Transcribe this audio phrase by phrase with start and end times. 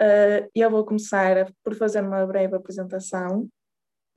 [0.00, 3.48] Uh, eu vou começar por fazer uma breve apresentação.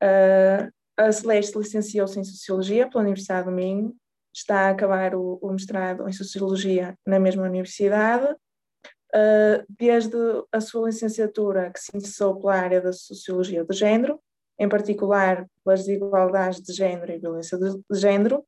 [0.01, 3.95] Uh, a Celeste licenciou-se em Sociologia pela Universidade do Minho,
[4.33, 8.31] está a acabar o, o mestrado em Sociologia na mesma universidade.
[9.13, 10.15] Uh, desde
[10.51, 14.21] a sua licenciatura, que se interessou pela área da Sociologia do Género,
[14.59, 18.45] em particular pelas desigualdades de género e violência de, género,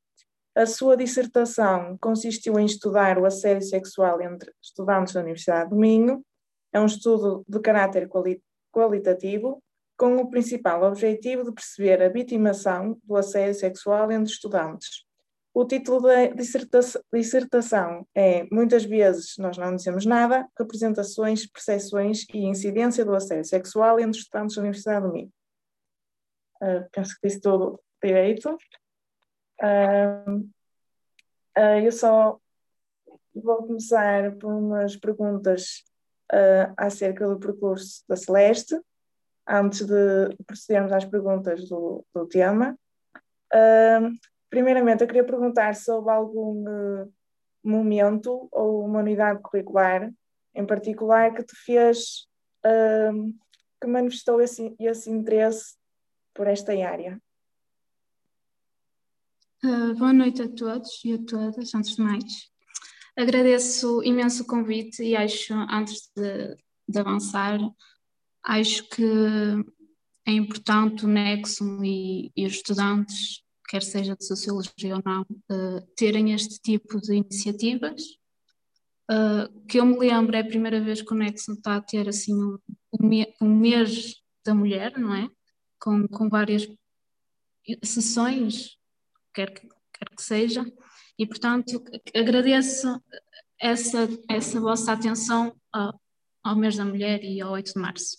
[0.55, 6.23] a sua dissertação consistiu em estudar o assédio sexual entre estudantes da Universidade do Minho
[6.73, 9.63] é um estudo de caráter quali qualitativo,
[9.95, 15.05] com o principal objetivo de perceber a vitimação do assédio sexual entre estudantes.
[15.53, 16.25] O título da
[17.13, 23.99] dissertação é Muitas vezes nós não dizemos nada, representações, percepções e incidência do assédio sexual
[23.99, 25.31] entre estudantes da Universidade do Minho.
[26.59, 28.57] Uh, penso que disse tudo direito.
[29.61, 30.39] Uh,
[31.55, 32.39] uh, eu só
[33.35, 35.83] vou começar por umas perguntas
[36.33, 38.75] uh, acerca do percurso da Celeste,
[39.47, 42.77] antes de procedermos às perguntas do, do tema.
[43.53, 44.09] Uh,
[44.49, 47.13] primeiramente, eu queria perguntar houve algum uh,
[47.63, 50.11] momento ou uma unidade curricular
[50.55, 52.27] em particular que te fez,
[53.81, 55.75] que manifestou esse, esse interesse
[56.31, 57.19] por esta área.
[59.63, 62.52] Uh, boa noite a todos e a todas, antes de mais.
[63.15, 66.55] Agradeço imenso o convite e acho, antes de,
[66.87, 67.59] de avançar,
[68.43, 69.03] acho que
[70.25, 75.81] é importante o Nexo e, e os estudantes, quer seja de Sociologia ou não, uh,
[75.95, 78.01] terem este tipo de iniciativas.
[79.11, 82.09] Uh, que eu me lembro, é a primeira vez que o Nexo está a ter
[82.09, 82.57] assim um,
[83.41, 84.15] um mês
[84.45, 85.29] da mulher, não é?
[85.79, 86.67] Com, com várias
[87.83, 88.77] sessões,
[89.33, 90.65] quer que, quer que seja,
[91.17, 91.83] e, portanto,
[92.15, 93.01] agradeço
[93.59, 95.99] essa, essa vossa atenção ao,
[96.43, 98.17] ao mês da mulher e ao 8 de março.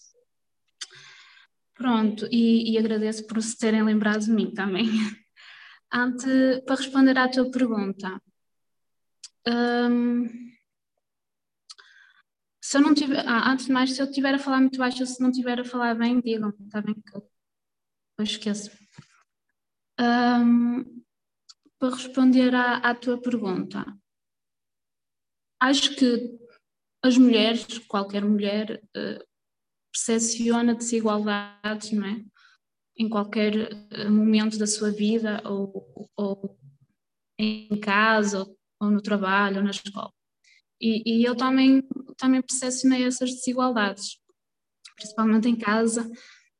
[1.75, 4.87] Pronto, e, e agradeço por se terem lembrado de mim também.
[5.93, 8.21] Ante, para responder à tua pergunta,
[9.47, 10.45] hum,
[12.61, 15.01] se eu não tiver, ah, antes de mais, se eu estiver a falar muito baixo
[15.01, 17.31] ou se não estiver a falar bem, digam, está bem que eu,
[18.25, 18.71] esqueço.
[20.01, 21.04] Um,
[21.85, 23.85] para responder à, à tua pergunta,
[25.61, 26.39] acho que
[27.05, 29.23] as mulheres, qualquer mulher, uh,
[29.93, 32.25] percepciona desigualdades, não é?
[32.97, 36.59] Em qualquer uh, momento da sua vida, ou, ou
[37.39, 38.47] em casa,
[38.81, 40.11] ou, no trabalho, ou na escola.
[40.81, 41.87] E, e eu também,
[42.17, 44.19] também percepcionei essas desigualdades,
[44.97, 46.11] principalmente em casa,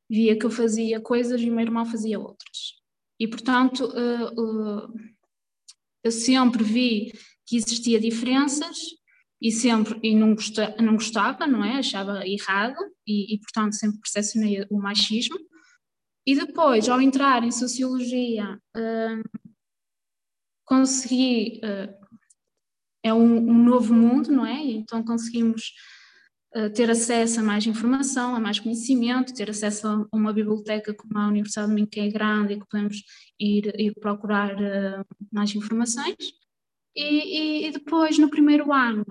[0.07, 2.75] via que eu fazia coisas e o meu irmão fazia outras.
[3.19, 5.14] E, portanto, uh, uh,
[6.05, 7.11] eu sempre vi
[7.47, 8.77] que existia diferenças
[9.41, 11.79] e sempre e não, gostava, não gostava, não é?
[11.79, 12.77] Achava errado
[13.07, 15.37] e, e, portanto sempre percepcionei o machismo.
[16.27, 19.23] E depois, ao entrar em sociologia, hum,
[20.63, 22.05] consegui uh,
[23.03, 24.61] é um, um, novo mundo, não é?
[24.61, 25.73] Então conseguimos uh,
[26.73, 31.27] ter acesso a mais informação, a mais conhecimento, ter acesso a uma biblioteca como a
[31.27, 33.03] Universidade de Minho, que é grande e que podemos
[33.37, 36.15] ir, ir procurar uh, mais informações.
[36.95, 39.05] E, e, e, depois, no primeiro ano,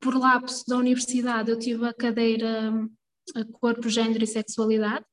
[0.00, 2.72] por lapso da universidade, eu tive a cadeira
[3.36, 5.04] a Corpo, Gênero e Sexualidade,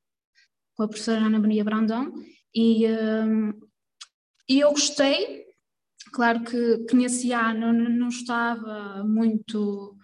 [0.76, 2.14] com a professora Ana Maria Brandão,
[2.56, 2.86] e,
[4.50, 5.46] e eu gostei,
[6.14, 9.97] claro que, que nesse ano não estava muito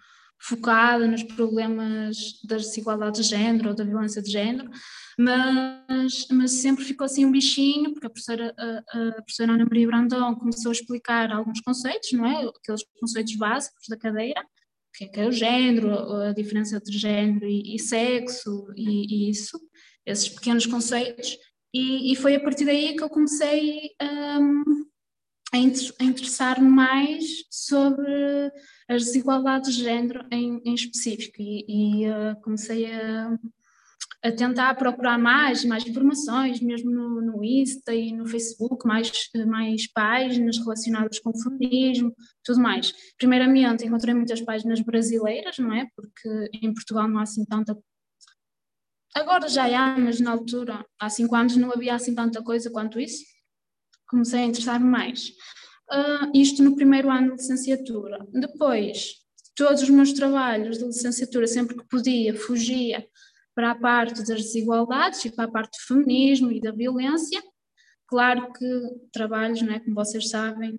[0.44, 4.70] focada nos problemas das desigualdades de género ou da violência de género,
[5.18, 9.86] mas, mas sempre ficou assim um bichinho, porque a professora, a, a professora Ana Maria
[9.86, 12.44] Brandão começou a explicar alguns conceitos, não é?
[12.44, 14.44] Aqueles conceitos básicos da cadeira, o
[14.92, 19.30] que é, que é o género, a diferença entre género e, e sexo e, e,
[19.30, 19.58] isso,
[20.04, 21.38] esses pequenos conceitos,
[21.72, 24.62] e, e, foi a partir daí que eu comecei um,
[25.52, 28.52] a, a interessar-me mais sobre
[28.88, 33.38] as desigualdades de género em, em específico, e, uh, comecei a
[34.24, 39.12] a tentar procurar mais, mais informações, mesmo no, no Insta e no Facebook, mais,
[39.46, 42.10] mais páginas relacionadas com o feminismo,
[42.42, 42.94] tudo mais.
[43.18, 45.86] Primeiramente, encontrei muitas páginas brasileiras, não é?
[45.94, 47.78] Porque em Portugal não há assim tanta.
[49.14, 52.98] Agora já há, mas na altura, há cinco anos, não havia assim tanta coisa quanto
[52.98, 53.22] isso.
[54.08, 55.32] Comecei a interessar-me mais.
[55.90, 58.26] Uh, isto no primeiro ano de licenciatura.
[58.32, 59.16] Depois,
[59.54, 63.06] todos os meus trabalhos de licenciatura, sempre que podia, fugia
[63.54, 67.42] para a parte das desigualdades e para a parte do feminismo e da violência.
[68.06, 68.66] Claro que
[69.12, 70.78] trabalhos, né, como vocês sabem,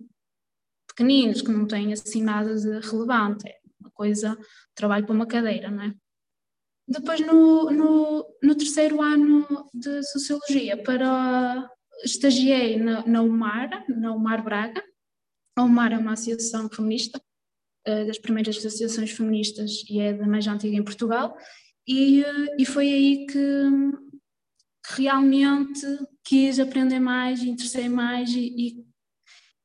[0.88, 4.38] pequeninos, que não têm assim nada de relevante, é uma coisa,
[4.74, 5.94] trabalho para uma cadeira, não é?
[6.88, 11.70] depois, no, no, no, terceiro ano de Sociologia, para
[12.04, 14.84] estagiei na, na UMAR, na UMAR Braga.
[15.56, 17.22] A UMAR é uma associação feminista,
[17.88, 21.38] uh, das primeiras associações feministas e é da mais antiga em Portugal,
[21.88, 23.38] e, uh, e foi aí que,
[24.88, 25.86] que, realmente
[26.24, 28.86] quis aprender mais, interessei mais e, e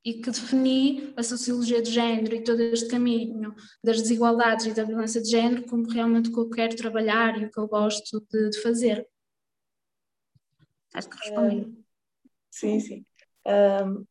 [0.04, 3.54] e que defini a sociologia de género e todo este caminho
[3.84, 7.44] das desigualdades e da violência de género como realmente o que eu quero trabalhar e
[7.44, 9.06] o que eu gosto de, de fazer.
[10.94, 11.60] Acho que respondi.
[11.60, 11.84] Uh,
[12.50, 13.06] sim, sim.
[13.46, 14.06] Uh,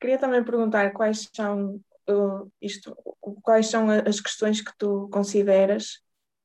[0.00, 2.96] queria também perguntar quais são, uh, isto,
[3.42, 6.02] quais são as questões que tu consideras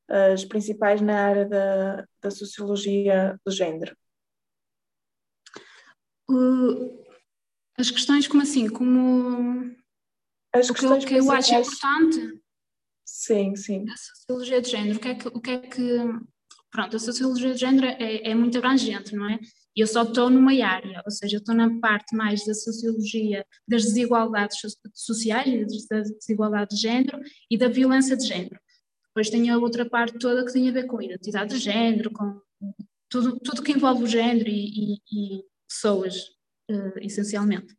[0.09, 3.95] as principais na área da, da sociologia do género.
[7.77, 8.69] As questões como assim?
[8.69, 9.75] Como
[10.53, 12.41] as o que, eu, que eu acho importante?
[13.05, 13.85] Sim, sim.
[13.89, 15.97] A sociologia de género, o que é que, o que, é que
[16.71, 19.39] pronto, a sociologia de género é, é muito abrangente, não é?
[19.75, 24.57] Eu só estou numa área, ou seja, estou na parte mais da sociologia das desigualdades
[24.93, 28.59] sociais, da desigualdade de género e da violência de género.
[29.07, 32.39] Depois tem a outra parte toda que tem a ver com identidade de género, com
[33.09, 36.17] tudo, tudo que envolve o género e, e, e pessoas,
[36.69, 37.75] uh, essencialmente.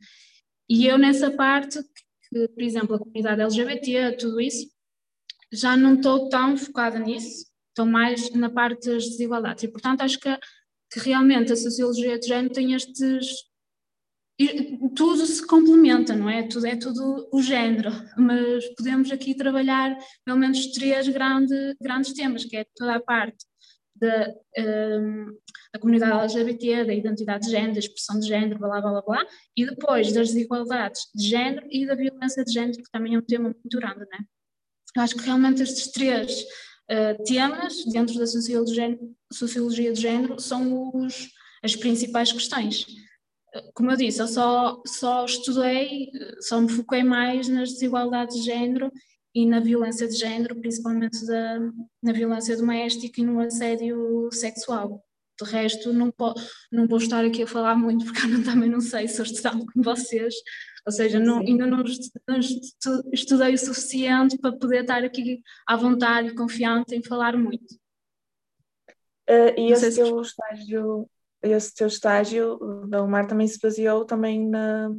[0.68, 1.80] E eu nessa parte,
[2.28, 4.68] que, por exemplo, a comunidade LGBT, tudo isso,
[5.52, 9.64] já não estou tão focada nisso, estou mais na parte das desigualdades.
[9.64, 10.28] E, portanto, acho que,
[10.94, 13.26] que realmente a sociologia de género tem estes.
[14.94, 16.44] Tudo se complementa, não é?
[16.44, 22.44] Tudo é tudo o género, mas podemos aqui trabalhar pelo menos três grande, grandes temas,
[22.44, 23.44] que é toda a parte
[23.96, 25.26] da, um,
[25.72, 29.26] da comunidade LGBT, da identidade de género, da expressão de género, blá blá blá blá,
[29.56, 33.22] e depois das desigualdades de género e da violência de género, que também é um
[33.22, 34.18] tema muito grande, né?
[34.96, 36.44] Eu acho que realmente estes três
[36.90, 38.98] uh, temas dentro da sociologia
[39.32, 41.30] sociologia de género são os,
[41.62, 42.86] as principais questões.
[43.72, 46.10] Como eu disse, eu só, só estudei,
[46.40, 48.90] só me foquei mais nas desigualdades de género
[49.34, 51.58] e na violência de género, principalmente da,
[52.02, 55.02] na violência doméstica e no assédio sexual.
[55.40, 56.32] De resto, não, po,
[56.70, 59.24] não vou estar aqui a falar muito, porque eu não, também não sei se eu
[59.24, 60.34] estudava com vocês,
[60.86, 61.82] ou seja, não, ainda não,
[63.12, 67.74] estudei o suficiente para poder estar aqui à vontade e confiante em falar muito.
[69.28, 71.08] Uh, e esse teu, estágio,
[71.42, 72.58] esse teu estágio
[72.88, 74.90] da UMAR também se baseou também na,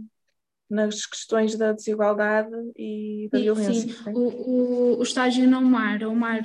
[0.67, 3.93] nas questões da desigualdade e da sim, violência.
[3.93, 6.41] Sim, o, o, o, estágio na UMAR, a UMAR,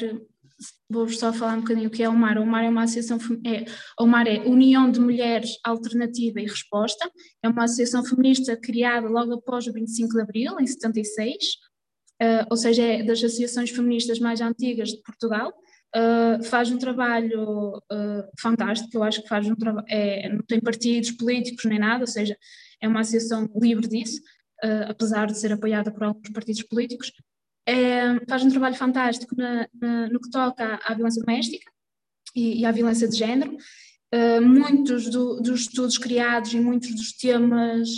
[0.88, 2.36] vou só falar um bocadinho o que é a UMAR.
[2.36, 3.64] A UMAR é uma associação, é,
[3.98, 7.10] a UMAR é União de Mulheres Alternativa e Resposta,
[7.42, 11.38] é uma associação feminista criada logo após o 25 de Abril, em 76, uh,
[12.20, 15.52] eh, ou seja, é das associações feministas mais antigas de Portugal.
[15.96, 20.60] Uh, faz um trabalho uh, fantástico, eu acho que faz um trabalho, é, não tem
[20.60, 22.36] partidos políticos nem nada, ou seja,
[22.80, 24.20] é uma associação livre disso,
[24.88, 27.10] apesar de ser apoiada por alguns partidos políticos.
[27.66, 31.70] É, faz um trabalho fantástico na, na, no que toca à, violência doméstica
[32.34, 33.56] e, e à violência de género.
[34.12, 37.88] Uh, muitos do, dos estudos criados e muitos dos temas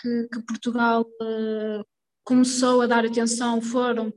[0.00, 1.84] que, que Portugal uh,
[2.24, 4.12] começou a dar atenção foram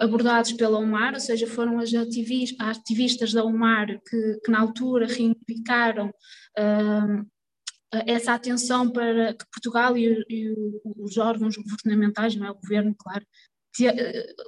[0.00, 5.06] abordados pela UMAR, ou seja, foram as ativistas, ativistas da UMAR que, que na altura
[5.06, 6.12] reivindicaram
[8.06, 10.54] essa atenção para que Portugal e, e
[10.98, 13.24] os órgãos governamentais, não é o governo, claro,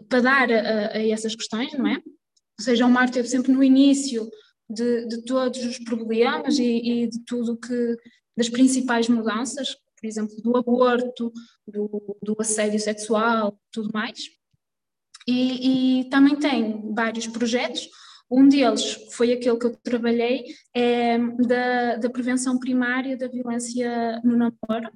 [0.09, 1.97] para dar a, a, essas questões, não é?
[1.97, 4.29] Ou seja, o mar esteve sempre no início
[4.69, 7.97] de, de todos os problemas e, e, de tudo que,
[8.37, 11.33] das principais mudanças, por exemplo, do aborto,
[11.67, 14.19] do, do assédio sexual, tudo mais.
[15.27, 17.89] E, e também tem vários projetos
[18.31, 24.37] um deles foi aquele que eu trabalhei, é, da, da prevenção primária da violência no
[24.37, 24.91] namoro,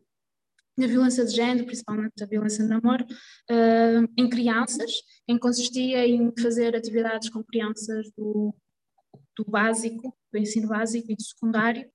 [0.78, 4.92] da violência de género, principalmente da violência no namoro, uh, em crianças,
[5.26, 8.54] em que consistia em fazer atividades com crianças do,
[9.36, 11.88] do básico, do ensino básico e do secundário,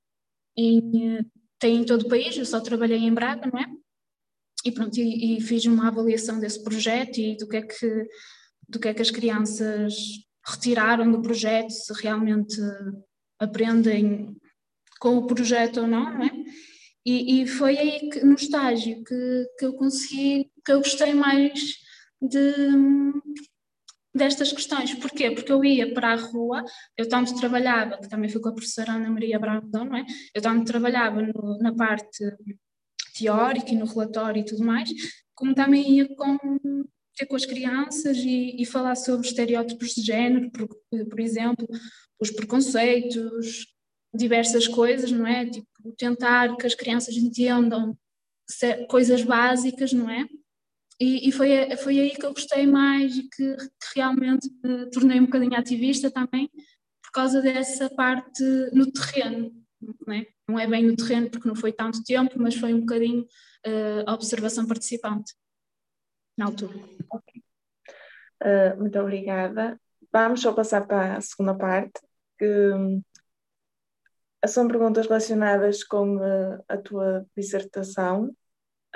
[0.57, 1.25] em,
[1.59, 3.65] tem em todo o país, eu só trabalhei em Braga, não é?
[4.65, 8.07] E pronto, e, e fiz uma avaliação desse projeto e do que é que,
[8.67, 9.95] do que, é que as crianças
[10.45, 12.57] retiraram do projeto, se realmente
[13.39, 14.35] aprendem
[14.99, 16.31] com o projeto ou não, não é?
[17.05, 21.53] E, e foi aí que, no estágio que, que eu consegui, que eu gostei mais
[22.21, 22.53] de,
[24.13, 24.93] destas questões.
[24.95, 25.31] Porquê?
[25.31, 26.63] Porque eu ia para a rua,
[26.97, 30.05] eu tanto trabalhava, que também fui com a professora Ana Maria Brandão, não é?
[30.33, 32.23] Eu tanto trabalhava no, na parte
[33.17, 34.89] teórica e no relatório e tudo mais,
[35.35, 36.37] como também ia com
[37.15, 41.67] ter com as crianças e, e, falar sobre estereótipos de género, por, por exemplo,
[42.19, 43.67] os preconceitos,
[44.13, 45.49] diversas coisas, não é?
[45.49, 45.67] Tipo,
[45.97, 47.97] tentar que as crianças entendam
[48.87, 50.25] coisas básicas, não é?
[50.99, 55.19] E, e, foi, foi aí que eu gostei mais e que, que realmente me tornei
[55.19, 56.49] um bocadinho ativista também,
[57.03, 59.51] por causa dessa parte no terreno,
[60.05, 60.27] não é?
[60.47, 63.23] Não é bem no terreno porque não foi tanto tempo, mas foi um bocadinho
[63.65, 65.33] uh, observação participante
[66.37, 66.77] na altura.
[68.41, 69.79] Uh, muito obrigada.
[70.11, 71.99] Vamos só passar para a segunda parte,
[72.37, 73.01] que hum,
[74.47, 78.35] são perguntas relacionadas com uh, a tua dissertação.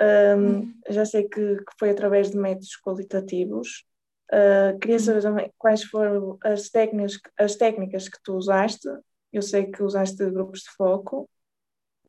[0.00, 3.84] Um, já sei que, que, foi através de métodos qualitativos.
[4.30, 8.88] Uh, queria saber também quais foram as técnicas, as técnicas que tu usaste.
[9.32, 11.28] Eu sei que usaste grupos de foco.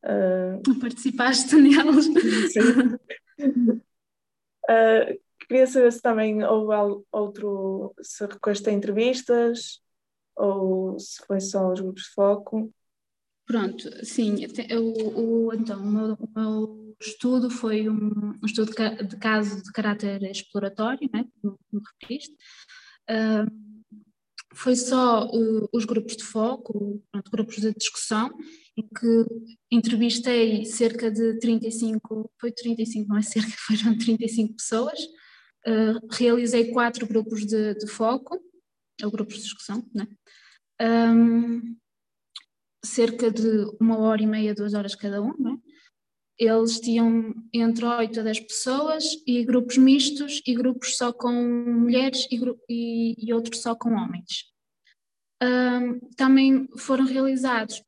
[0.03, 2.05] Uh, Participaste neles.
[2.53, 2.93] Sim.
[4.69, 9.81] uh, queria saber se também houve outro, se recorreste a entrevistas
[10.35, 12.71] ou se foi só os grupos de foco.
[13.49, 14.45] Pronto, sim,
[14.77, 18.71] o, o então, o meu, o meu, estudo foi um, um, estudo
[19.07, 22.35] de caso de caráter exploratório, né, como, como referiste.
[23.09, 23.49] Uh,
[24.53, 25.27] foi só
[25.73, 28.29] os grupos de foco, pronto, grupos de discussão,
[28.77, 29.25] em que
[29.71, 34.99] entrevistei cerca de 35, foi 35, não é cerca, foram 35 pessoas.
[35.65, 38.39] Uh, realizei quatro grupos de, de, foco,
[39.03, 40.07] ou grupos de discussão, né?
[40.79, 41.75] Um,
[42.83, 45.57] cerca de uma hora e meia, duas horas cada um, né?
[46.37, 52.25] Eles tinham entre 8 a 10 pessoas e grupos mistos e grupos só com mulheres
[52.31, 54.45] e, e, e outros só com homens.
[55.43, 57.83] Um, também foram realizados,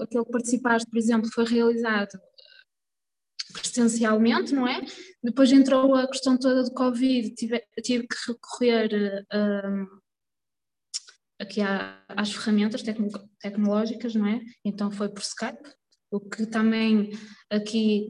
[0.00, 2.18] aquele que participaste, por exemplo, foi realizado
[3.52, 4.80] presencialmente, não é?
[5.22, 9.86] Depois entrou a questão toda do Covid, tive, tive que recorrer um,
[11.38, 13.08] aqui à, às ferramentas tecno,
[13.40, 14.40] tecnológicas, não é?
[14.64, 15.68] Então foi por Skype,
[16.10, 17.10] o que também
[17.50, 18.08] aqui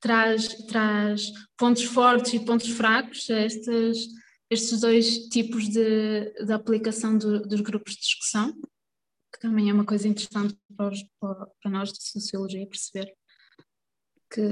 [0.00, 4.08] traz, traz pontos fortes e pontos fracos a estes,
[4.50, 8.52] estes dois tipos de, de aplicação do, dos grupos de discussão,
[9.32, 13.12] que também é uma coisa interessante para, os, para nós de Sociologia perceber
[14.30, 14.42] que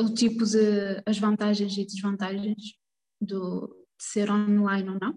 [0.00, 2.74] o tipo de as vantagens e desvantagens
[3.20, 5.14] do, ser online ou não.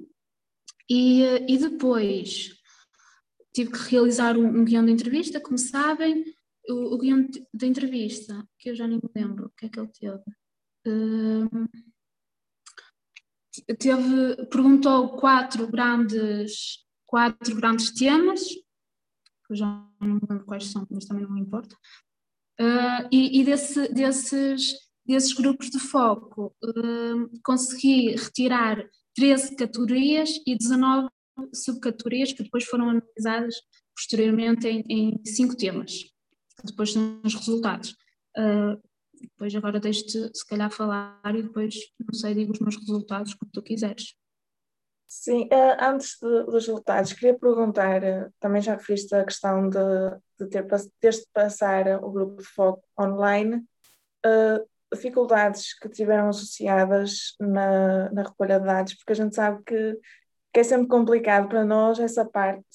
[0.89, 2.59] E, e depois
[3.53, 6.23] tive que realizar um, um guião de entrevista, como sabem,
[6.67, 9.79] o, o guião de, entrevista, que eu já nem me lembro o que é que
[9.79, 10.23] ele teve.
[10.87, 11.69] Uh,
[13.77, 19.65] teve perguntou quatro grandes, quatro grandes temas, que eu já
[19.99, 21.75] não me lembro quais são, mas também não me importa.
[22.59, 24.75] Uh, e, e desse, desses,
[25.09, 31.09] desses grupos de foco uh, consegui retirar 13 categorias e 19
[31.53, 33.55] subcategorias que depois foram analisadas
[33.95, 35.91] posteriormente em, em cinco temas.
[36.63, 37.95] Depois são os resultados.
[38.37, 38.79] Uh,
[39.19, 43.51] depois agora deixo-te se calhar falar e depois, não sei, digo os meus resultados como
[43.51, 44.15] tu quiseres.
[45.07, 49.79] Sim, uh, antes de, dos resultados, queria perguntar, uh, também já referiste a questão de,
[50.39, 50.67] de ter,
[50.99, 53.55] teres de passar o grupo de foco online,
[54.23, 59.99] uh, dificuldades que tiveram associadas na, na recolha de dados, porque a gente sabe que,
[60.53, 62.65] que é sempre complicado para nós essa parte.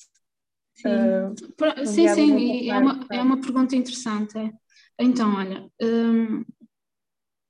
[0.77, 4.37] Sim, sim, sim é, uma, é uma pergunta interessante.
[4.39, 4.51] É.
[4.99, 6.45] Então, olha, um,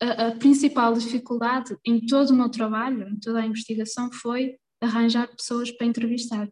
[0.01, 5.29] a, a principal dificuldade em todo o meu trabalho, em toda a investigação, foi arranjar
[5.35, 6.49] pessoas para entrevistar,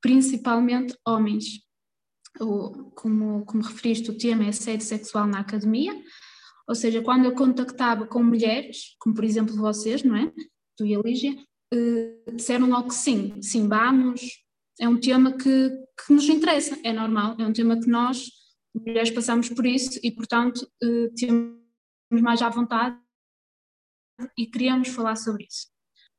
[0.00, 1.62] principalmente homens.
[2.40, 5.92] O, como, como referiste, o tema é assédio sexual na academia,
[6.68, 10.32] ou seja, quando eu contactava com mulheres, como por exemplo vocês, não é?
[10.76, 11.36] Tu e a Lígia,
[11.72, 14.42] eh, disseram logo que sim, sim, vamos,
[14.80, 15.70] é um tema que,
[16.06, 18.26] que nos interessa, é normal, é um tema que nós,
[18.74, 21.56] mulheres, passamos por isso e, portanto, eh, temos
[22.22, 22.98] mais à vontade
[24.36, 25.68] e queríamos falar sobre isso.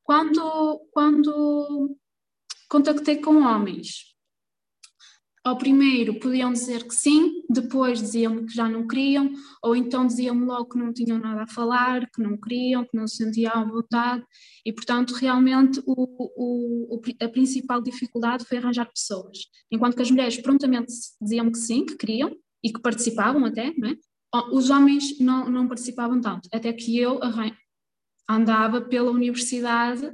[0.03, 1.97] Quando, quando
[2.69, 4.12] contactei com homens,
[5.43, 9.29] ao primeiro podiam dizer que sim, depois diziam-me que já não queriam,
[9.61, 13.05] ou então diziam-me logo que não tinham nada a falar, que não queriam, que não
[13.07, 14.23] se sentiam à vontade,
[14.65, 19.37] e portanto realmente o, o, a principal dificuldade foi arranjar pessoas.
[19.69, 22.31] Enquanto que as mulheres prontamente diziam que sim, que queriam,
[22.63, 23.95] e que participavam até, não é?
[24.51, 27.19] os homens não, não participavam tanto, até que eu
[28.27, 30.09] andava pela universidade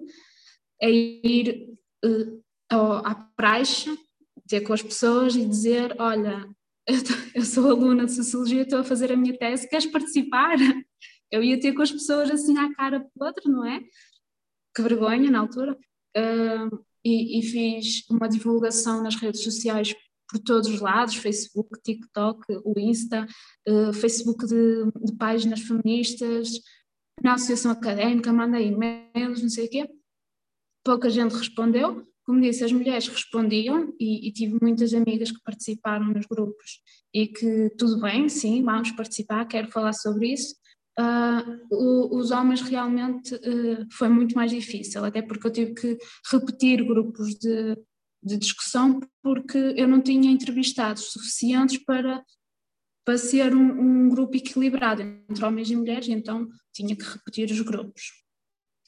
[0.82, 1.70] a ir
[2.04, 3.98] uh, à praxe,
[4.50, 6.46] ter com as pessoas e dizer, olha,
[6.88, 6.96] eu,
[7.36, 10.58] eu sou aluna de Sociologia, estou a fazer a minha tese, queres participar?
[11.32, 13.79] eu ia ter com as pessoas assim à cara outra, não é?
[14.75, 15.77] Que vergonha na altura.
[16.18, 19.96] Uh, e, e, fiz uma divulgação nas redes sociais
[20.27, 23.25] por todos os lados, Facebook, TikTok, o Insta,
[23.68, 26.60] uh, Facebook de, de, páginas feministas,
[27.24, 29.89] na associação académica, mandei e-mails, não sei o quê.
[30.84, 32.06] Pouca gente respondeu.
[32.30, 36.80] Como disse, as mulheres respondiam e, e tive muitas amigas que participaram nos grupos
[37.12, 40.54] e que tudo bem, sim, vamos participar, quero falar sobre isso.
[41.00, 45.98] Uh, os homens realmente uh, foi muito mais difícil, até porque eu tive que
[46.32, 47.76] repetir grupos de,
[48.22, 52.24] de discussão porque eu não tinha entrevistados suficientes para,
[53.04, 57.62] para ser um, um, grupo equilibrado entre homens e mulheres, então tinha que repetir os
[57.62, 58.04] grupos.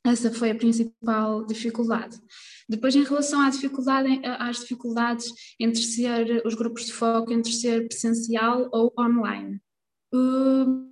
[0.03, 2.19] Essa foi a principal dificuldade.
[2.67, 7.87] Depois, em relação à dificuldade, às dificuldades entre ser os grupos de foco, entre ser
[7.87, 9.61] presencial ou online.
[10.13, 10.89] Uh,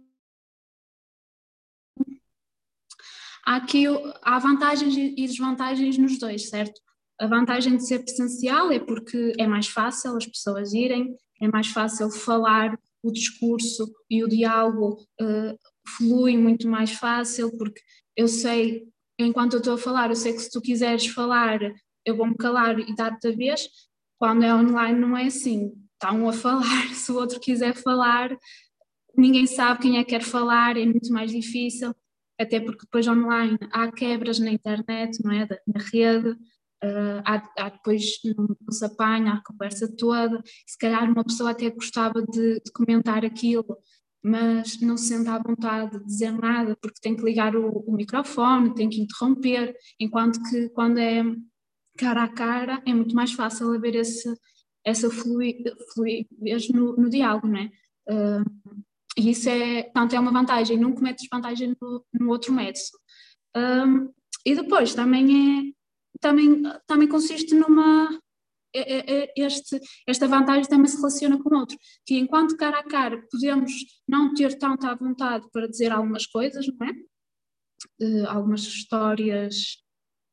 [3.46, 3.86] há aqui
[4.22, 6.80] há vantagens e desvantagens nos dois, certo?
[7.20, 11.68] A vantagem de ser presencial é porque é mais fácil as pessoas irem, é mais
[11.68, 15.58] fácil falar, o discurso e o diálogo uh,
[15.98, 17.82] flui muito mais fácil, porque
[18.16, 18.88] eu sei,
[19.26, 21.60] enquanto eu estou a falar, eu sei que se tu quiseres falar,
[22.06, 23.68] eu vou-me calar e dar-te a vez.
[24.18, 28.36] Quando é online não é assim, está um a falar, se o outro quiser falar,
[29.16, 31.94] ninguém sabe quem é que quer falar, é muito mais difícil,
[32.40, 35.48] até porque depois online há quebras na internet, não é?
[35.68, 41.24] Na rede, uh, há, há, depois não, se apanha a conversa toda, se calhar uma
[41.24, 43.78] pessoa até gostava de, de, comentar aquilo,
[44.24, 47.96] mas não se sente à vontade de dizer nada porque tem que ligar o, o
[47.96, 51.24] microfone, tem que interromper, enquanto que quando é
[51.98, 54.34] cara a cara é muito mais fácil haver esse,
[54.86, 57.72] essa fluidez no, no diálogo, não é?
[58.10, 58.80] Uh,
[59.18, 62.98] e isso é, portanto, é uma vantagem, não comete desvantagem no, no outro método.
[63.56, 64.10] Um,
[64.46, 65.74] e depois também é,
[66.22, 68.10] também, também consiste numa,
[68.74, 73.72] este, esta vantagem também se relaciona com outro, que enquanto cara a cara podemos
[74.08, 76.92] não ter tanta vontade para dizer algumas coisas, não é?
[78.02, 79.78] Uh, algumas histórias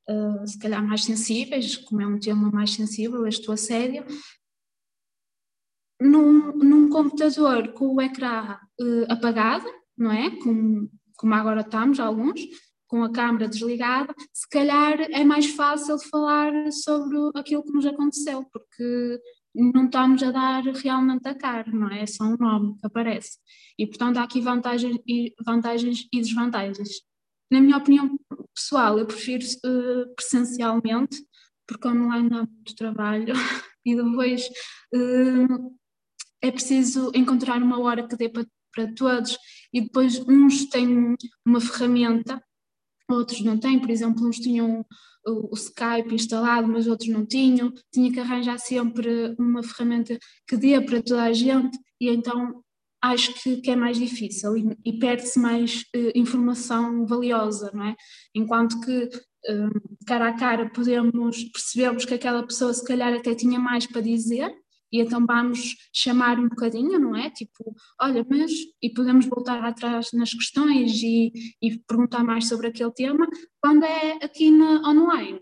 [0.09, 4.05] uh, se calhar mais sensíveis, como é um tema mais sensível, este assédio,
[6.01, 10.31] num, num computador com o ecrã uh, apagado, não é?
[10.43, 12.41] Como, como agora estamos, alguns,
[12.87, 18.45] com a câmara desligada, se calhar é mais fácil falar sobre aquilo que nos aconteceu,
[18.53, 19.21] porque
[19.55, 22.03] não estamos a dar realmente a cara, não é?
[22.03, 23.39] É só um nome que aparece.
[23.79, 26.91] E, portanto, há aqui vantagens e, vantagens e desvantagens.
[27.51, 28.19] Na minha opinião
[28.55, 31.17] pessoal, eu prefiro uh, presencialmente,
[31.67, 33.35] porque online há muito trabalho
[33.85, 34.47] e depois
[34.95, 35.77] uh,
[36.43, 39.39] é preciso encontrar uma hora que dê para, para todos
[39.73, 42.43] e depois uns têm uma ferramenta,
[43.09, 44.85] outros não têm, por exemplo, uns tinham
[45.27, 50.81] o, Skype instalado, mas outros não tinham, tinha que arranjar sempre uma ferramenta que dê
[50.81, 52.63] para toda a gente e então
[53.03, 57.97] acho que, que é mais difícil e, e perde-se mais uh, informação valiosa, não é?
[58.35, 63.59] Enquanto que uh, cara a cara podemos percebermos que aquela pessoa se calhar até tinha
[63.59, 64.53] mais para dizer
[64.93, 67.31] e então vamos chamar um bocadinho, não é?
[67.31, 68.53] Tipo, olha, mas.
[68.81, 73.27] E podemos voltar atrás nas questões e, e perguntar mais sobre aquele tema,
[73.61, 75.41] quando é aqui na online.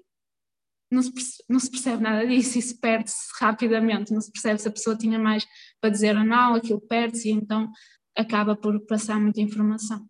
[0.90, 1.12] Não se,
[1.48, 5.18] não se percebe nada disso, isso perde-se rapidamente, não se percebe se a pessoa tinha
[5.18, 5.44] mais
[5.80, 7.68] para dizer ou não, aquilo perde-se e então
[8.16, 10.06] acaba por passar muita informação.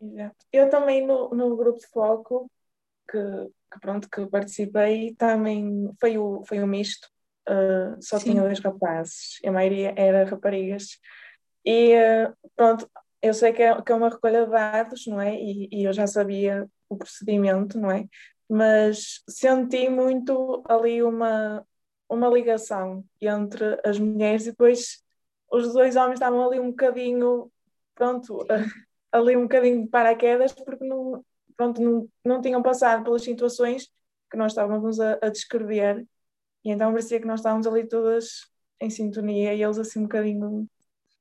[0.00, 0.44] Exato.
[0.52, 2.50] Eu também no, no grupo de foco
[3.08, 3.18] que,
[3.72, 7.08] que pronto que participei também foi o, foi o misto
[7.48, 8.32] uh, só Sim.
[8.32, 10.98] tinha dois rapazes, a maioria era raparigas.
[11.64, 15.34] E uh, pronto, eu sei que é, que é uma recolha de dados, não é?
[15.34, 18.06] E, e, eu já sabia o procedimento, não é?
[18.48, 21.64] Mas senti muito ali uma,
[22.08, 25.02] uma ligação entre as mulheres e depois
[25.50, 27.50] os dois homens estavam ali um bocadinho,
[27.94, 28.44] pronto,
[29.12, 31.24] ali um bocadinho de paraquedas porque não,
[31.56, 33.88] pronto, não, não tinham passado pelas situações
[34.30, 36.04] que nós estávamos a, a descrever
[36.64, 38.46] e então parecia que nós estávamos ali todas
[38.80, 40.68] em sintonia e eles assim um bocadinho.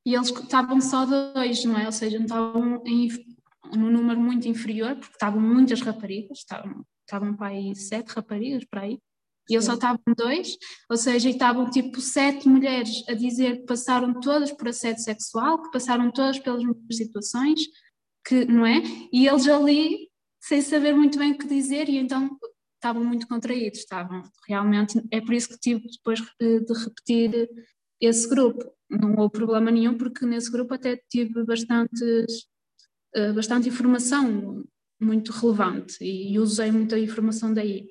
[0.06, 1.86] E eles estavam só dois, não é?
[1.86, 3.08] Ou seja, não estavam em,
[3.76, 8.82] num número muito inferior, porque estavam muitas raparigas, estavam, estavam para aí sete raparigas, para
[8.82, 9.00] aí.
[9.50, 10.58] E eles só estavam dois,
[10.90, 15.72] ou seja, estavam tipo sete mulheres a dizer que passaram todas por assédio sexual, que
[15.72, 17.62] passaram todas pelas mesmas situações,
[18.26, 18.82] que não é?
[19.12, 22.38] E eles ali sem saber muito bem o que dizer, e então
[22.82, 27.50] estavam muito contraídos, estavam realmente, é por isso que tive depois eh, de repetir
[28.02, 28.74] esse grupo.
[28.90, 32.48] Não houve problema nenhum, porque nesse grupo até tive bastantes
[33.16, 34.66] uh, bastante informação
[35.00, 37.88] muito relevante e, e usei muita informação daí.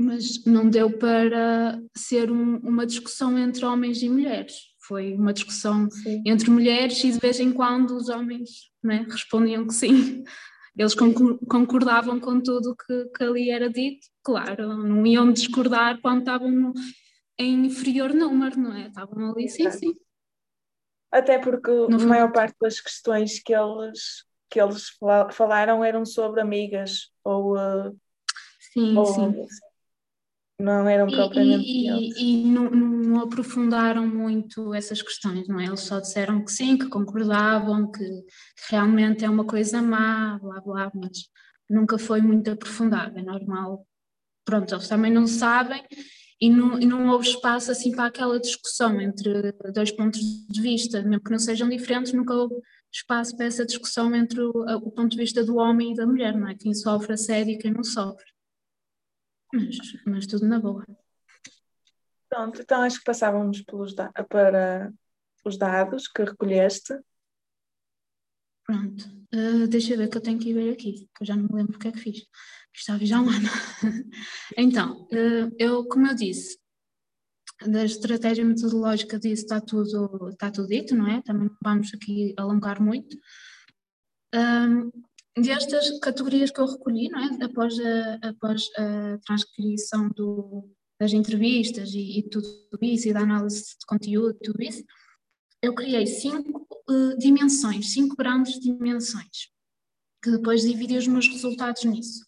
[0.00, 4.54] Mas não deu para ser um, uma discussão entre homens e mulheres.
[4.86, 6.22] Foi uma discussão sim.
[6.24, 10.22] entre mulheres e de vez em quando os homens né, respondiam que sim.
[10.78, 16.48] Eles concordavam com tudo que, que ali era dito, claro, não iam discordar quando estavam
[16.48, 16.72] no,
[17.36, 18.86] em inferior número, não é?
[18.86, 19.94] Estavam ali, sim, sim.
[21.10, 24.90] Até porque a maior parte das questões que eles, que eles
[25.32, 27.56] falaram eram sobre amigas ou.
[27.56, 27.98] Uh,
[28.72, 29.44] sim, ou, sim.
[30.60, 31.64] Não eram propriamente.
[31.64, 35.66] E, e, e não, não, aprofundaram muito essas questões, não é?
[35.66, 38.04] Eles só disseram que sim, que concordavam, que,
[38.68, 41.28] realmente é uma coisa má, blá blá, mas
[41.70, 43.86] nunca foi muito aprofundado, é normal.
[44.44, 45.84] Pronto, eles também não sabem
[46.40, 51.02] e não, e não houve espaço assim para aquela discussão entre dois pontos de vista,
[51.02, 52.56] mesmo que não sejam diferentes, nunca houve
[52.92, 56.36] espaço para essa discussão entre o, o ponto de vista do homem e da mulher,
[56.36, 56.56] não é?
[56.56, 58.26] Quem sofre assédio e quem não sofre.
[59.52, 60.84] Mas, mas tudo na boa.
[62.28, 63.94] Pronto, então acho que passávamos pelos
[64.28, 64.92] para
[65.44, 66.94] os dados que recolheste.
[68.66, 71.34] Pronto, uh, deixa eu ver que eu tenho que ir ver aqui, que eu já
[71.34, 72.26] não me lembro o que é que fiz.
[72.74, 73.48] Estava já um ano.
[74.56, 76.58] então, uh, eu, como eu disse,
[77.66, 81.22] da estratégia metodológica disso está tudo, está tudo dito, não é?
[81.22, 83.16] Também não vamos aqui alongar muito.
[84.34, 84.90] Um,
[85.40, 87.44] destas categorias que eu recolhi, não é?
[87.44, 90.68] Após a, após a transcrição do,
[91.00, 92.48] das entrevistas e, e, tudo
[92.82, 94.84] isso, e da análise de conteúdo, tudo isso,
[95.62, 99.50] eu criei cinco uh, dimensões, cinco grandes dimensões,
[100.22, 102.26] que depois dividi os meus resultados nisso.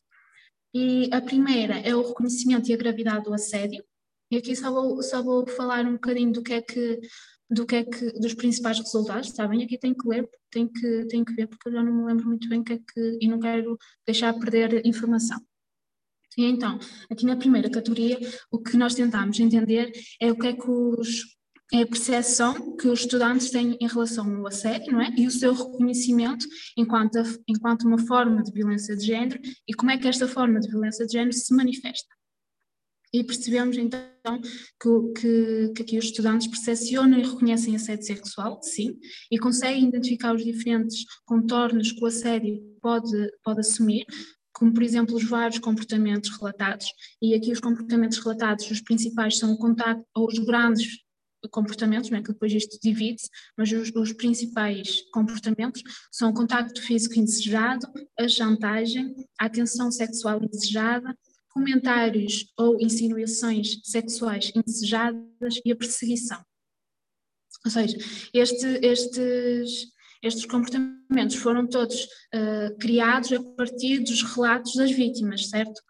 [0.75, 3.85] E a primeira é o reconhecimento e a gravidade do assédio,
[4.31, 7.01] e aqui só vou, só vou falar um bocadinho do que é que
[7.51, 9.65] do que é que, dos principais resultados, sabem?
[9.65, 12.27] Aqui tem que ler, tem que, tem que ver, porque eu já não me lembro
[12.27, 15.41] muito bem o que é que, e não quero deixar perder informação.
[16.39, 16.79] E então,
[17.11, 18.19] aqui na primeira categoria,
[18.53, 21.37] o que nós tentamos entender é o que é que os,
[21.73, 25.13] é a percepção que os estudantes têm em relação ao assédio, não é?
[25.17, 29.99] E o seu reconhecimento enquanto, enquanto uma forma de violência de género e como é
[29.99, 32.20] que esta forma de violência de género se manifesta.
[33.13, 34.01] E percebemos então
[34.81, 38.97] que, que, que aqui os estudantes percepcionam e reconhecem assédio sexual, sim,
[39.31, 44.05] e conseguem identificar os diferentes contornos que o assédio pode, pode assumir,
[44.53, 46.87] como por exemplo os vários comportamentos relatados,
[47.21, 50.87] e aqui os comportamentos relatados, os principais são o contacto, ou os grandes
[51.49, 56.83] comportamentos, não é que depois isto divide-se, mas os, os, principais comportamentos são o contacto
[56.83, 57.87] físico indesejado,
[58.19, 61.17] a chantagem, a atenção sexual indesejada,
[61.51, 66.41] comentários ou insinuações sexuais indesejadas e a perseguição.
[67.65, 67.99] Ou seja,
[68.33, 69.89] este, estes,
[70.23, 75.81] estes comportamentos foram todos uh, criados a partir dos relatos das vítimas, certo?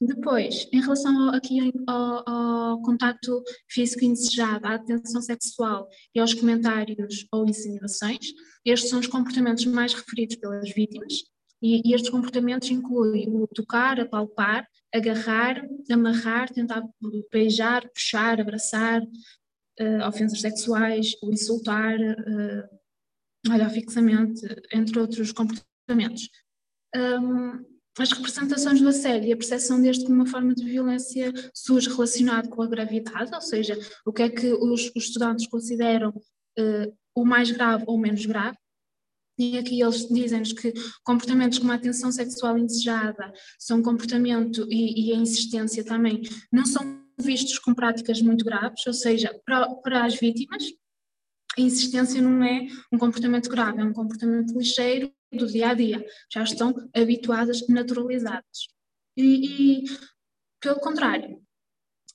[0.00, 6.34] Depois, em relação ao, aqui ao, ao contacto físico indesejado, à atenção sexual e aos
[6.34, 8.26] comentários ou insinuações,
[8.64, 11.24] estes são os comportamentos mais referidos pelas vítimas
[11.62, 16.82] e, e estes comportamentos incluem o tocar, apalpar, agarrar, amarrar, tentar
[17.32, 24.42] beijar, puxar, abraçar, uh, ofensas sexuais, o insultar, uh, olhar fixamente,
[24.72, 26.28] entre outros comportamentos.
[26.94, 27.64] Um,
[27.98, 32.48] as representações do assédio e a percepção deste como uma forma de violência surge relacionado
[32.50, 37.24] com a gravidade, ou seja, o que é que os, os estudantes consideram uh, o
[37.24, 38.58] mais grave ou menos grave,
[39.38, 40.72] e aqui eles dizem-nos que
[41.04, 46.22] comportamentos como a atenção sexual indesejada são comportamento e, e, a insistência também
[46.52, 50.64] não são vistos com práticas muito graves, ou seja, para, para as vítimas,
[51.56, 56.04] a insistência não é um comportamento grave, é um comportamento ligeiro do dia a dia,
[56.32, 58.68] já estão habituadas, naturalizadas.
[59.16, 59.84] E, e
[60.60, 61.40] pelo contrário,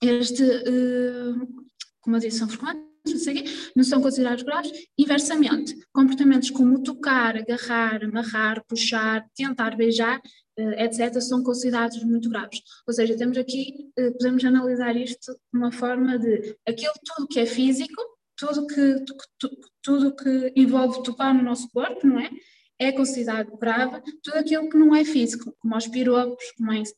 [0.02, 1.64] este, uh,
[2.02, 2.91] como eu disse, são frequentes
[3.76, 4.72] não são considerados graves.
[4.98, 10.22] Inversamente, comportamentos como tocar, agarrar, amarrar, puxar, tentar beijar,
[10.58, 12.62] eh, etc., são considerados muito graves.
[12.88, 17.40] Ou seja, temos aqui, eh, podemos analisar isto de uma forma de aquilo tudo que
[17.40, 18.02] é físico,
[18.38, 19.06] tudo que,
[19.82, 22.30] tudo que envolve tocar no nosso corpo, não é?
[22.80, 26.92] É considerado grave, tudo aquilo que não é físico, como os piropos, como as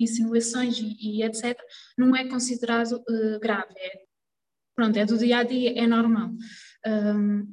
[0.00, 1.58] insinuações e, e etc.,
[1.98, 4.09] não é considerado uh, grave, é
[4.74, 6.30] pronto, é do dia a dia, é normal.
[6.86, 7.52] Um,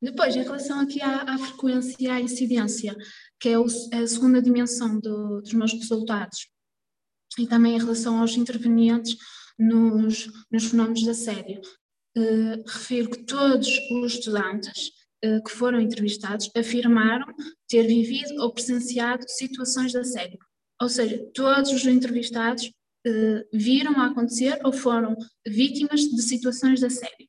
[0.00, 2.96] depois, em relação aqui à, à, frequência e à incidência,
[3.40, 6.48] que é, o, a segunda dimensão do, dos meus resultados,
[7.38, 9.16] e também em relação aos intervenientes
[9.58, 11.60] nos, nos fenómenos de assédio,
[12.16, 14.88] uh, refiro que todos os estudantes
[15.24, 17.26] uh, que foram entrevistados afirmaram
[17.68, 20.38] ter vivido ou presenciado situações de assédio.
[20.80, 22.70] Ou seja, todos os entrevistados
[23.06, 27.28] uh, viram acontecer ou foram vítimas de situações de assédio.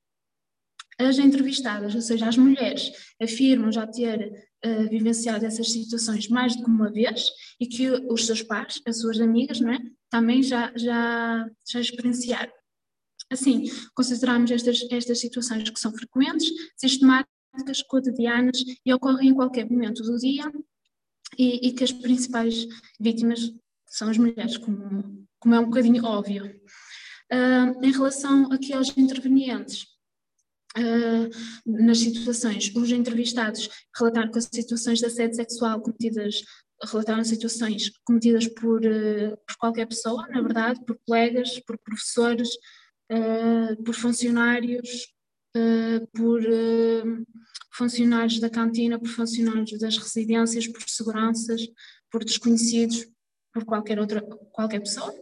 [0.98, 6.64] As entrevistadas, ou seja, as mulheres, afirmam já ter uh, vivenciado essas situações mais de
[6.66, 7.30] uma vez
[7.60, 9.80] e que os seus pares, as suas amigas, não é?
[10.10, 12.52] também já, já, já experienciaram.
[13.32, 20.02] Assim, consideramos estas, estas situações que são frequentes, sistemáticas, cotidianas e ocorrem em qualquer momento
[20.02, 20.52] do dia
[21.38, 22.66] e, e que as principais
[23.00, 23.54] vítimas
[23.90, 26.46] são as mulheres, como, como é um bocadinho óbvio.
[27.32, 29.84] Uh, em relação aqui aos intervenientes,
[30.78, 31.30] uh,
[31.66, 36.42] nas situações, os entrevistados relataram que as situações de assédio sexual cometidas
[36.84, 42.50] relataram situações cometidas por, uh, por qualquer pessoa, na verdade, por colegas, por professores,
[43.84, 45.08] por funcionários,
[46.14, 46.44] por
[47.74, 51.62] funcionários da cantina, por funcionários das residências, por seguranças,
[52.12, 53.08] por desconhecidos,
[53.54, 55.14] por qualquer outra qualquer pessoa.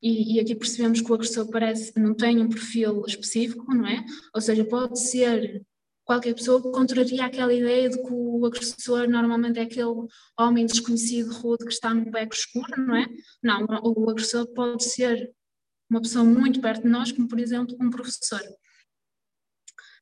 [0.00, 4.04] E, e, aqui percebemos que o agressor parece não tem um perfil específico, não é?
[4.32, 5.62] Ou seja, pode ser
[6.04, 10.06] qualquer pessoa contraria aquela ideia de que o agressor normalmente é aquele
[10.38, 13.06] homem desconhecido, rude, que está num beco escuro, não é?
[13.42, 15.30] Não, o agressor pode ser
[15.90, 18.40] uma pessoa muito perto de nós, como por exemplo um professor.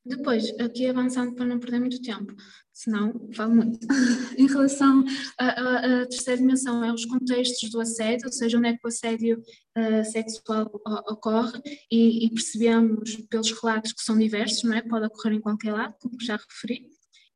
[0.06, 2.32] Depois, aqui avançando para não perder muito tempo,
[2.72, 3.86] senão falo muito.
[4.38, 5.04] em relação
[5.36, 9.42] à, terceira dimensão, é os contextos do assédio, ou seja, onde é que o assédio
[9.76, 10.70] uh, sexual
[11.08, 14.82] ocorre, e, e, percebemos pelos relatos que são diversos, não é?
[14.82, 16.86] Pode ocorrer em qualquer lado, como já referi,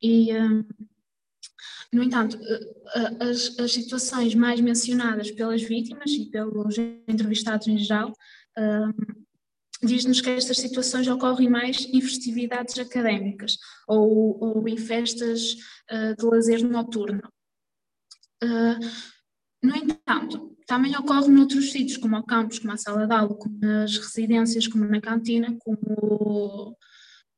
[0.01, 0.33] e.
[0.33, 0.65] Um,
[1.93, 2.39] no entanto,
[3.19, 8.13] as, as, situações mais mencionadas pelas vítimas e pelos entrevistados em geral
[9.81, 15.53] diz-nos que estas situações ocorrem mais em festividades académicas ou, ou em festas
[15.91, 17.21] uh, de lazer noturno.
[18.43, 18.79] Uh,
[19.63, 23.57] no entanto, também ocorre noutros sítios, como ao campus, como a sala de aula, como
[23.59, 26.77] nas residências, como na cantina, como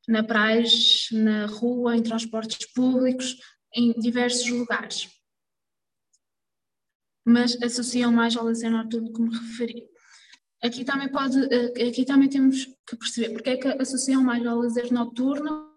[0.06, 0.64] na praia,
[1.12, 3.36] na rua, em transportes públicos,
[3.74, 5.08] em diversos lugares.
[7.26, 9.93] Mas associam mais ao lazer noturno, como referi
[10.64, 14.58] aqui também pode, eh, aqui também temos que perceber porque é que associam mais ao
[14.58, 15.70] lazer noturno,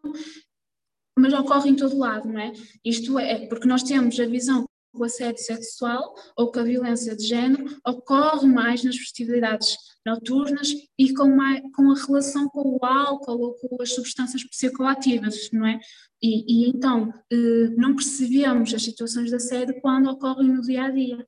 [1.20, 2.54] mas ocorre em todo lado, não é?
[2.86, 7.16] Isto é, porque nós temos a visão que o assédio sexual ou que a violência
[7.16, 12.86] de género ocorre mais nas festividades noturnas e com, mais, com a relação com o
[12.86, 15.80] álcool ou com as substâncias psicoativas, não é?
[16.24, 20.90] E, e então eh, não percebemos as situações de assédio quando ocorrem no dia a
[20.90, 21.28] dia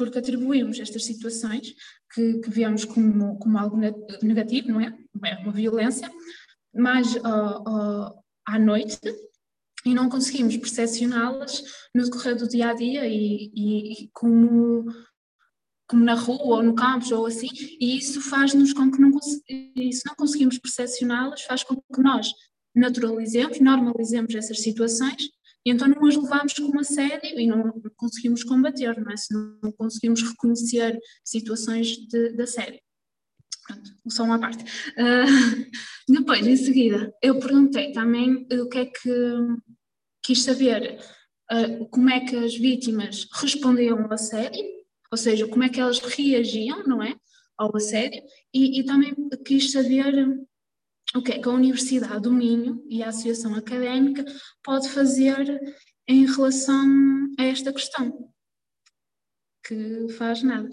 [0.00, 1.74] porque atribuímos estas situações
[2.14, 3.76] que, que vemos como, como algo
[4.22, 4.98] negativo, não é?
[5.26, 6.10] É uma violência,
[6.74, 8.98] mais uh, uh, à noite
[9.84, 11.62] e não conseguimos percepcioná-las
[11.94, 14.86] no decorrer do dia a dia e, e, como,
[15.86, 20.02] como na rua ou no campus ou assim, e isso faz-nos com que não, se
[20.06, 22.26] não conseguimos percepcioná-las, faz com que nós
[22.74, 25.28] naturalizemos, normalizemos essas situações
[25.64, 29.14] e então não as levamos como a sério e não conseguimos combater, não é?
[29.62, 32.80] Não conseguimos reconhecer situações de, de assédio.
[33.66, 34.64] Pronto, só uma parte.
[34.64, 35.70] Uh,
[36.08, 39.36] depois, em seguida, eu perguntei também o que é que
[40.22, 40.98] quis saber
[41.52, 44.64] uh, como é que as vítimas respondiam ao assédio,
[45.12, 47.14] ou seja, como é que elas reagiam, não é?
[47.58, 48.22] Ao assédio,
[48.54, 50.14] e, e também quis saber
[51.14, 54.24] o que é que a Universidade do Minho e a Associação Académica
[54.62, 55.60] pode fazer
[56.06, 56.86] em relação
[57.38, 58.30] a esta questão.
[59.66, 60.68] Que faz nada,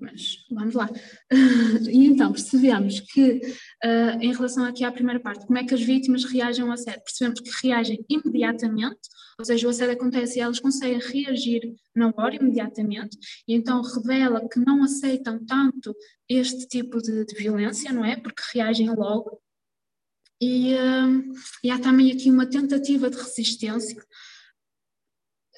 [0.00, 0.88] mas vamos lá.
[1.90, 3.40] E então percebemos que,
[3.84, 7.02] uh, em relação aqui à primeira parte, como é que as vítimas reagem ao assédio?
[7.02, 11.62] Percebemos que reagem imediatamente, ou seja, o assédio acontece e elas conseguem reagir
[11.94, 13.16] na hora, imediatamente,
[13.48, 15.94] e então revela que não aceitam tanto
[16.28, 18.16] este tipo de, de violência, não é?
[18.16, 19.40] Porque reagem logo,
[20.42, 24.04] e, uh, e há também aqui uma tentativa de resistência.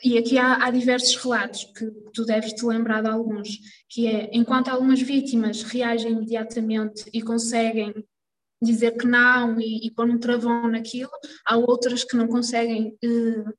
[0.05, 3.49] E aqui há, há diversos relatos que tu deves te lembrar de alguns,
[3.88, 7.94] que é enquanto algumas vítimas reagem imediatamente e conseguem
[8.62, 11.11] dizer que não e, e pôr um travão naquilo,
[11.47, 13.55] há outras que não conseguem uh,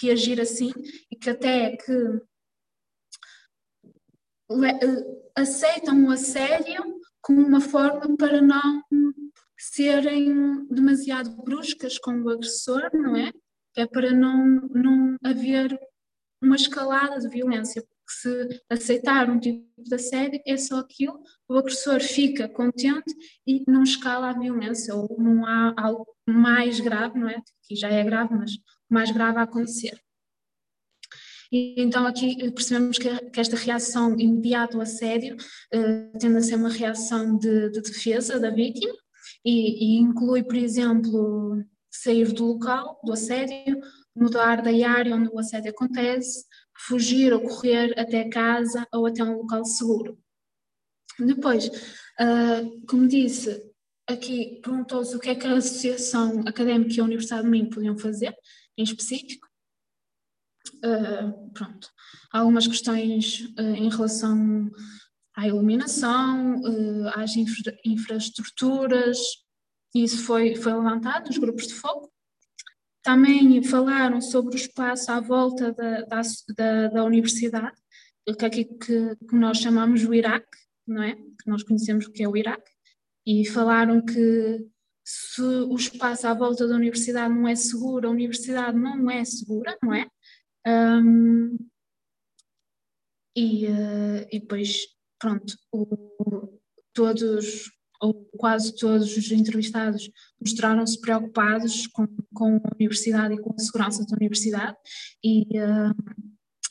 [0.00, 0.72] reagir assim
[1.10, 1.92] e que até que
[4.50, 6.82] uh, aceitam o assédio
[7.20, 8.82] como uma forma para não
[9.60, 13.30] serem demasiado bruscas com o agressor, não é?
[13.76, 15.78] É para não, não haver
[16.42, 21.58] uma escalada de violência, porque se aceitar um tipo de assédio é só aquilo, o
[21.58, 23.14] agressor fica contente
[23.46, 27.36] e não escala a violência, ou não há algo mais grave, não é?
[27.68, 28.52] Que já é grave, mas
[28.88, 30.00] mais grave a acontecer.
[31.52, 36.54] E então aqui percebemos que, que esta reação imediata ao assédio uh, tende a ser
[36.54, 38.94] uma reação de, de defesa da vítima
[39.44, 43.80] e, e, inclui, por exemplo, sair do local do assédio,
[44.14, 46.44] mudar da área onde o assédio acontece,
[46.86, 50.18] fugir ou correr até casa ou até um local seguro.
[51.18, 53.70] Depois, uh, como disse,
[54.06, 57.98] aqui perguntou-se o que é que a Associação Académica e a Universidade de Minho podiam
[57.98, 58.34] fazer,
[58.76, 59.48] em específico.
[60.76, 61.88] Uh, pronto,
[62.32, 64.70] algumas questões uh, em relação
[65.36, 66.60] à iluminação,
[67.14, 69.18] às infra infraestruturas,
[69.94, 72.10] isso foi, foi levantado nos grupos de foco.
[73.02, 76.20] Também falaram sobre o espaço à volta da, da,
[76.56, 77.76] da, da universidade,
[78.38, 81.14] que aqui que, que, nós chamamos o Iraque, não é?
[81.14, 82.70] Que nós conhecemos o que é o Iraque,
[83.26, 84.66] e falaram que
[85.04, 89.76] se o espaço à volta da universidade não é seguro, a universidade não é segura,
[89.82, 90.06] não é?
[90.66, 91.56] Um,
[93.34, 94.86] e, uh, e depois,
[95.20, 96.58] pronto, o,
[96.92, 103.58] todos ou quase todos os entrevistados mostraram-se preocupados com, com a universidade e com a
[103.58, 104.76] segurança da universidade
[105.22, 105.94] e, uh,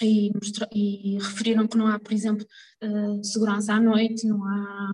[0.02, 0.32] e,
[0.74, 2.46] e, referiram que não há, por exemplo,
[2.84, 4.94] uh, segurança à noite, não há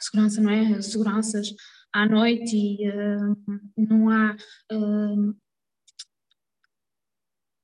[0.00, 0.80] segurança, não é?
[0.80, 1.52] Seguranças
[1.92, 3.36] à noite e uh,
[3.76, 4.36] não há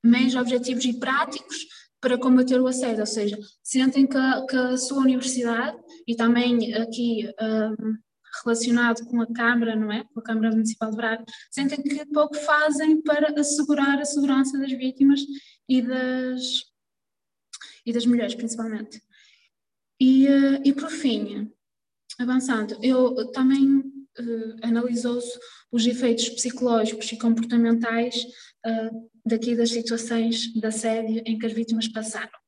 [0.05, 1.57] meios objetivos e práticos
[2.03, 6.75] para combater o assédio, ou seja, sentem que a, que a sua universidade e também
[6.75, 7.97] aqui um,
[8.45, 10.05] relacionado com a Câmara, não é?
[10.13, 14.73] Com a Câmara Municipal de Braga, sentem que pouco fazem para assegurar a segurança das
[14.73, 15.21] vítimas
[15.69, 16.43] e das,
[17.87, 19.01] e das mulheres, principalmente.
[20.01, 21.53] E, uh, e por fim,
[22.19, 25.39] avançando, eu também uh, analisou-se
[25.71, 28.17] os efeitos psicológicos e comportamentais
[28.67, 32.43] uh, daqui das situações de assédio em que as vítimas passaram.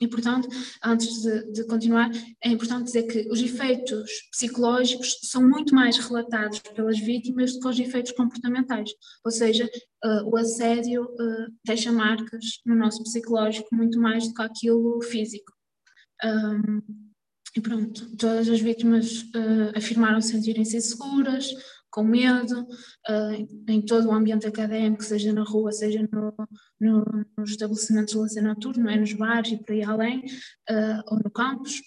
[0.00, 0.48] E, portanto,
[0.84, 2.10] antes de, de, continuar,
[2.42, 7.68] é importante dizer que os efeitos psicológicos são muito mais relatados pelas vítimas do que
[7.68, 8.90] os efeitos comportamentais.
[9.24, 9.70] Ou seja,
[10.04, 15.52] uh, o assédio uh, deixa marcas no nosso psicológico muito mais do que aquilo físico.
[16.24, 17.03] Um,
[17.56, 21.48] e pronto, todas as vítimas uh, afirmaram sentirem-se inseguras,
[21.88, 26.34] com medo, uh, em todo o ambiente académico, seja na rua, seja no,
[26.80, 27.04] no,
[27.38, 28.96] nos estabelecimentos de lazer noturno, é?
[28.96, 30.18] nos bares e por aí além,
[30.68, 31.80] uh, ou no campus.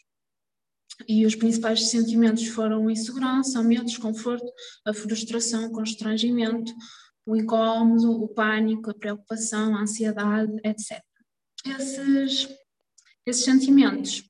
[1.06, 4.49] E os principais sentimentos foram insegurança, medo, desconforto,
[4.86, 6.73] a frustração, o constrangimento,
[7.25, 11.03] o incómodo, o pânico, a preocupação, a ansiedade, etc.
[11.65, 12.47] Esses,
[13.25, 14.23] esses sentimentos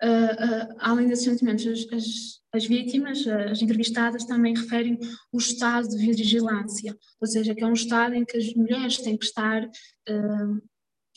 [0.00, 2.04] Uh, além desses sentimentos, as, as,
[2.52, 4.96] as, vítimas, as entrevistadas, também referem
[5.32, 9.18] o estado de vigilância, ou seja, que é um estado em que as mulheres têm
[9.18, 10.62] que estar uh,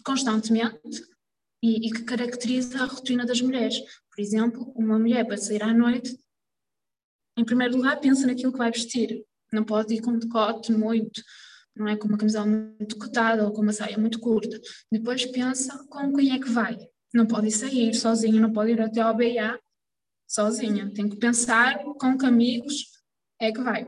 [0.04, 1.04] constantemente
[1.64, 3.80] e, e, que caracteriza a rotina das mulheres.
[4.10, 6.18] Por exemplo, uma mulher para sair à noite,
[7.38, 11.22] em primeiro lugar, pensa naquilo que vai vestir, não pode ir com um decote muito,
[11.76, 14.60] não é com uma camisola muito cotada ou com uma saia muito curta.
[14.92, 16.78] Depois pensa com quem é que vai
[17.14, 19.60] não pode sair sozinha, não pode ir até ao BA
[20.28, 20.92] sozinha.
[20.94, 22.86] Tem que pensar com que amigos
[23.40, 23.88] é que vai.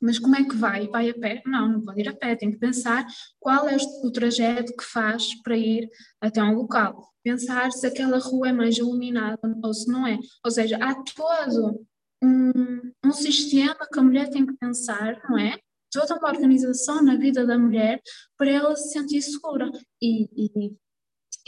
[0.00, 0.88] Mas como é que vai?
[0.88, 1.42] Vai a pé?
[1.44, 2.34] Não, não pode ir a pé.
[2.34, 3.06] Tem que pensar
[3.38, 5.88] qual é o trajeto que faz para ir
[6.20, 7.06] até um local.
[7.22, 10.18] Pensar se aquela rua é mais iluminada ou se não é.
[10.44, 11.86] Ou seja, há todo
[12.22, 15.58] um, um sistema que a mulher tem que pensar, não é?
[15.92, 18.00] Toda uma organização na vida da mulher
[18.38, 19.70] para ela se sentir segura.
[20.00, 20.72] E, e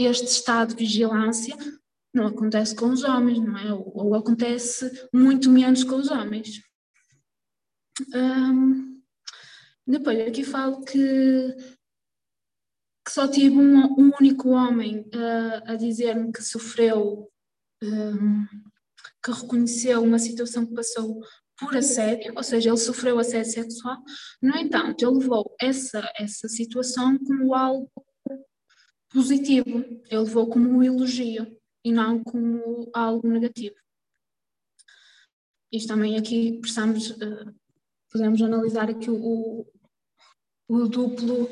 [0.05, 1.57] este estado de vigilância
[2.15, 3.73] não acontece com os homens, não é?
[3.73, 6.61] Ou, ou acontece muito menos com os homens.
[8.15, 9.01] Um,
[9.87, 11.55] depois, aqui falo que,
[13.05, 17.31] que só tive um, um único homem uh, a dizer-me que sofreu,
[17.83, 18.47] um,
[19.25, 21.21] que reconheceu uma situação que passou
[21.59, 23.99] por assédio, ou seja, ele sofreu assédio sexual.
[24.41, 27.91] No entanto, ele levou essa, essa situação como algo
[29.13, 29.79] positivo,
[30.11, 31.47] ele levou como um elogio
[31.85, 33.77] e não como algo negativo.
[35.71, 37.55] Isto também aqui precisamos, uh,
[38.11, 39.67] podemos analisar aqui o,
[40.69, 41.49] o, duplo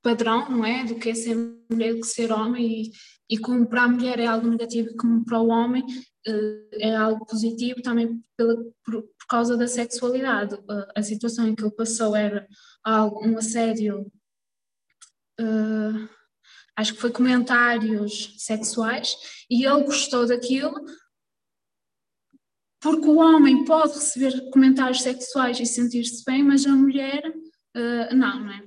[0.00, 0.84] padrão, não é?
[0.84, 1.34] Do que é ser
[1.70, 2.92] mulher, do que ser homem, e,
[3.28, 7.26] e como para a mulher é algo negativo, como para o homem uh, é algo
[7.26, 8.54] positivo, também pela,
[8.84, 10.54] por, por causa da sexualidade.
[10.54, 12.46] Uh, a situação em que ele passou era
[12.84, 14.10] algo, um assédio
[16.76, 19.14] acho que foi comentários sexuais,
[19.50, 20.74] e ele gostou daquilo
[22.84, 28.40] porque o homem pode receber comentários sexuais e sentir-se bem, mas a mulher uh, não,
[28.40, 28.62] não é?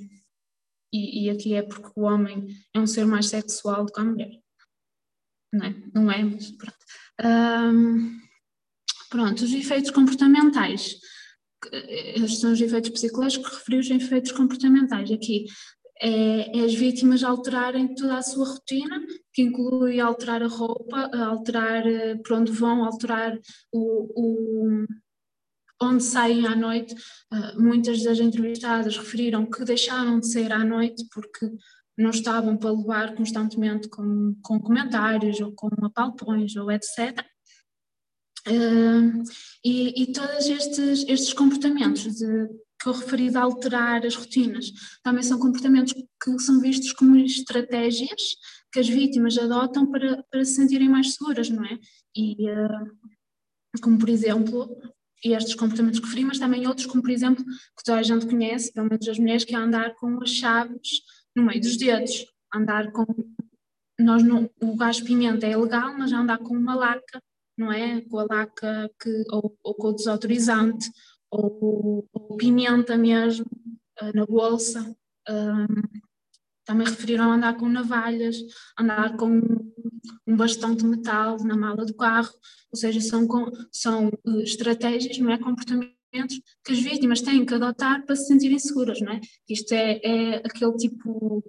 [0.92, 4.04] E, e, aqui é porque o homem é um ser mais sexual do que a
[4.04, 4.32] mulher.
[5.54, 5.76] Não é?
[5.94, 6.78] Não é, mas pronto.
[7.24, 8.20] Um,
[9.10, 10.96] pronto, os efeitos comportamentais.
[11.72, 15.12] Estes são os efeitos psicológicos referidos a efeitos comportamentais.
[15.12, 15.46] Aqui
[16.02, 21.86] é, é, as vítimas alterarem toda a sua rotina, que inclui alterar a roupa, alterar
[21.88, 23.38] eh, por onde vão, alterar
[23.72, 24.86] o, o
[25.82, 26.96] onde saem à noite.
[27.32, 31.52] Uh, muitas das entrevistadas referiram que deixaram de sair à noite porque
[31.98, 37.26] não estavam para levar constantemente com, com comentários ou com apalpões ou etc.
[38.48, 39.24] Uh,
[39.64, 42.48] e, e todos estes, estes comportamentos de
[42.88, 44.72] que eu referi de alterar as rotinas,
[45.04, 48.22] também são comportamentos que são vistos como estratégias
[48.72, 51.78] que as vítimas adotam para, para se sentirem mais seguras, não é?
[52.16, 54.70] E, uh, como por exemplo,
[55.24, 58.72] estes comportamentos que referi, mas também outros, como por exemplo, que toda a gente conhece,
[58.72, 61.02] pelo menos as mulheres, que é andar com as chaves
[61.36, 63.06] no meio dos dedos, andar com.
[64.00, 67.22] Nós não, o gás pimenta é ilegal, mas andar com uma laca,
[67.58, 68.00] não é?
[68.02, 70.90] Com a laca que, ou, ou com o desautorizante,
[71.32, 73.46] ou, ou pimenta mesmo
[74.02, 74.96] uh, na bolsa.
[75.30, 75.66] Um,
[76.66, 78.38] também referiram andar com navalhas,
[78.78, 79.42] andar com
[80.28, 82.34] um bastão de metal na mala do carro,
[82.72, 83.26] ou seja, são,
[83.72, 85.38] são uh, estratégias, não é?
[85.38, 85.96] Comportamentos
[86.64, 89.22] que as vítimas têm que adotar para se sentirem seguras, não é?
[89.50, 91.44] Isto é, é aquele tipo,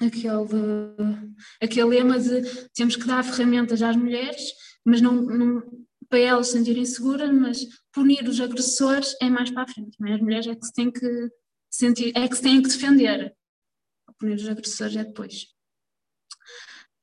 [0.00, 2.42] aquele, aquele lema de
[2.74, 4.52] temos que dar ferramentas às mulheres,
[4.84, 5.62] mas não, não
[6.20, 9.96] elas se sentirem seguras, mas punir os agressores é mais para a frente.
[9.98, 10.14] Não é?
[10.14, 11.30] As mulheres é que se têm que
[11.70, 13.34] sentir, é que se têm que defender.
[14.18, 15.46] Punir os agressores é depois.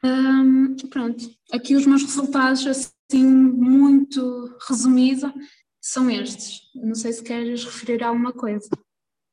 [0.04, 5.34] Hum, pronto, aqui os meus resultados, assim, muito resumido,
[5.82, 6.72] são estes.
[6.76, 8.70] Não sei se queres referir alguma coisa.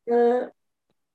[0.08, 0.50] Uh,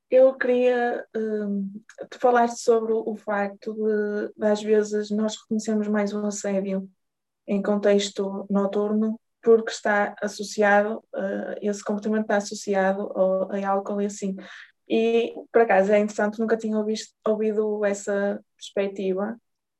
[0.09, 6.13] eu queria uh, te falar sobre o facto de, de, às vezes, nós reconhecemos mais
[6.13, 6.89] um assédio
[7.47, 14.05] em contexto noturno, porque está associado, uh, esse comportamento está associado ao, a álcool e
[14.05, 14.35] assim.
[14.87, 19.39] E, por acaso, é interessante, nunca tinha ouvido, ouvido essa perspectiva,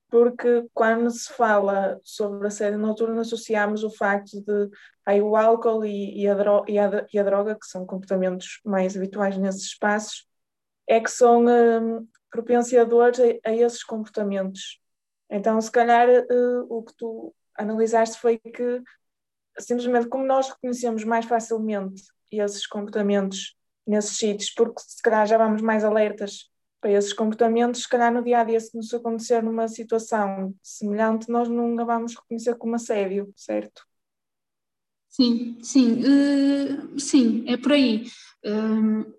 [0.10, 4.70] porque quando se fala sobre a sede noturna, associamos o facto de
[5.06, 8.60] aí, o álcool e, e, a dro e, a, e, a droga, que são comportamentos
[8.66, 10.28] mais habituais nesses espaços,
[10.88, 12.08] é que são um,
[13.20, 14.80] a, a, esses comportamentos.
[15.30, 18.82] Então, se calhar, uh, o que tu analisaste foi que
[19.60, 23.56] simplesmente como nós reconhecemos mais facilmente esses comportamentos
[23.86, 26.50] nesses sítios, porque se calhar já vamos mais alertas
[26.80, 31.30] para esses comportamentos, se calhar no dia a dia, se nos acontecer numa situação semelhante,
[31.30, 33.84] nós nunca vamos reconhecer como assédio, certo?
[35.08, 38.06] Sim, sim, uh, sim, é por aí.
[38.46, 39.14] Uh,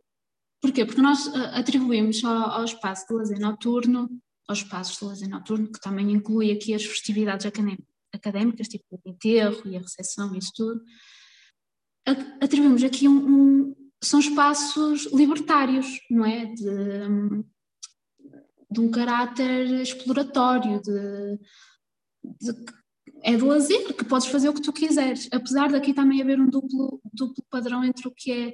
[0.61, 0.87] porquê?
[0.87, 4.09] Porque nós eh, atribuímos ao, ao espaço de lazer noturno,
[4.49, 9.11] aos espaços de lazer noturno, que também inclui aqui as festividades académicas, académicas, tipo o
[9.11, 10.83] enterro e a recepção e isso tudo,
[12.41, 16.47] atribuímos aqui um, um, são espaços libertários, não é?
[16.47, 17.45] De,
[18.71, 21.39] de um caráter exploratório, de,
[22.41, 22.65] de,
[23.23, 26.49] é de lazer, que podes fazer o que tu quiseres, apesar daqui também haver um
[26.49, 28.53] duplo, duplo padrão entre o que é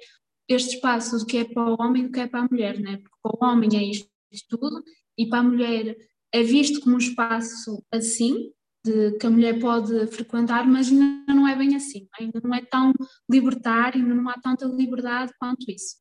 [0.49, 2.79] este espaço, o que é para o homem e o que é para a mulher,
[2.81, 2.97] né?
[2.99, 4.83] porque para o homem é isto, isto tudo,
[5.17, 5.97] e para a mulher
[6.33, 8.51] é visto como um espaço assim,
[8.85, 12.63] de, que a mulher pode frequentar, mas ainda não é bem assim, ainda não é
[12.65, 12.93] tão
[13.31, 15.97] libertário, ainda não há tanta liberdade quanto isso.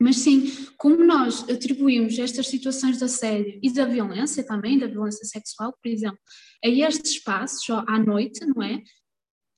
[0.00, 5.24] Mas sim, como nós atribuímos estas situações de assédio e da violência também, da violência
[5.24, 6.18] sexual, por exemplo,
[6.64, 8.82] a estes espaços, à noite, não é?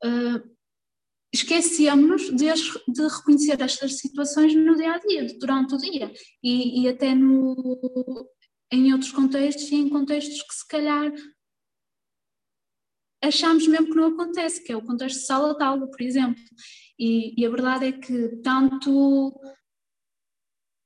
[0.05, 0.55] Uh,
[1.35, 6.89] esquecemos de, de, reconhecer estas situações no dia a dia, durante o dia, e, e
[6.89, 8.29] até no,
[8.71, 11.13] em outros contextos e em contextos que se calhar
[13.25, 16.43] achamos mesmo que não acontece, que é o contexto de sala de aula, por exemplo.
[16.99, 19.33] E, e, a verdade é que tanto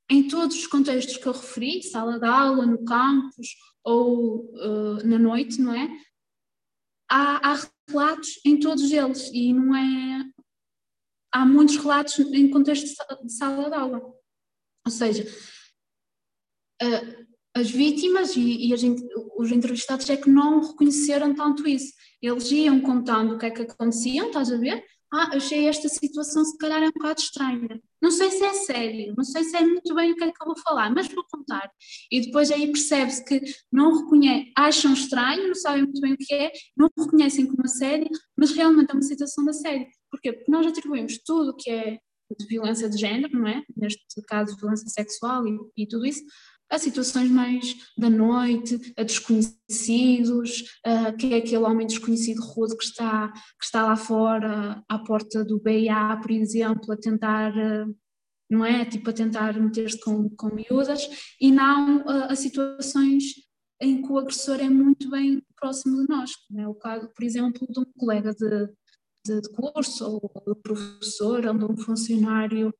[0.09, 5.19] em todos os contextos que eu referi, sala de aula, no campus ou uh, na
[5.19, 5.87] noite, não é?
[7.09, 10.23] Há, há, relatos em todos eles e não é.
[11.31, 12.87] Há muitos relatos em contexto
[13.23, 13.99] de sala de aula.
[13.99, 15.23] Ou seja,
[16.81, 17.18] uh,
[17.55, 18.73] as vítimas e, e
[19.37, 21.93] os entrevistados é que não reconheceram tanto isso.
[22.21, 24.83] Eles iam contando o que é que acontecia, estás a ver?
[25.11, 27.81] ah, achei esta situação se calhar um bocado estranha.
[28.01, 30.41] Não sei se é sério, não sei se é muito bem o que é que
[30.41, 31.69] eu vou falar, mas vou contar.
[32.11, 33.41] E depois aí percebe-se que
[33.71, 38.07] não reconhecem, acham estranho, não sabem muito bem o que é, não reconhecem como sério,
[38.37, 39.87] mas realmente é uma situação da série.
[40.11, 40.31] Porquê?
[40.33, 41.99] Porque nós atribuímos tudo o que é
[42.37, 43.63] de violência de género, não é?
[43.75, 46.21] Neste caso, violência sexual e, e tudo isso,
[46.69, 52.83] a situações mais da noite, a desconhecidos, a, que é aquele homem desconhecido rude que
[52.83, 57.53] está, que está lá fora, à porta do BIA, por exemplo, a tentar,
[58.49, 58.85] não é?
[58.85, 61.09] Tipo, a tentar meter-se com, com miúdas,
[61.41, 63.23] e não a, a, situações
[63.81, 67.65] em que o agressor é muito bem próximo de nós, é o caso, por exemplo,
[67.67, 68.67] de um colega de,
[69.25, 72.73] de, de curso, ou do professor, ou de um funcionário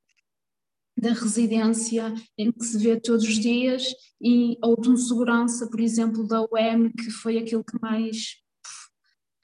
[0.99, 5.79] da residência em que se vê todos os dias, e, ou de um segurança, por
[5.79, 8.35] exemplo, da UEM, que foi aquilo que mais.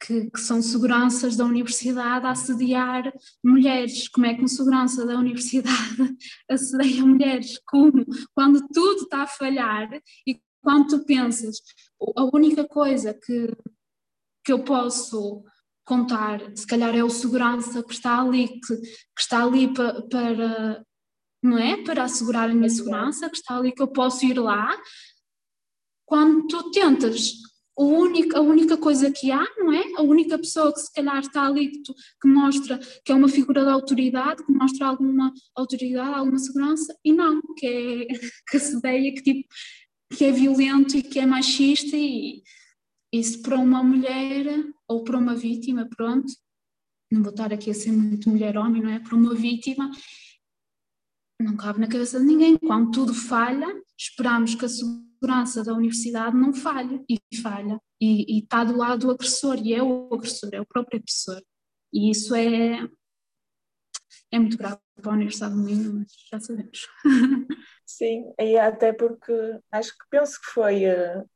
[0.06, 3.12] Que, que, são seguranças da universidade a assediar
[3.44, 4.08] mulheres.
[4.10, 6.16] Como é que um segurança da universidade
[6.52, 7.60] assedia mulheres?
[7.66, 8.06] Como?
[8.36, 9.90] Quando tudo está a falhar
[10.28, 11.58] e quando tu pensas,
[12.18, 13.56] a única coisa que,
[14.44, 15.44] que eu posso
[15.86, 20.85] contar, se calhar é o segurança que está ali, que, que está ali pa, para
[21.46, 21.78] não é?
[21.84, 24.76] Para assegurar a minha segurança, que está ali que eu posso ir lá.
[26.06, 27.34] Quando tu tentas,
[27.78, 29.84] a única, a única coisa que há, não é?
[29.98, 33.28] A única pessoa que se calhar está ali que, tu, que mostra que é uma
[33.28, 38.08] figura de autoridade, que mostra alguma autoridade, alguma segurança, e não, que é
[38.50, 39.48] que se ideia que tipo
[40.16, 42.44] que é violento e que é machista e
[43.12, 44.46] isso para uma mulher
[44.88, 46.32] ou para uma vítima, pronto,
[47.12, 49.00] não vou estar aqui a ser muito mulher-homem, não é?
[49.00, 49.90] Para uma vítima
[51.40, 52.58] não cabe na cabeça de ninguém.
[52.58, 53.68] Quando tudo falha,
[53.98, 57.80] esperamos que a segurança da universidade não falhe e falha.
[58.00, 61.42] E, e está do lado do agressor, e é o agressor, é o próprio agressor.
[61.94, 62.88] E isso é,
[64.32, 66.88] é muito grave para a Universidade do Minho, mas já sabemos.
[67.86, 69.34] Sim, e até porque
[69.72, 71.30] acho que penso que foi uh,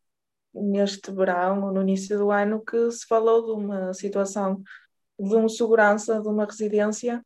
[0.54, 4.62] neste verão, ou no início do ano, que se falou de uma situação
[5.20, 7.24] de um segurança de uma residência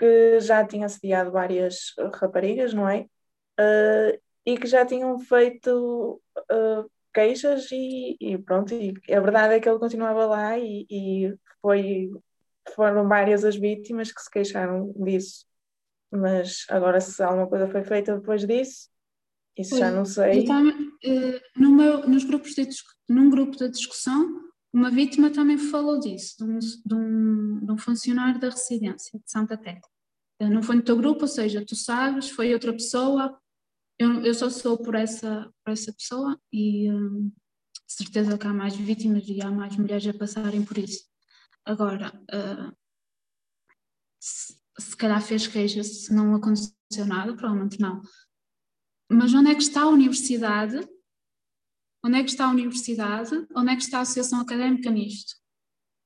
[0.00, 3.02] que já tinha assediado várias raparigas, não é?
[3.60, 9.60] Uh, e que já tinham feito uh, queixas e, e, pronto, e a verdade é
[9.60, 12.08] que ele continuava lá e, e, foi,
[12.74, 15.44] foram várias as vítimas que se queixaram disso.
[16.10, 18.88] Mas agora se alguma coisa foi feita depois disso,
[19.54, 20.40] isso já não sei.
[21.04, 22.66] Uh, no meu, nos grupos de,
[23.06, 27.78] num grupo de discussão, uma vítima também falou disso, de um, de um, de um
[27.78, 29.90] funcionário da residência de Santa Tecla.
[30.40, 33.38] Não foi no teu grupo, ou seja, tu sabes, foi outra pessoa,
[33.98, 37.30] eu, eu só sou por essa, por essa pessoa e hum,
[37.86, 41.04] certeza que há mais vítimas e há mais mulheres a passarem por isso.
[41.66, 42.74] Agora, uh,
[44.18, 48.00] se, se calhar fez queixa se não aconteceu nada, provavelmente não.
[49.10, 50.80] Mas onde é que está a universidade
[52.04, 53.46] Onde é que está a universidade?
[53.54, 55.34] Onde é que está a associação académica nisto?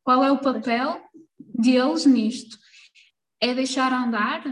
[0.04, 1.00] Qual é o papel
[1.38, 2.58] deles nisto?
[3.40, 4.44] É deixar andar?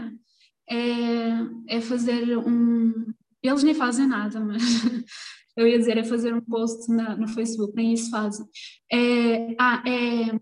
[0.69, 3.13] É, é fazer um.
[3.41, 4.63] Eles nem fazem nada, mas
[5.57, 8.45] eu ia dizer, é fazer um post na, no Facebook, nem isso fazem.
[8.91, 10.39] É, ah, é,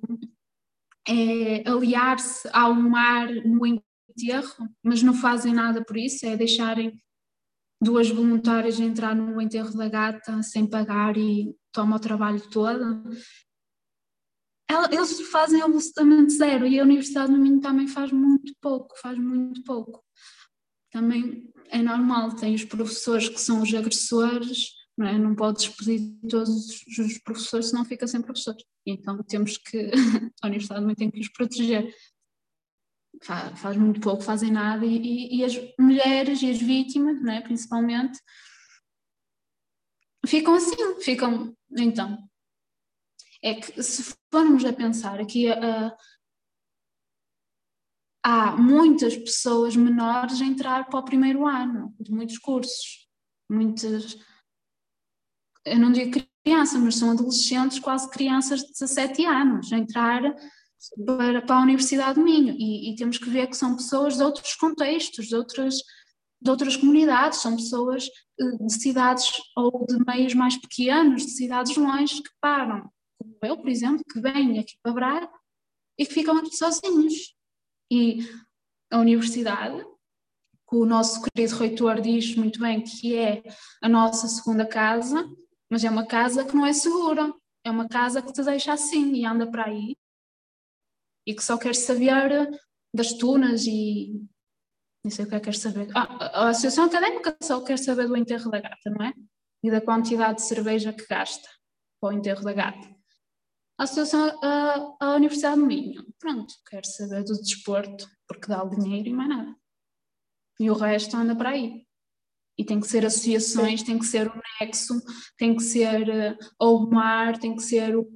[1.07, 6.93] é aliar-se ao mar no enterro, mas não fazem nada por isso, é deixarem
[7.81, 13.03] duas voluntárias a entrar no enterro da gata sem pagar e toma o trabalho todo.
[14.91, 19.63] Eles fazem absolutamente zero e a Universidade do Minho também faz muito pouco, faz muito
[19.63, 20.03] pouco.
[20.91, 25.17] Também é normal, tem os professores que são os agressores, não, é?
[25.17, 28.63] não pode despedir todos os professores, senão fica sem professores.
[28.85, 29.91] Então temos que,
[30.41, 31.93] a Universidade Minho tem que os proteger
[33.23, 38.19] faz, faz muito pouco, fazem nada, e, e, as mulheres e as vítimas, né, principalmente,
[40.25, 42.17] ficam assim, ficam, então,
[43.43, 45.91] é que se formos a pensar aqui, uh,
[48.23, 53.07] há muitas pessoas menores a entrar para o primeiro ano, de muitos cursos,
[53.49, 54.15] muitas,
[55.65, 60.21] eu não digo crianças, mas são adolescentes, quase crianças de 17 anos, a entrar
[61.05, 64.23] para, para a Universidade do Minho e, e, temos que ver que são pessoas de
[64.23, 65.75] outros contextos, de outras,
[66.41, 68.07] de outras comunidades, são pessoas
[68.39, 73.57] eh, de cidades ou de meios mais pequenos, de cidades longe, que param, como eu,
[73.57, 75.29] por exemplo, que venho aqui para Braga
[75.97, 77.35] e que ficam aqui sozinhos.
[77.91, 78.27] E
[78.91, 79.83] a Universidade,
[80.69, 83.43] que o nosso querido reitor diz muito bem que é
[83.81, 85.29] a nossa segunda casa,
[85.69, 89.13] mas é uma casa que não é segura, é uma casa que te deixa assim
[89.13, 89.95] e anda para aí
[91.25, 92.49] e que só quer saber
[92.93, 94.21] das tunas e
[95.03, 95.89] não sei o que é que quer saber.
[95.95, 99.13] Ah, a Associação Académica só quer saber do enterro da gata, não é?
[99.63, 101.47] E da quantidade de cerveja que gasta
[101.99, 102.87] para o enterro da gata.
[103.79, 108.69] A Associação, a, a Universidade do Minho, pronto, quer saber do desporto, porque dá o
[108.69, 109.55] dinheiro e mais nada.
[110.59, 111.83] E o resto anda para aí.
[112.57, 115.01] E tem que ser associações, tem que ser o nexo,
[115.35, 118.07] tem que ser uh, o mar, tem que ser o.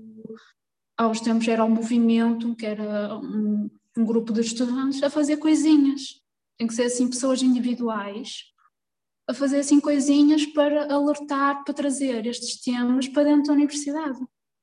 [0.98, 6.22] Aos tempos era o movimento, que era um, um grupo de estudantes a fazer coisinhas.
[6.58, 8.46] Tem que ser assim pessoas individuais
[9.28, 14.20] a fazer assim coisinhas para alertar, para trazer estes temas para dentro da universidade.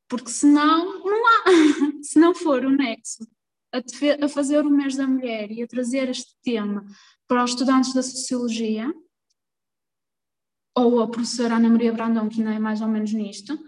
[0.08, 1.44] Porque senão não há.
[2.02, 3.26] Se não for o nexo
[3.72, 6.84] a, a fazer o mês da mulher e a trazer este tema
[7.26, 8.92] para os estudantes da Sociologia,
[10.74, 13.58] ou a professora Ana Maria Brandão, que ainda é mais ou menos nisto,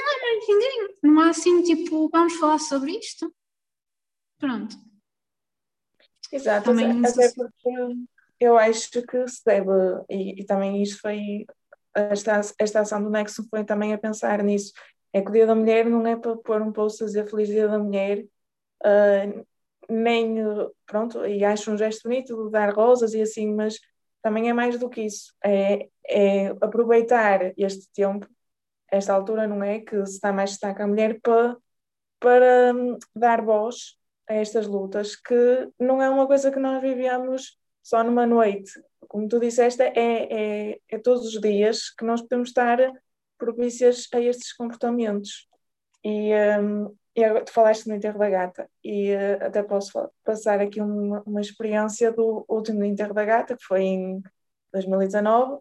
[0.00, 0.94] há mais ninguém.
[1.02, 3.32] Não há assim, tipo, vamos falar sobre isto.
[4.38, 4.76] Pronto.
[6.32, 7.70] Exato, também até porque
[8.40, 9.70] eu acho que se deve,
[10.08, 11.44] e, e também isto foi,
[11.94, 14.72] esta, esta ação do Nexo foi também a pensar nisso,
[15.12, 17.48] é que o Dia da Mulher não é para pôr um post a dizer Feliz
[17.48, 18.24] Dia da Mulher,
[18.82, 19.46] uh,
[19.88, 20.36] nem,
[20.86, 23.78] pronto, e acho um gesto bonito de dar rosas e assim, mas
[24.22, 28.26] também é mais do que isso, é, é aproveitar este tempo,
[28.92, 31.56] esta altura, não é, que se está mais destaca a mulher, para,
[32.20, 33.96] para hum, dar voz
[34.28, 38.70] a estas lutas, que não é uma coisa que nós vivemos só numa noite.
[39.08, 42.78] Como tu disseste, é, é, é todos os dias que nós podemos estar
[43.38, 45.48] propícias a estes comportamentos.
[46.04, 50.60] E, um, e agora, tu falaste no enterro da gata, e uh, até posso passar
[50.60, 54.22] aqui uma, uma experiência do último enterro da gata, que foi em
[54.72, 55.54] 2019.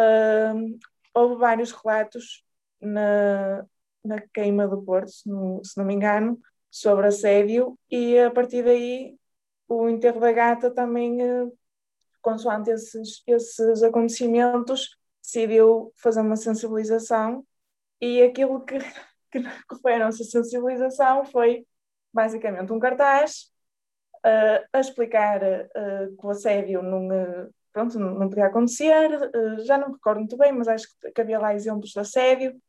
[0.00, 0.78] Uh,
[1.14, 2.43] houve vários relatos
[2.84, 3.66] na,
[4.04, 6.38] na queima do Porto, se não, se não me engano,
[6.70, 9.16] sobre assédio, e a partir daí
[9.68, 11.56] o enterro da gata também, uh,
[12.20, 17.46] consoante esses, esses acontecimentos, decidiu fazer uma sensibilização
[18.00, 18.78] e aquilo que
[19.32, 21.66] que foi a nossa sensibilização foi
[22.12, 23.50] basicamente um cartaz
[24.24, 27.08] uh, a explicar uh, que o assédio não,
[27.72, 29.08] pronto, não, podia acontecer,
[29.64, 32.60] já não me recordo muito bem, mas acho que havia lá exemplos de assédio,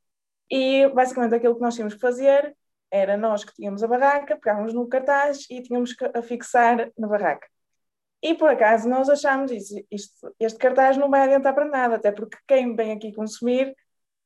[0.49, 2.55] e basicamente aquilo que nós tínhamos que fazer
[2.91, 7.47] era nós que tínhamos a barraca, pegávamos no cartaz e tínhamos que afixar na barraca.
[8.21, 12.11] E por acaso nós achámos isso, isto, este cartaz não vai adiantar para nada, até
[12.11, 13.75] porque quem vem aqui consumir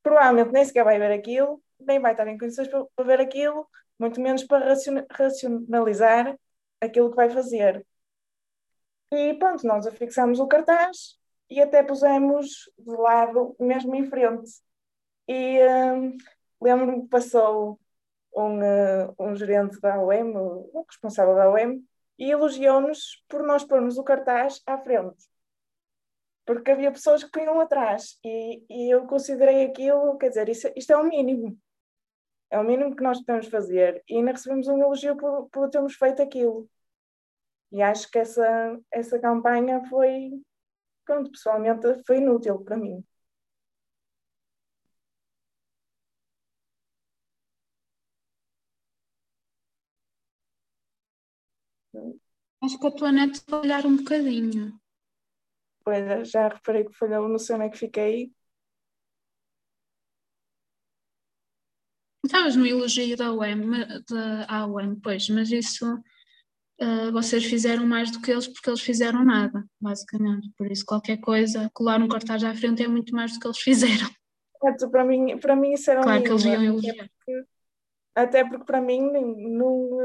[0.04, 3.68] provavelmente nem sequer vai ver aquilo nem vai estar em condições para, para ver aquilo,
[3.98, 4.76] muito menos para
[5.12, 6.38] racionalizar
[6.82, 7.86] aquilo que vai fazer.
[9.12, 11.18] E pronto, nós afixamos o cartaz
[11.50, 14.52] e até pusemos de lado, mesmo em frente.
[15.30, 16.18] E um,
[16.62, 17.80] lembro-me que passou
[18.36, 21.82] um, uh, um gerente da OEM, um responsável da OEM,
[22.18, 25.30] e elogiou-nos por nós pormos o cartaz à frente
[26.50, 30.92] porque havia pessoas que punham atrás e, e eu considerei aquilo, quer dizer, isso, isto
[30.92, 31.56] é o mínimo.
[32.50, 34.04] É o mínimo que nós podemos fazer.
[34.10, 36.68] E ainda recebemos um elogio por, por termos feito aquilo.
[37.72, 40.42] E acho que essa, essa campanha foi,
[41.06, 43.06] pronto, pessoalmente foi inútil para mim.
[52.62, 54.80] Acho que a tua net falhar um bocadinho.
[55.84, 58.34] Pois, já reparei que falhou, não sei onde é que fiquei.
[62.24, 63.62] Estavas no elogio da UEM,
[64.08, 65.86] da UEM, pois, mas isso
[66.80, 70.52] uh, vocês fizeram mais do que eles porque eles fizeram nada, basicamente.
[70.58, 73.58] Por isso, qualquer coisa, colar um cartaz à frente é muito mais do que eles
[73.64, 74.10] fizeram.
[74.62, 76.94] É, para mim, para mim isso era Claro que eles iam elogiar.
[76.94, 77.46] Até porque,
[78.16, 79.98] até porque para mim não,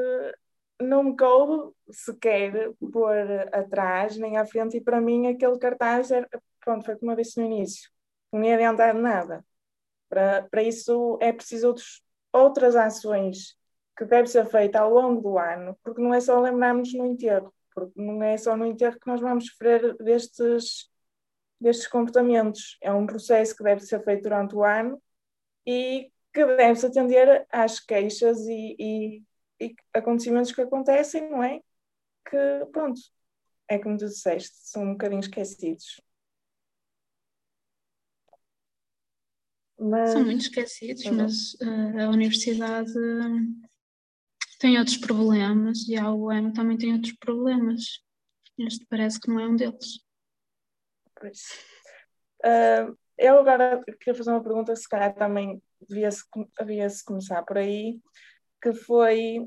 [0.81, 3.17] não me coube sequer pôr
[3.53, 6.29] atrás nem à frente, e para mim aquele cartaz era,
[6.61, 7.91] pronto, foi como eu disse no início,
[8.33, 9.45] não ia adiantar nada.
[10.09, 12.03] Para, para isso é preciso outros,
[12.33, 13.57] outras ações
[13.97, 17.53] que devem ser feitas ao longo do ano, porque não é só lembrarmos no enterro,
[17.75, 20.91] porque não é só no enterro que nós vamos sofrer destes,
[21.61, 22.77] destes comportamentos.
[22.81, 25.01] É um processo que deve ser feito durante o ano
[25.67, 29.23] e que deve-se atender às queixas e, e,
[29.61, 31.61] e, acontecimentos que acontecem, não é?
[32.29, 33.01] Que, pronto,
[33.69, 36.01] é como tu disseste, são um bocadinho esquecidos.
[39.79, 40.11] Mas...
[40.11, 41.15] São muito esquecidos, uhum.
[41.15, 42.93] mas uh, a universidade
[44.59, 48.03] tem outros problemas e a UEM também tem outros problemas.
[48.59, 50.01] Este parece que não é um deles.
[51.15, 51.41] Pois.
[52.45, 56.23] Uh, eu agora queria fazer uma pergunta se calhar também devia-se
[56.59, 58.01] devia -se começar por aí,
[58.65, 59.47] que foi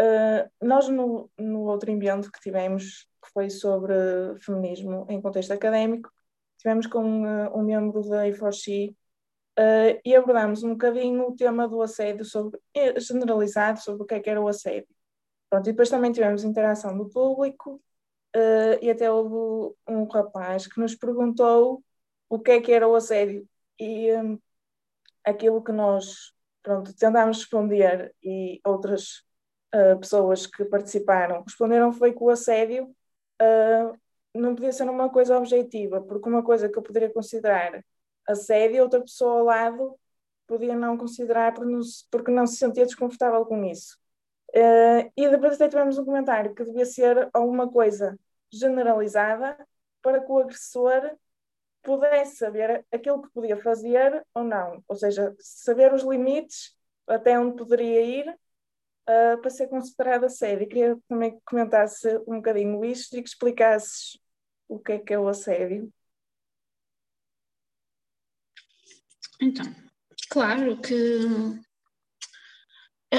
[0.00, 3.94] Uh, nós, no, no outro ambiente que tivemos, que foi sobre
[4.40, 6.10] feminismo em contexto académico,
[6.58, 11.80] tivemos com uh, um membro da I4C uh, e abordámos um bocadinho o tema do
[11.82, 12.58] assédio sobre,
[12.98, 14.88] generalizado sobre o que é que era o assédio.
[15.48, 17.80] Pronto, e depois também tivemos interação do público
[18.80, 21.84] e até houve um rapaz que nos perguntou
[22.26, 23.46] o que é que era o assédio
[23.78, 24.38] e um,
[25.22, 26.32] aquilo que nós
[26.62, 29.24] pronto, tentámos responder e outras
[29.74, 32.84] uh, pessoas que participaram responderam foi que o assédio
[33.40, 33.98] uh,
[34.34, 37.84] não podia ser uma coisa objetiva, porque uma coisa que eu poderia considerar
[38.28, 39.98] assédio, outra pessoa ao lado
[40.46, 41.54] podia não considerar
[42.10, 43.96] porque não se sentia desconfortável com isso.
[44.50, 48.18] Uh, e depois até tivemos um comentário que devia ser alguma coisa
[48.52, 49.56] generalizada
[50.02, 51.16] para que o agressor
[51.82, 56.76] pudesse saber aquilo que podia fazer ou não, ou seja, saber os limites
[57.06, 60.68] até onde poderia ir uh, para ser considerada assédio.
[60.68, 64.18] Queria também que comentasse um bocadinho isto e que explicasses
[64.68, 65.92] o que é que é o assédio.
[69.40, 69.66] Então,
[70.30, 70.94] claro que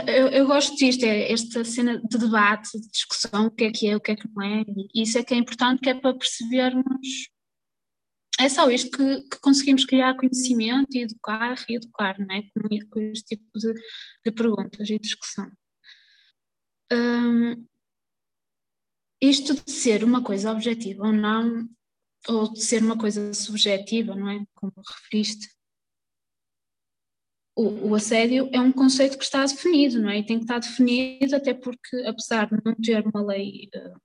[0.08, 3.88] eu, eu, gosto disto, é esta cena de debate, de discussão, o que é que
[3.88, 5.94] é, o que é que não é, e isso é que é importante, que é
[5.94, 7.30] para percebermos
[8.40, 12.42] é só isto que, que, conseguimos criar conhecimento e educar, reeducar, não é?
[12.42, 13.74] Com, com este tipo de,
[14.26, 15.52] de perguntas e discussão.
[16.92, 17.66] Um,
[19.22, 21.70] isto de ser uma coisa objetiva ou não,
[22.28, 24.46] ou de ser uma coisa subjetiva, não é?
[24.56, 25.48] Como referiste.
[27.56, 30.18] O, o, assédio é um conceito que está definido, não é?
[30.18, 34.02] E tem que estar definido, até porque, apesar de não ter uma lei uh,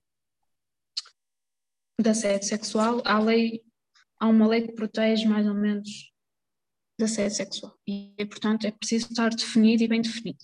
[1.99, 3.63] de assédio sexual, há lei
[4.19, 6.11] há uma lei que protege mais ou menos
[6.99, 10.39] da assédio sexual e, portanto, é preciso estar definido e bem definido.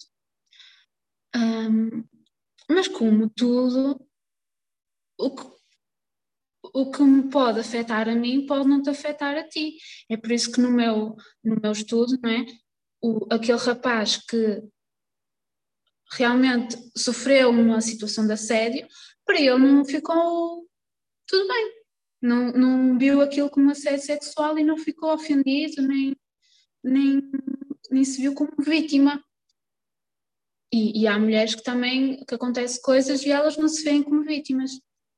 [1.36, 2.04] Um,
[2.70, 4.00] mas, como tudo,
[5.20, 5.44] o que,
[6.74, 9.78] o que me pode afetar a mim pode não te afetar a ti.
[10.10, 12.46] É por isso que no meu, no meu estudo, não é?
[13.02, 14.64] O, aquele rapaz que
[16.14, 18.88] realmente sofreu uma situação de assédio,
[19.26, 20.66] para ele não ficou
[21.28, 21.85] tudo bem
[22.22, 26.16] não, não viu aquilo como assédio sexual e não ficou ofendido, nem,
[26.84, 27.22] nem,
[27.92, 29.24] nem se viu como vítima.
[30.74, 34.24] E, e há mulheres que também, que acontece coisas e elas não se veem como
[34.24, 34.72] vítimas.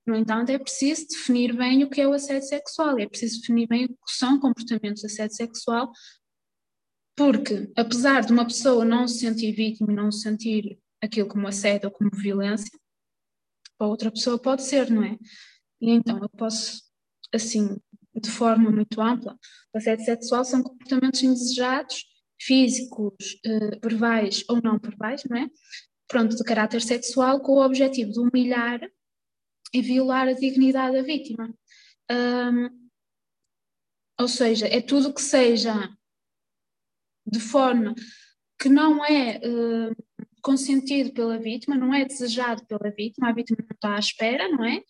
[0.05, 3.67] No entanto, é preciso definir bem o que é o assédio sexual, é preciso definir
[3.67, 5.91] bem o que são comportamentos de assédio sexual,
[7.15, 11.47] porque apesar de uma pessoa não se sentir vítima e não se sentir aquilo como
[11.47, 12.71] assédio ou como violência,
[13.77, 15.17] para outra pessoa pode ser, não é?
[15.81, 16.86] E então eu posso
[17.34, 17.78] assim,
[18.15, 19.38] de forma muito ampla.
[19.73, 22.05] O assédio sexual são comportamentos indesejados,
[22.39, 25.49] físicos, eh, verbais ou não verbais, não é?
[26.07, 28.80] Pronto, de caráter sexual, com o objetivo de humilhar
[29.73, 31.53] e violar a dignidade da vítima.
[32.09, 32.89] Um,
[34.19, 35.73] ou seja, é tudo que seja
[37.25, 37.93] de forma
[38.59, 39.95] que não é uh,
[40.41, 44.63] consentido pela vítima, não é desejado pela vítima, a vítima não está à espera, não
[44.63, 44.82] é?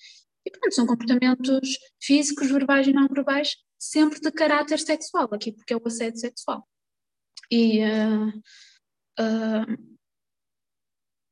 [0.72, 5.82] São comportamentos físicos, verbais e não verbais, sempre de caráter sexual, aqui porque é o
[5.86, 6.68] assédio sexual.
[7.52, 8.28] E uh,
[9.20, 9.98] uh,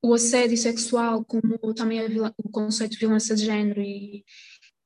[0.03, 1.99] o assédio sexual, como também
[2.38, 4.23] o conceito de violência de género e,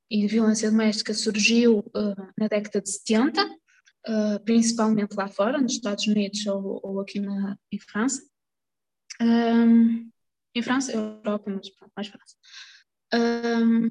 [0.09, 3.59] e violência doméstica surgiu uh, na década de 70,
[4.43, 8.23] principalmente lá fora, nos Estados Unidos ou, ou aqui na, em França.
[9.21, 10.09] Um,
[10.55, 12.35] em França, Europa, mas mais França.
[13.13, 13.89] Um,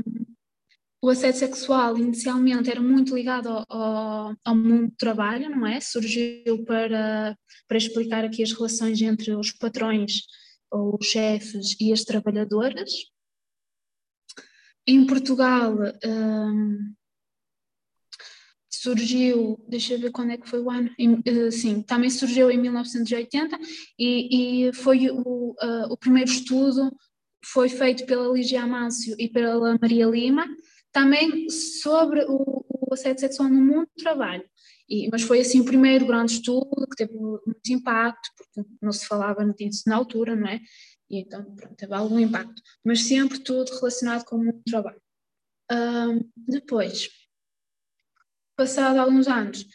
[1.00, 5.80] o assédio sexual inicialmente era muito ligado ao, ao, mundo do trabalho, não é?
[5.80, 7.36] Surgiu para,
[7.68, 10.22] para explicar aqui as relações entre os patrões,
[10.70, 12.90] ou os chefes e as trabalhadoras.
[14.86, 16.94] Em Portugal um,
[18.70, 22.50] surgiu, deixa eu ver quando é que foi o ano, em, uh, sim, também surgiu
[22.50, 23.58] em 1980
[23.98, 26.90] e, e foi o, uh, o primeiro estudo
[27.44, 30.46] foi feito pela Ligia Amâncio e pela Maria Lima,
[30.92, 34.44] também sobre o, o assédio sexual no mundo do trabalho.
[34.88, 39.06] E, mas foi assim o primeiro grande estudo que teve muito impacto, porque não se
[39.06, 40.60] falava disso na altura, não é?
[41.10, 42.62] E então, pronto, teve algum impacto.
[42.84, 45.00] Mas sempre tudo relacionado com o mundo do trabalho.
[45.70, 47.10] Um, depois,
[48.56, 49.66] passado alguns anos,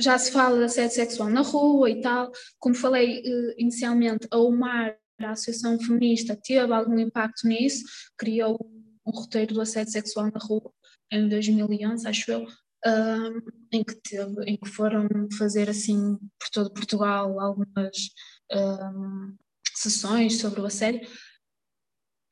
[0.00, 2.32] já se fala de assédio sexual na rua e tal.
[2.58, 7.84] Como falei uh, inicialmente, a UMAR a Associação Feminista teve algum impacto nisso,
[8.16, 8.58] criou
[9.06, 10.72] um roteiro do assédio sexual na rua
[11.12, 12.46] em 2011, acho eu,
[12.86, 13.40] um,
[13.72, 18.10] em, que teve, em que foram fazer assim por todo Portugal algumas
[18.52, 19.36] um,
[19.74, 21.06] sessões sobre o assédio.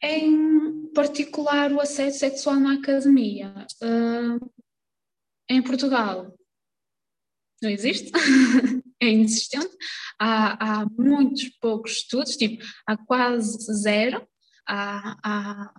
[0.02, 3.66] em particular o assédio sexual na academia.
[5.50, 6.38] Em Portugal
[7.60, 8.10] não existe,
[9.00, 9.76] é inexistente.
[10.18, 14.26] Há, há muitos poucos estudos, tipo, há quase zero.
[14.66, 15.74] Há, há,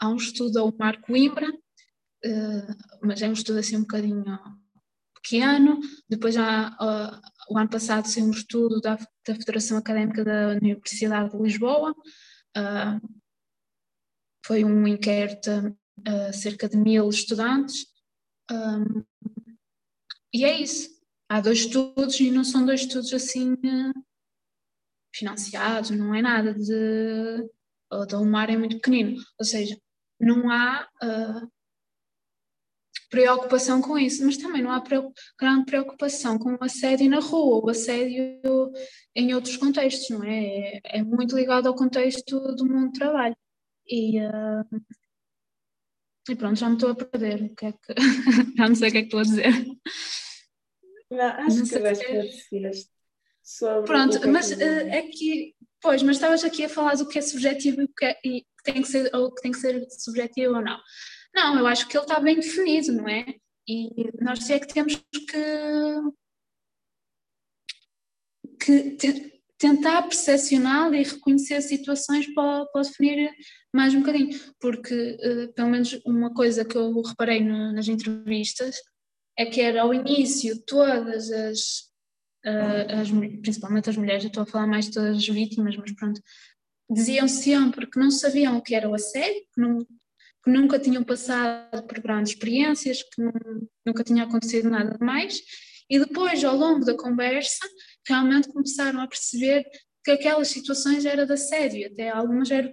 [0.00, 4.24] há um estudo do Marco Coimbra, uh, mas é um estudo assim um bocadinho
[5.14, 5.80] pequeno.
[6.08, 11.42] Depois, há, uh, o ano passado, saiu um estudo da, Federação Académica da Universidade de
[11.42, 11.92] Lisboa.
[12.56, 13.18] Uh,
[14.44, 15.50] foi um inquérito
[16.06, 17.86] a cerca de mil estudantes.
[20.32, 20.88] E é isso.
[21.28, 23.56] Há dois estudos e não são dois estudos assim
[25.16, 27.48] financiados, não é nada de.
[27.90, 29.16] O da UMAR é muito pequenino.
[29.38, 29.76] Ou seja,
[30.20, 31.50] não há uh,
[33.10, 34.82] preocupação com isso, mas também não há
[35.38, 38.40] grande preocupação com o assédio na rua, o assédio
[39.14, 40.78] em outros contextos, não é?
[40.84, 43.36] É, é muito ligado ao contexto do mundo do trabalho.
[43.88, 44.82] E, uh,
[46.28, 47.44] e pronto, já me estou a perder.
[47.44, 47.94] O que é que...
[48.56, 49.52] já não sei o que é que estou a dizer.
[51.10, 52.30] Não, acho não que vais ter
[53.42, 53.86] sobre.
[53.86, 55.54] Pronto, mas uh, é que.
[55.86, 58.44] Pois, mas estavas aqui a falar do que é subjetivo e o que, é, e
[58.64, 60.80] tem que ser, ou que tem que ser subjetivo ou não.
[61.32, 63.24] Não, eu acho que ele está bem definido, não é?
[63.68, 63.88] E
[64.20, 65.00] nós é que temos
[68.58, 73.30] que, que tentar percepcionar e reconhecer situações para, para definir
[73.72, 78.74] mais um bocadinho, porque uh, pelo menos uma coisa que eu reparei no, nas entrevistas
[79.38, 81.85] é que era ao início todas as,
[82.46, 85.92] uh, as, principalmente as mulheres, eu estou a falar mais de todas as vítimas, mas
[85.92, 86.20] pronto,
[86.90, 91.02] diziam sempre que não sabiam o que era o assédio, que, não, que nunca tinham
[91.02, 93.32] passado por grandes experiências, que não,
[93.84, 95.40] nunca tinha acontecido nada mais,
[95.90, 97.66] e depois, ao longo da conversa,
[98.06, 99.64] realmente começaram a perceber
[100.04, 102.72] que aquelas situações eram de assédio, até algumas eram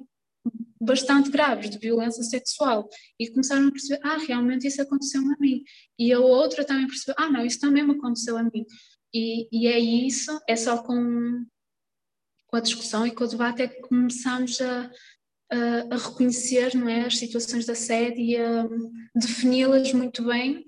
[0.84, 5.64] bastante graves de violência sexual e começaram a perceber, ah, realmente isso aconteceu a mim.
[5.98, 8.66] E a outra também percebeu, ah, não, isso também me aconteceu a mim.
[9.14, 11.46] E, e é isso, é só com,
[12.48, 14.92] com a discussão e com o debate é que começamos a,
[15.52, 18.68] a, a reconhecer não é, as situações de assédio e a
[19.16, 20.66] defini-las muito bem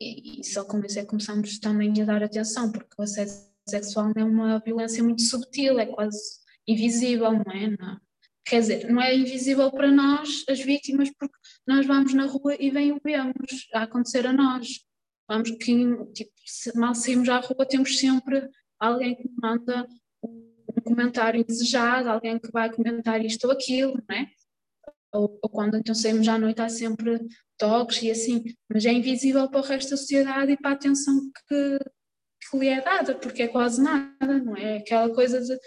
[0.00, 3.34] e, e, só com isso é que começamos também a dar atenção, porque o assédio
[3.68, 7.76] sexual é uma violência muito subtil, é quase invisível, não é?
[7.76, 8.00] Não,
[8.44, 11.36] quer dizer, não é invisível para nós, as vítimas, porque
[11.66, 14.86] nós vamos na rua e vem o vemos a acontecer a nós.
[15.28, 16.32] Vamos que, tipo,
[16.74, 18.48] mal saímos à rua, temos sempre
[18.78, 19.86] alguém que manda
[20.24, 24.26] um comentário indesejado, alguém que vai comentar isto ou aquilo, não é?
[25.12, 27.20] Ou, ou quando então saímos à noite há sempre
[27.58, 31.18] toques e assim, mas é invisível para o resto da sociedade e para a atenção
[31.48, 31.78] que,
[32.50, 34.78] que lhe é dada, porque é quase nada, não é?
[34.78, 35.58] Aquela coisa de.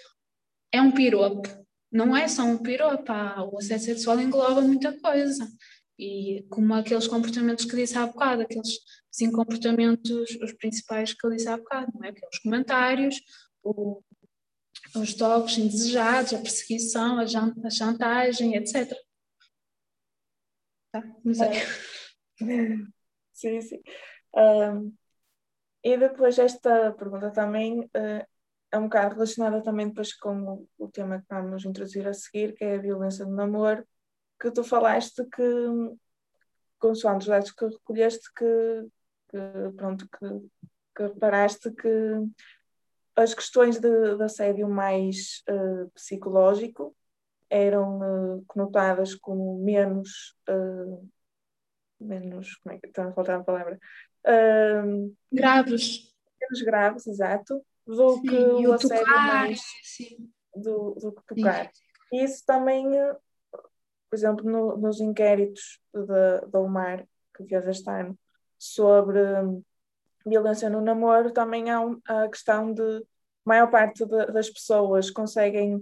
[0.73, 1.49] É um piropo,
[1.91, 3.11] não é só um piropo,
[3.51, 5.45] o assédio sexual engloba muita coisa.
[6.01, 8.79] E como aqueles comportamentos que disse há bocado, aqueles
[9.11, 12.09] cinco comportamentos, os principais que eu disse há bocado, não é?
[12.09, 13.21] Aqueles comentários,
[13.61, 14.01] o,
[14.95, 18.91] os toques indesejados, a perseguição, a, a chantagem, etc.
[20.91, 21.03] Tá?
[21.23, 21.49] Não sei.
[23.33, 23.81] Sim, sim.
[24.35, 24.93] Um,
[25.83, 28.27] e depois esta pergunta também uh,
[28.71, 32.53] é um bocado relacionada também depois com o, o, tema que vamos introduzir a seguir,
[32.53, 33.83] que é a violência no namoro,
[34.41, 35.43] que tu falaste que,
[36.79, 38.87] consoante os dados que recolheste, que,
[39.29, 40.49] que pronto, que,
[40.95, 42.25] que reparaste que
[43.15, 46.95] as questões de, de assédio mais uh, psicológico
[47.49, 51.07] eram uh, conotadas como menos uh,
[51.99, 53.79] menos como é que está a faltar a palavra
[55.31, 60.31] graves menos graves, exato do sim, que o, assédio tocar, mais sim.
[60.55, 62.23] Do, do que tocar sim.
[62.23, 62.87] isso também
[64.11, 65.79] por exemplo no, nos inquéritos
[66.51, 68.19] da, UMAR que fez este ano
[68.59, 69.21] sobre
[70.25, 73.03] violência no namoro também há a questão de
[73.45, 75.81] maior parte de, das pessoas conseguem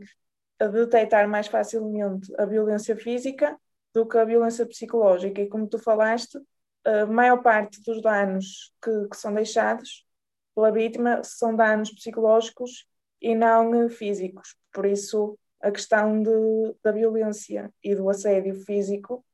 [0.59, 3.59] a detectar mais facilmente a violência física
[3.93, 5.41] do que a violência psicológica.
[5.41, 6.39] E como tu falaste,
[6.85, 10.05] a maior parte dos danos que, que são deixados
[10.53, 12.85] pela vítima são danos psicológicos
[13.21, 14.55] e não físicos.
[14.71, 19.25] Por isso, a questão de, da violência e do assédio físico,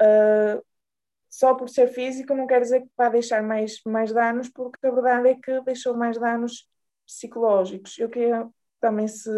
[0.00, 0.64] uh,
[1.28, 4.90] só por ser físico, não quer dizer que vai deixar mais, mais danos, porque a
[4.90, 6.68] verdade é que deixou mais danos
[7.04, 7.98] psicológicos.
[7.98, 8.48] Eu queria
[8.80, 9.30] também se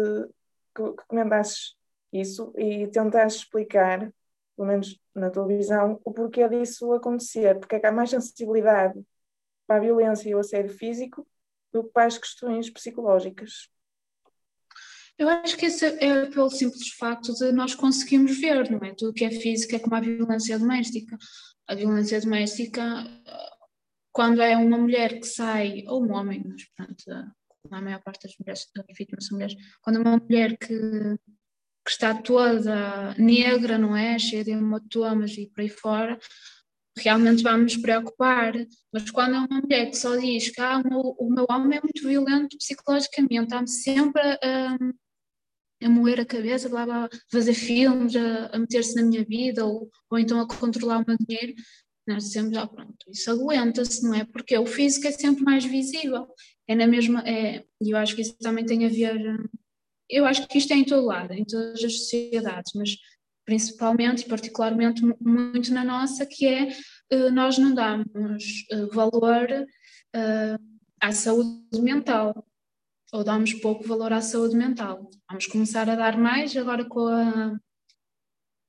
[0.75, 1.75] que, que comentases
[2.11, 4.11] isso e tentasses explicar,
[4.55, 9.01] pelo menos na televisão, o porquê disso acontecer, porque é que há mais sensibilidade
[9.67, 11.27] para a violência e o assédio físico
[11.71, 13.69] do que para as questões psicológicas.
[15.19, 18.95] Eu acho que isso é pelo simples facto de nós conseguirmos ver, não é?
[18.95, 21.17] Tudo que é físico é como a violência doméstica.
[21.67, 23.05] A violência doméstica,
[24.13, 27.03] quando é uma mulher que sai, ou um homem, mas pronto,
[27.69, 31.91] a maior parte das mulheres das vítimas são mulheres, quando é uma mulher que, que
[31.91, 34.17] está toda negra, não é?
[34.17, 36.17] Cheia de hematomas e por aí fora,
[36.97, 38.53] realmente vamos nos preocupar.
[38.93, 41.77] Mas quando é uma mulher que só diz que ah, o, meu, o meu homem
[41.77, 44.77] é muito violento psicologicamente, está-me sempre a,
[45.81, 49.89] a moer a cabeça, blá, blá, fazer filmes, a, a meter-se na minha vida ou,
[50.09, 51.53] ou então a controlar o meu dinheiro,
[52.07, 54.25] nós dizemos, ah, pronto, isso aguenta-se, não é?
[54.25, 56.27] Porque o físico é sempre mais visível,
[56.67, 59.37] é na mesma, é, eu acho que isso também tem a ver,
[60.09, 62.95] eu acho que isto é em todo lado, em todas as sociedades, mas
[63.45, 66.69] principalmente e particularmente muito na nossa, que é
[67.09, 69.47] eh, nós não damos eh, valor
[70.13, 70.57] eh,
[71.01, 72.45] à saúde mental,
[73.11, 75.09] ou damos pouco valor à saúde mental.
[75.29, 77.57] Vamos começar a dar mais agora com a,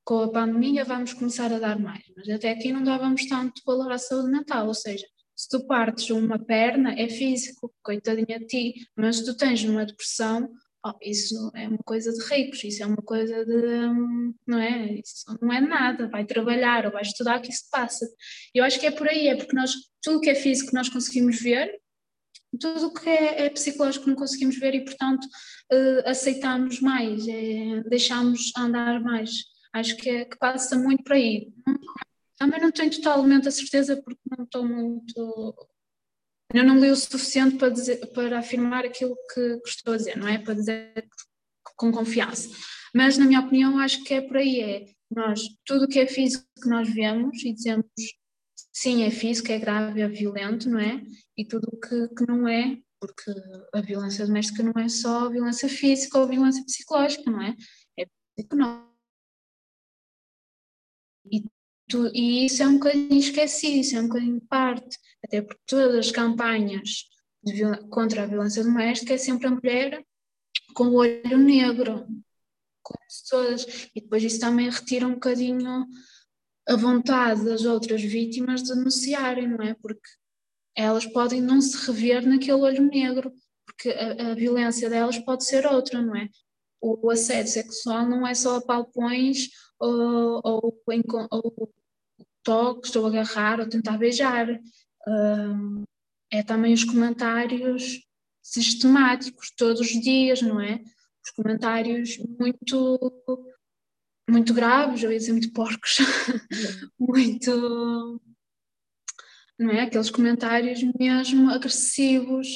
[0.03, 3.91] com a pandemia, vamos começar a dar mais, mas até aqui não dávamos tanto valor
[3.91, 8.73] à saúde mental, ou seja, se tu partes uma perna é físico, coitadinha de ti,
[8.95, 10.49] mas se tu tens uma depressão,
[10.85, 13.87] oh, isso é uma coisa de ricos, isso é uma coisa de,
[14.47, 18.05] não é, isso não é nada, vai trabalhar ou vai estudar que isso passa.
[18.53, 19.71] Eu acho que é por aí, é porque nós,
[20.01, 21.71] tudo que é físico nós conseguimos ver,
[22.59, 27.81] tudo o que é, é, psicológico não conseguimos ver e, portanto, uh, aceitamos mais, é,
[27.89, 29.31] deixamos andar mais.
[29.73, 31.51] Acho que, é, que passa muito por aí.
[32.37, 35.55] Também não tenho totalmente a certeza porque não estou muito.
[36.53, 40.17] Eu não li o suficiente para, dizer, para afirmar aquilo que, que estou a dizer,
[40.17, 40.37] não é?
[40.37, 41.07] Para dizer
[41.77, 42.49] com confiança.
[42.93, 44.59] Mas, na minha opinião, acho que é por aí.
[44.59, 47.85] É nós, tudo o que é físico que nós vemos e dizemos
[48.71, 51.01] sim, é físico, é grave, é violento, não é?
[51.37, 53.31] E tudo o que, que não é, porque
[53.73, 57.55] a violência doméstica não é só violência física ou violência psicológica, não é?
[57.99, 58.05] É
[58.35, 58.91] psicológica.
[61.25, 61.43] E,
[62.13, 66.11] e isso é um bocadinho esquecido, isso é um bocadinho parte, até porque todas as
[66.11, 67.05] campanhas
[67.89, 70.05] contra a violência doméstica é sempre a mulher
[70.73, 72.07] com o olho negro,
[72.81, 72.99] como
[73.29, 75.85] todas, e depois isso também retira um bocadinho
[76.67, 79.73] a vontade das outras vítimas de denunciarem, não é?
[79.73, 80.07] Porque
[80.75, 83.31] elas podem não se rever naquele olho negro,
[83.65, 86.29] porque a, a violência delas pode ser outra, não é?
[86.79, 89.49] O, assédio sexual não é só palpões
[89.79, 90.81] ou, ou,
[91.31, 91.73] ou
[92.43, 94.47] toques, ou agarrar, ou tentar beijar.
[96.31, 98.01] É também os comentários
[98.41, 100.81] sistemáticos, todos os dias, não é?
[101.23, 103.50] Os comentários muito
[104.31, 105.97] muito graves, eu ia dizer muito porcos,
[106.97, 108.21] muito.
[109.59, 109.81] Não é?
[109.81, 112.47] Aqueles comentários mesmo agressivos,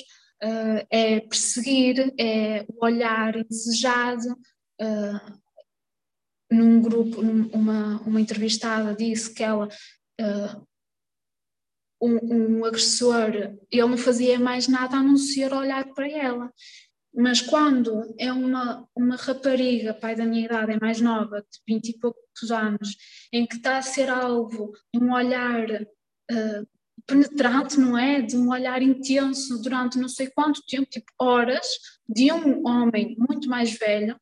[0.43, 4.32] uh, é perseguir, é o olhar indesejado.
[4.82, 5.45] Uh,
[6.51, 9.67] num grupo, uma, uma entrevistada disse que ela.
[10.19, 10.65] Uh,
[12.01, 13.32] um, um, agressor,
[13.71, 16.51] ele não fazia mais nada a não ser olhar para ela.
[17.16, 21.89] Mas quando é uma, uma rapariga, pai da minha idade, é mais nova, de 20
[21.89, 22.97] e poucos anos,
[23.32, 26.68] em que está a ser alvo de um olhar uh,
[27.05, 28.22] penetrante, não é?
[28.22, 31.66] De um olhar intenso durante não sei quanto tempo, tipo horas,
[32.07, 34.20] de um homem muito mais velho,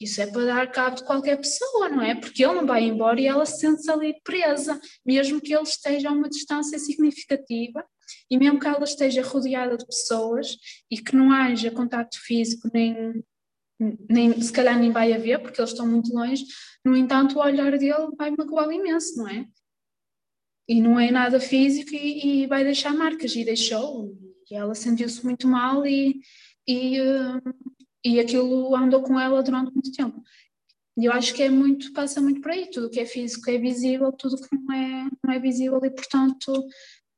[0.00, 2.14] isso é para dar cabo de qualquer pessoa, não é?
[2.14, 6.12] Porque ele não vai embora e ela sente-se ali presa, mesmo que ele esteja a
[6.12, 7.84] uma distância significativa
[8.30, 10.56] e mesmo que ela esteja rodeada de pessoas
[10.90, 13.22] e que não haja contato físico, nem,
[14.08, 16.44] nem se calhar nem vai haver, porque eles estão muito longe,
[16.84, 19.46] no entanto, o olhar dele vai magoar imenso, não é?
[20.68, 24.16] E não é nada físico e, e vai deixar marcas, e deixou,
[24.50, 26.20] e ela sentiu-se muito mal e,
[26.66, 27.54] e, uh,
[28.04, 30.22] e aquilo andou com ela durante muito tempo.
[30.98, 33.58] E eu acho que é muito, passa muito por aí, tudo que é físico é
[33.58, 36.52] visível, tudo que não é, não é visível e, portanto,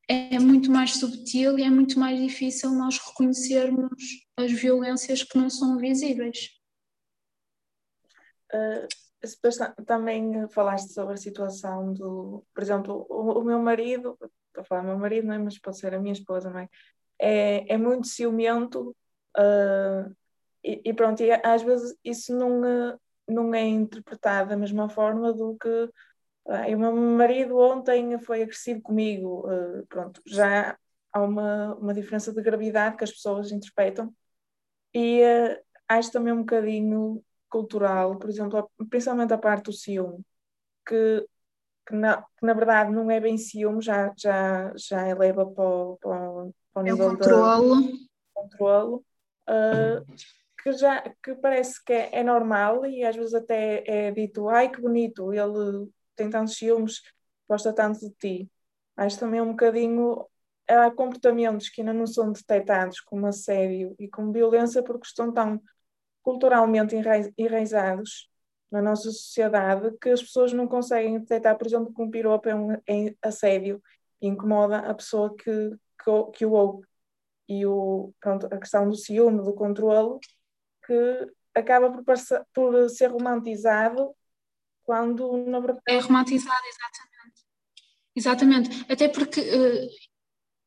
[0.09, 4.03] é muito mais subtil e é muito mais difícil nós reconhecermos
[4.39, 6.51] as violências que não são visíveis.
[8.53, 8.89] Uh,
[9.85, 14.17] também falaste sobre a situação do, por exemplo, o, o meu marido,
[14.49, 15.39] estou a falar meu marido, não é?
[15.39, 16.69] mas pode ser a minha esposa, não é?
[17.21, 18.97] É, é muito ciumento
[19.37, 20.17] uh,
[20.65, 22.99] e, e, pronto, e às vezes isso não,
[23.29, 25.91] não é interpretado da mesma forma do que
[26.69, 29.47] e o meu marido ontem foi agressivo comigo.
[29.47, 30.77] Uh, pronto, já
[31.13, 34.15] há uma, uma diferença de gravidade que as pessoas interpretam.
[34.95, 35.21] E
[35.89, 40.23] acho também um bocadinho cultural, por exemplo, principalmente a parte do ciúme,
[40.87, 41.27] que,
[41.87, 45.97] que, na, que na verdade não é bem ciúme, já, já, já eleva para o,
[45.97, 47.83] para o, para o nível é controlo.
[47.83, 49.05] de controlo.
[49.49, 50.05] Uh,
[50.63, 54.71] que já que parece que é, é, normal e às vezes até é dito, ai
[54.71, 55.89] que bonito, ele
[56.19, 57.03] tem tantos ciúmes,
[57.49, 58.51] gosta tanto de ti.
[58.97, 60.27] Acho também um bocadinho
[60.69, 65.61] há comportamentos que ainda não são detectados como assédio e como violência porque estão tão
[66.23, 66.95] culturalmente
[67.39, 68.29] enraizados
[68.71, 72.55] na nossa sociedade que as pessoas não conseguem detectar, por exemplo, que um piropo é
[72.55, 73.83] um é assédio
[74.21, 75.71] e incomoda a pessoa que,
[76.05, 76.87] que, que o ouve.
[77.49, 80.19] E o, pronto, a questão do ciúme, do controle,
[80.87, 82.15] que acaba por,
[82.53, 84.15] por ser romantizado
[84.89, 85.83] quando na verdade.
[85.87, 87.43] É romantizado, exatamente.
[88.17, 88.87] Exatamente.
[88.91, 89.89] Até porque, uh,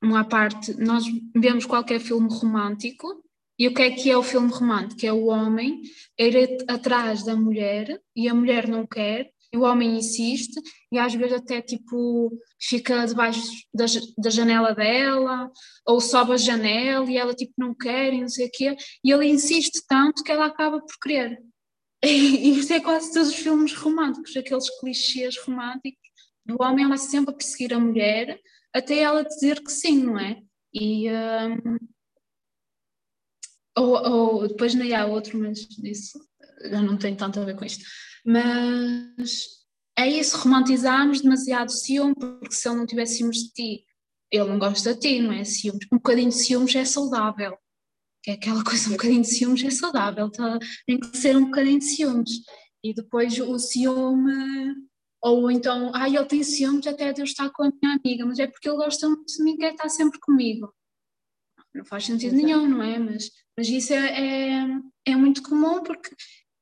[0.03, 1.03] uma parte, nós
[1.35, 3.23] vemos qualquer filme romântico
[3.57, 5.03] e o que é que é o filme romântico?
[5.03, 5.81] É o homem
[6.19, 10.61] ir atrás da mulher e a mulher não quer, e o homem insiste
[10.91, 13.41] e às vezes até tipo fica debaixo
[13.73, 13.85] da,
[14.17, 15.51] da janela dela
[15.85, 19.11] ou sobe a janela e ela tipo não quer e não sei o quê e
[19.11, 21.37] ele insiste tanto que ela acaba por querer.
[22.05, 26.01] E isso é quase todos os filmes românticos, aqueles clichês românticos
[26.43, 28.39] do homem ela sempre a perseguir a mulher
[28.73, 30.41] até ela dizer que sim, não é?
[30.73, 31.77] E, um,
[33.77, 36.19] ou, ou depois nem há outro, mas isso
[36.63, 37.83] já não tem tanto a ver com isto.
[38.25, 39.61] Mas
[39.97, 43.85] é isso, romantizarmos demasiado ciúme, porque se ele não tiver ciúmes de ti,
[44.31, 45.43] ele não gosta de ti, não é?
[45.43, 45.85] Ciúmes.
[45.91, 47.57] Um bocadinho de ciúmes é saudável.
[48.27, 50.59] É aquela coisa, um bocadinho de ciúmes é saudável, tá?
[50.85, 52.31] tem que ser um bocadinho de ciúmes.
[52.83, 54.75] E depois o ciúme,
[55.21, 58.39] ou então, ai, ele tem ciúmes até de eu estar com a minha amiga, mas
[58.39, 60.73] é porque ele gosta muito de mim, quer estar sempre comigo
[61.73, 62.45] não faz sentido Exato.
[62.45, 62.99] nenhum, não é?
[62.99, 64.67] Mas, mas isso é, é,
[65.07, 66.09] é muito comum porque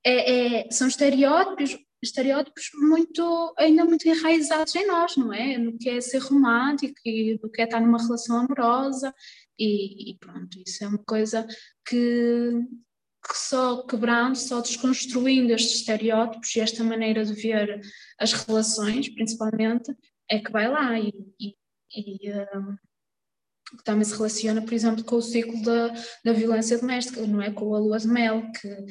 [0.05, 5.57] é, é, são estereótipos, estereótipos muito, ainda muito enraizados em nós, não é?
[5.57, 9.13] No que é ser romântico e do que é estar numa relação amorosa
[9.59, 11.45] e, e pronto, isso é uma coisa
[11.85, 12.51] que,
[13.27, 17.81] que só quebrando, só desconstruindo estes estereótipos e esta maneira de ver
[18.17, 19.93] as relações, principalmente,
[20.29, 21.55] é que vai lá e, e,
[21.91, 22.77] e um,
[23.77, 25.89] que também se relaciona, por exemplo, com o ciclo da,
[26.23, 27.51] da violência doméstica, não é?
[27.51, 28.85] Com a lua de mel, que,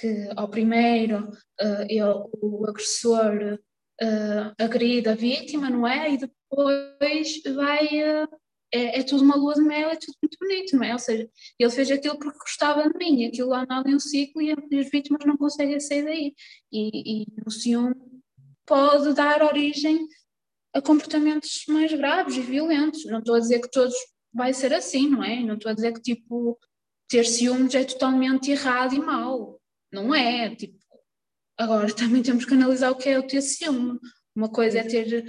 [0.00, 3.58] que ao primeiro uh, o agressor
[4.02, 6.12] uh, agride a vítima, não é?
[6.12, 7.86] E depois vai.
[7.86, 8.28] Uh,
[8.72, 10.92] é, é, tudo uma lua de mel, é tudo muito bonito, não é?
[10.92, 14.52] Ou seja, ele fez aquilo porque gostava de mim, aquilo anda ali um ciclo e
[14.52, 16.34] as vítimas não conseguem sair daí.
[16.70, 17.94] E, e o ciúme
[18.66, 20.06] pode dar origem
[20.74, 23.04] a comportamentos mais graves e violentos.
[23.06, 23.94] Não estou a dizer que todos
[24.32, 25.40] vai ser assim, não é?
[25.40, 26.58] Não estou a dizer que tipo
[27.08, 29.58] ter ciúmes é totalmente errado e mau.
[29.90, 30.78] Não é, tipo,
[31.56, 33.98] agora também temos que analisar o que é o ter ciúme.
[34.36, 35.24] Uma coisa é ter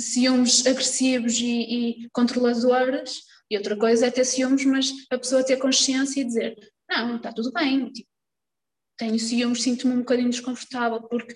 [0.00, 5.56] ciúmes agressivos e, e controladores, e outra coisa é ter ciúmes, mas a pessoa ter
[5.58, 6.56] consciência e dizer:
[6.88, 8.08] Não, está tudo bem, tipo,
[8.96, 11.34] tenho ciúmes, sinto-me um bocadinho desconfortável porque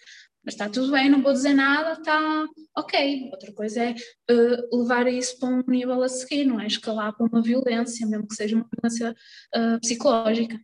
[0.48, 3.28] mas está tudo bem, não vou dizer nada, está ok.
[3.30, 3.94] Outra coisa é
[4.30, 6.66] uh, levar isso para um nível a seguir, não é?
[6.66, 9.14] Escalar para uma violência, mesmo que seja uma violência
[9.54, 10.58] uh, psicológica.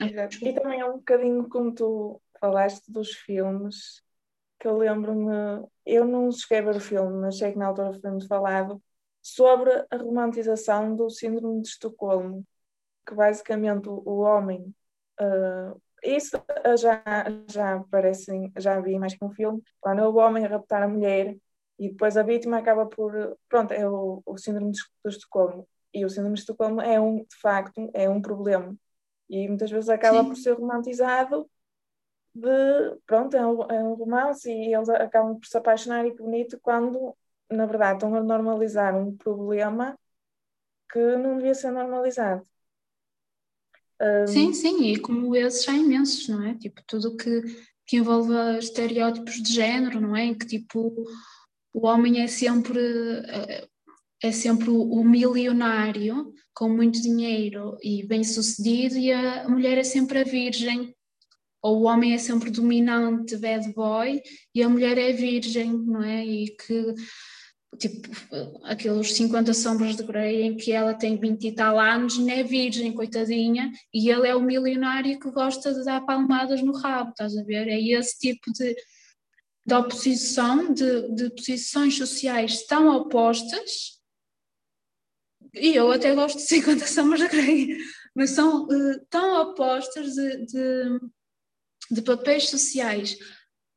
[0.00, 0.36] Exato.
[0.46, 4.00] E também é um bocadinho como tu falaste dos filmes,
[4.64, 8.00] que eu lembro-me, eu não cheguei a ver o filme, mas sei que na altura
[8.00, 8.82] foi-me falado
[9.20, 12.42] sobre a romantização do síndrome de Estocolmo,
[13.06, 14.74] que basicamente o, o homem
[15.20, 16.42] uh, isso
[16.78, 17.02] já,
[17.46, 20.88] já aparece, já vi mais que um filme, quando é o homem a raptar a
[20.88, 21.36] mulher
[21.78, 25.68] e depois a vítima acaba por, pronto, é o, o síndrome de Estocolmo.
[25.92, 28.74] E o síndrome de Estocolmo é um, de facto, é um problema.
[29.28, 30.28] E muitas vezes acaba Sim.
[30.28, 31.50] por ser romantizado
[32.34, 36.22] de, pronto, é um, é um romance e eles acabam por se apaixonar e que
[36.22, 37.14] bonito quando,
[37.50, 39.98] na verdade, estão a normalizar um problema
[40.90, 42.44] que não devia ser normalizado.
[44.00, 44.26] Um...
[44.26, 46.54] Sim, sim, e como esses há imensos, não é?
[46.54, 47.42] Tipo, tudo que,
[47.86, 50.24] que envolve estereótipos de género, não é?
[50.24, 50.92] Em que tipo
[51.72, 52.80] o homem é sempre
[54.22, 60.20] é sempre o milionário com muito dinheiro e bem sucedido e a mulher é sempre
[60.20, 60.93] a virgem
[61.64, 64.22] ou o homem é sempre dominante bad boy
[64.54, 66.94] e a mulher é virgem não é e que
[67.78, 68.08] tipo,
[68.64, 72.42] aqueles 50 sombras de Grey em que ela tem 20 e tal anos, não é
[72.42, 77.36] virgem, coitadinha, e ele é o milionário que gosta de dar palmadas no rabo, estás
[77.36, 77.66] a ver?
[77.66, 78.76] É esse tipo de,
[79.66, 83.98] de oposição, de, de posições sociais tão opostas,
[85.54, 87.76] e eu até gosto de 50 sombras de Grey,
[88.14, 91.00] mas são uh, tão opostas de, de,
[91.90, 93.16] de papéis sociais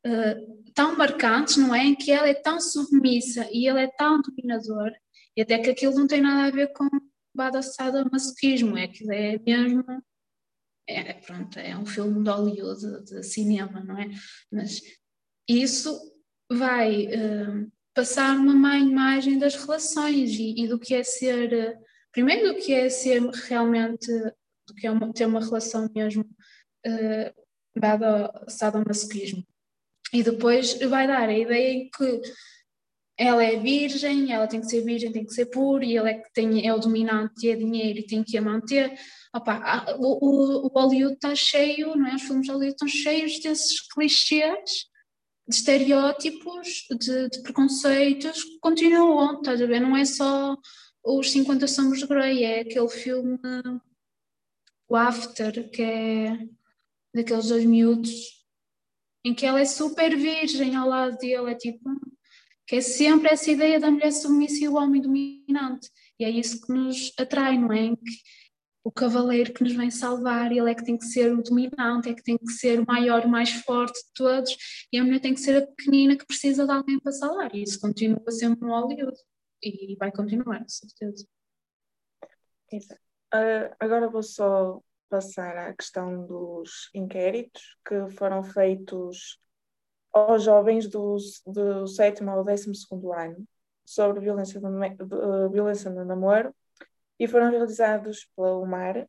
[0.05, 1.83] uh, tão marcantes, não é?
[1.83, 4.91] Em que ela é tão submissa e ele é tão dominador,
[5.35, 6.87] e até que aquilo não tem nada a ver com,
[7.37, 9.83] adoçado a masochismo, é que é mesmo
[10.89, 14.09] é, pronto, é um filme de Hollywood, de, de cinema, não é?
[14.49, 14.81] Mas
[15.47, 15.99] isso
[16.49, 21.83] vai uh, passar uma má imagem das relações e, e do que é ser, uh,
[22.11, 24.07] primeiro do que é ser realmente,
[24.65, 27.46] do que é uma, ter uma relação mesmo uh,
[27.79, 28.31] dada
[28.61, 29.43] ao masochismo.
[30.13, 32.21] E depois vai dar a ideia que
[33.17, 36.13] ela é virgem, ela tem que ser virgem, tem que ser pura, e ele é
[36.13, 38.93] que tem, é o dominante e é dinheiro e tem que a manter.
[39.33, 42.15] Opa, o, o, Hollywood está cheio, não é?
[42.15, 44.85] Os filmes de Hollywood estão cheios desses clichês,
[45.47, 49.79] de estereótipos, de, de preconceitos que continuam, estás a ver?
[49.79, 50.55] Não é só
[51.03, 53.39] os 50 Somos de Grey, é aquele filme,
[54.87, 56.37] o After, que é
[57.17, 58.11] daqueles dois miúdos,
[59.25, 61.89] em que ela é super virgem ao lado dele, é tipo,
[62.65, 65.89] que é sempre essa ideia da mulher submissa e o homem dominante.
[66.19, 67.95] E é isso que nos atrai, não é?
[67.95, 68.11] Que
[68.83, 72.13] o cavaleiro que nos vem salvar, ele é que tem que ser o dominante, é
[72.13, 74.55] que tem que ser o maior, o mais forte de todos,
[74.91, 77.53] e a mulher tem que ser a pequenina que precisa de alguém para salvar.
[77.53, 79.17] E isso continua sempre no Hollywood.
[79.61, 81.27] E vai continuar, com certeza.
[83.33, 89.39] Uh, agora vou só passar à questão dos inquéritos que foram feitos
[90.11, 93.47] aos jovens do, do sétimo ao décimo segundo ano
[93.85, 96.53] sobre violência, do, de, violência no namoro
[97.19, 99.07] e foram realizados pela UMAR,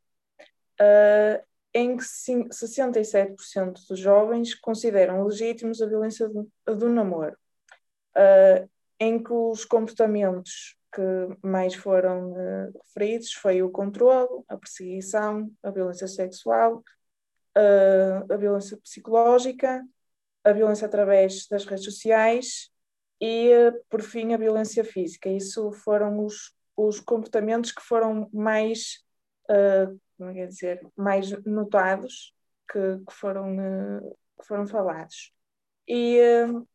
[0.81, 1.45] uh,
[1.75, 7.37] em que 67% dos jovens consideram legítimos a violência do, do namoro,
[8.17, 8.69] uh,
[8.99, 11.03] em que os comportamentos que
[11.43, 16.83] mais foram uh, referidos foi o controle, a perseguição, a violência sexual,
[18.31, 19.85] a violência psicológica,
[20.45, 22.71] a violência através das redes sociais
[23.21, 23.51] e,
[23.89, 25.29] por fim, a violência física.
[25.29, 29.05] Isso foram os, os comportamentos que foram mais,
[29.51, 32.35] uh, como é dizer, mais notados,
[32.71, 35.33] que, que foram, uh, que foram falados.
[35.87, 36.67] E uh,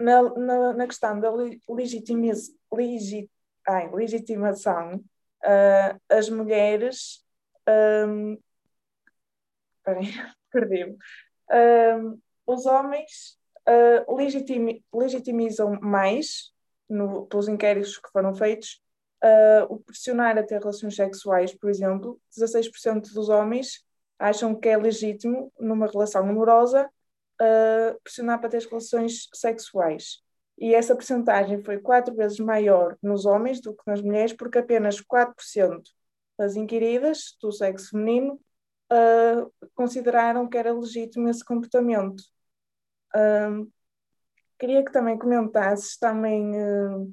[0.00, 1.30] na, na, na, questão da
[1.68, 3.30] legitimiz, legit,
[3.66, 5.02] ai, legitimação,
[6.08, 7.24] as mulheres.
[7.68, 8.38] Um,
[9.84, 10.06] peraí,
[10.50, 10.96] perdi-me
[12.48, 13.38] os homens
[13.68, 14.16] uh,
[14.94, 16.50] legitimizam mais,
[16.88, 18.80] no, pelos inquéritos que foram feitos,
[19.22, 22.18] uh, o pressionar a ter relações sexuais, por exemplo.
[22.34, 23.84] 16% dos homens
[24.18, 26.88] acham que é legítimo, numa relação amorosa,
[27.40, 30.22] uh, pressionar para ter relações sexuais.
[30.58, 35.00] E essa percentagem foi quatro vezes maior nos homens do que nas mulheres, porque apenas
[35.00, 35.82] 4%
[36.36, 38.40] das inquiridas do sexo feminino
[38.92, 42.22] uh, consideraram que era legítimo esse comportamento
[44.58, 47.12] queria que também comentasses também, uh,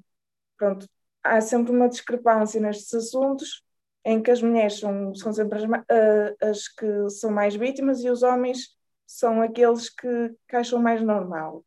[0.57, 0.87] pronto,
[1.23, 3.63] há sempre uma discrepância nestes assuntos
[4.03, 8.09] em que as mulheres são, são sempre as, uh, as que são mais vítimas e
[8.09, 11.63] os homens são aqueles que, que acham mais normal.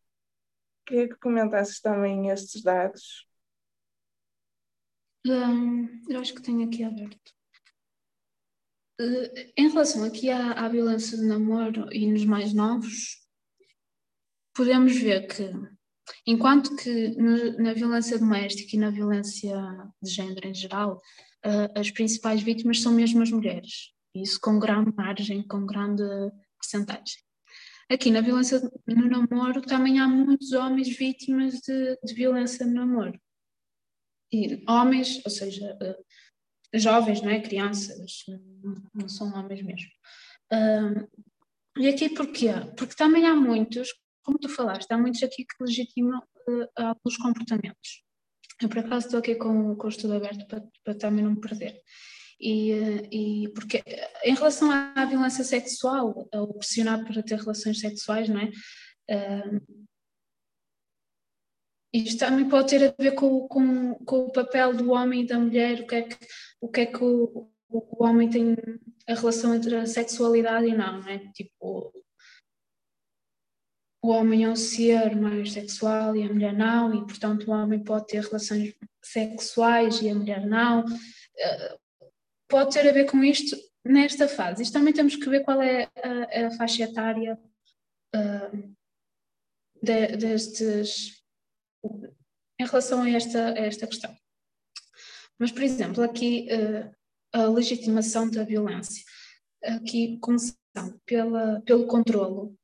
[0.88, 3.26] Queria que comentasses também estes dados.
[5.26, 7.30] Um, eu acho que tenho aqui aberto.
[8.98, 13.22] Uh, em relação aqui à, à violência de namoro e nos mais novos,
[14.54, 15.52] podemos ver que,
[16.26, 19.54] enquanto que no, na violência doméstica e na violência
[20.02, 20.96] de género em geral,
[21.44, 26.02] uh, as principais vítimas são mesmo as mulheres, isso com grande margem, com grande
[26.58, 27.27] percentagem.
[27.90, 33.18] Aqui na violência no namoro também há muitos homens vítimas de, de violência no namoro.
[34.30, 37.40] E homens, ou seja, uh, jovens, não é?
[37.40, 38.24] Crianças,
[38.94, 39.88] não, são homens mesmo.
[41.78, 42.48] E aqui porquê?
[42.76, 43.88] Porque também há muitos
[44.28, 48.04] como tu falaste, há muitos aqui que legitimam uh, alguns comportamentos.
[48.60, 51.40] Eu, por acaso, estou aqui com, com o estudo aberto para, para também não me
[51.40, 51.80] perder.
[52.40, 53.82] E, uh, e porque,
[54.24, 58.50] em relação à violência sexual, ao pressionar para ter relações sexuais, não é?
[59.10, 59.88] Uh,
[61.92, 65.38] isto também pode ter a ver com, com, com, o papel do homem e da
[65.38, 66.16] mulher, o que é que
[66.60, 68.56] o, que é que o, o homem tem
[69.08, 71.18] a relação entre a sexualidade e não, não é?
[71.32, 71.92] Tipo,
[74.02, 77.82] o homem é um ser mais sexual e a mulher não, e portanto o homem
[77.82, 80.84] pode ter relações sexuais e a mulher não.
[82.48, 84.62] Pode ter a ver com isto nesta fase.
[84.62, 87.38] Isto também temos que ver qual é a, a faixa etária
[88.14, 88.74] uh,
[89.82, 91.22] de, destes.
[92.60, 94.16] em relação a esta, a esta questão.
[95.38, 96.98] Mas, por exemplo, aqui uh,
[97.32, 99.04] a legitimação da violência.
[99.62, 100.58] Aqui começando
[101.04, 102.56] pela, pelo controlo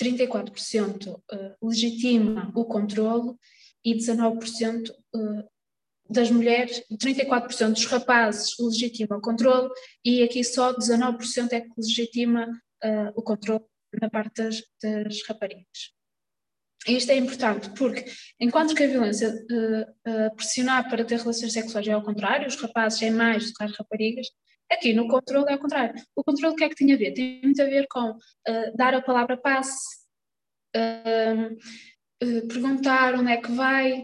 [0.00, 3.36] 34% eh, legitima o controle
[3.84, 5.48] e 19% eh,
[6.12, 9.70] das mulheres, 34% dos rapazes legitima o controle
[10.04, 12.46] e aqui só 19% é que legitima
[12.84, 13.64] uh, o controle
[14.00, 15.92] na parte das, das raparigas.
[16.86, 18.04] Isto é importante porque,
[18.40, 22.56] enquanto que a violência uh, uh, pressionar para ter relações sexuais é ao contrário, os
[22.56, 24.26] rapazes é mais do que as raparigas,
[24.70, 25.94] aqui no controle é ao contrário.
[26.16, 27.12] O controle o que é que tem a ver?
[27.12, 28.16] Tem muito a ver com
[28.74, 29.78] dar a palavra passe,
[32.48, 34.02] perguntar onde é que vai,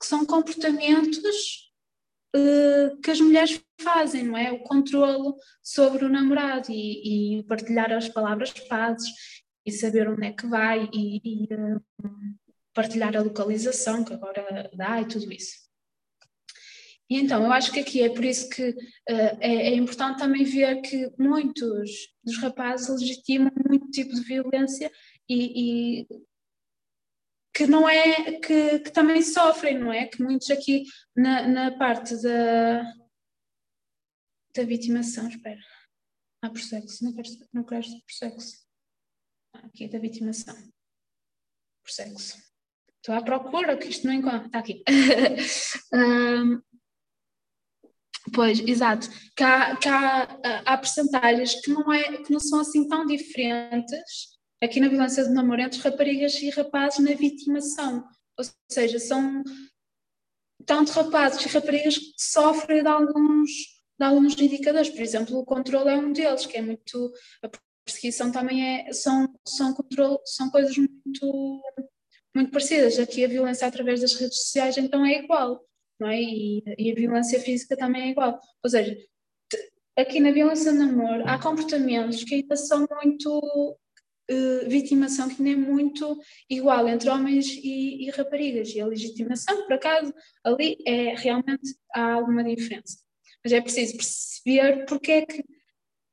[0.00, 1.68] que são comportamentos
[3.02, 4.52] que as mulheres fazem, não é?
[4.52, 9.08] O controle sobre o namorado e, e partilhar as palavras pazes
[9.64, 11.82] e saber onde é que vai e, e uh,
[12.74, 15.68] partilhar a localização que agora dá e tudo isso.
[17.10, 20.44] E então, eu acho que aqui é por isso que uh, é, é, importante também
[20.44, 21.90] ver que muitos
[22.22, 24.90] dos rapazes legitimam muito tipo de violência
[25.28, 26.06] e, e
[27.58, 30.06] que não é, que, que, também sofrem, não é?
[30.06, 30.84] Que muitos aqui
[31.16, 32.82] na, na parte da,
[34.54, 35.58] da vitimação, espera,
[36.40, 38.64] ah, por sexo, não quero, não quero por sexo
[39.52, 40.54] aqui da vitimação
[41.92, 42.38] sexo.
[42.96, 44.46] Estou à procura que isto não encontra.
[44.46, 44.84] Está aqui.
[45.92, 46.62] um,
[48.32, 49.08] pois, exato.
[49.34, 50.22] Que há, que há,
[50.64, 55.30] há percentagens que não, é, que não são assim tão diferentes aqui na violência de
[55.30, 58.06] namoro entre raparigas e rapazes na vitimação.
[58.38, 59.42] Ou seja, são
[60.64, 63.50] tanto rapazes e raparigas que sofrem de alguns,
[63.98, 64.90] de alguns indicadores.
[64.90, 67.12] Por exemplo, o controle é um deles, que é muito
[67.88, 71.62] perseguição também é, são, são, controle, são coisas muito,
[72.34, 72.98] muito parecidas.
[72.98, 75.64] Aqui a violência através das redes sociais então é igual,
[75.98, 76.20] não é?
[76.20, 78.38] E, e a violência física também é igual.
[78.62, 78.96] Ou seja,
[79.96, 83.78] aqui na violência de namoro há comportamentos que ainda são muito
[84.30, 89.62] Uh, vitimação que ainda é muito igual entre homens e, e, raparigas e a legitimação,
[89.64, 90.12] por acaso,
[90.44, 92.98] ali é realmente há alguma diferença.
[93.42, 95.42] Mas é preciso perceber porque é que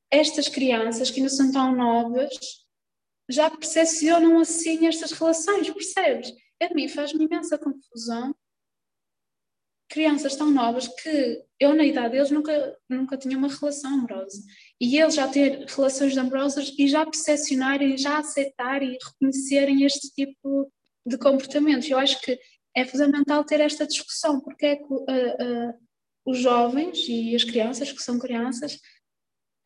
[0.10, 2.30] estas crianças que ainda são tão novas
[3.30, 6.32] já percepcionam assim estas relações, percebes?
[6.62, 8.34] A mim faz-me imensa confusão
[9.88, 14.42] crianças tão novas que eu na idade deles nunca, nunca tinha uma relação amorosa
[14.80, 20.72] e eles já ter relações amorosas e já percepcionarem, já aceitarem e reconhecerem este tipo
[21.06, 21.90] de comportamentos.
[21.90, 22.38] Eu acho que
[22.76, 25.74] é fundamental ter esta discussão, porque é que uh, uh,
[26.26, 28.80] os jovens e as crianças, que são crianças,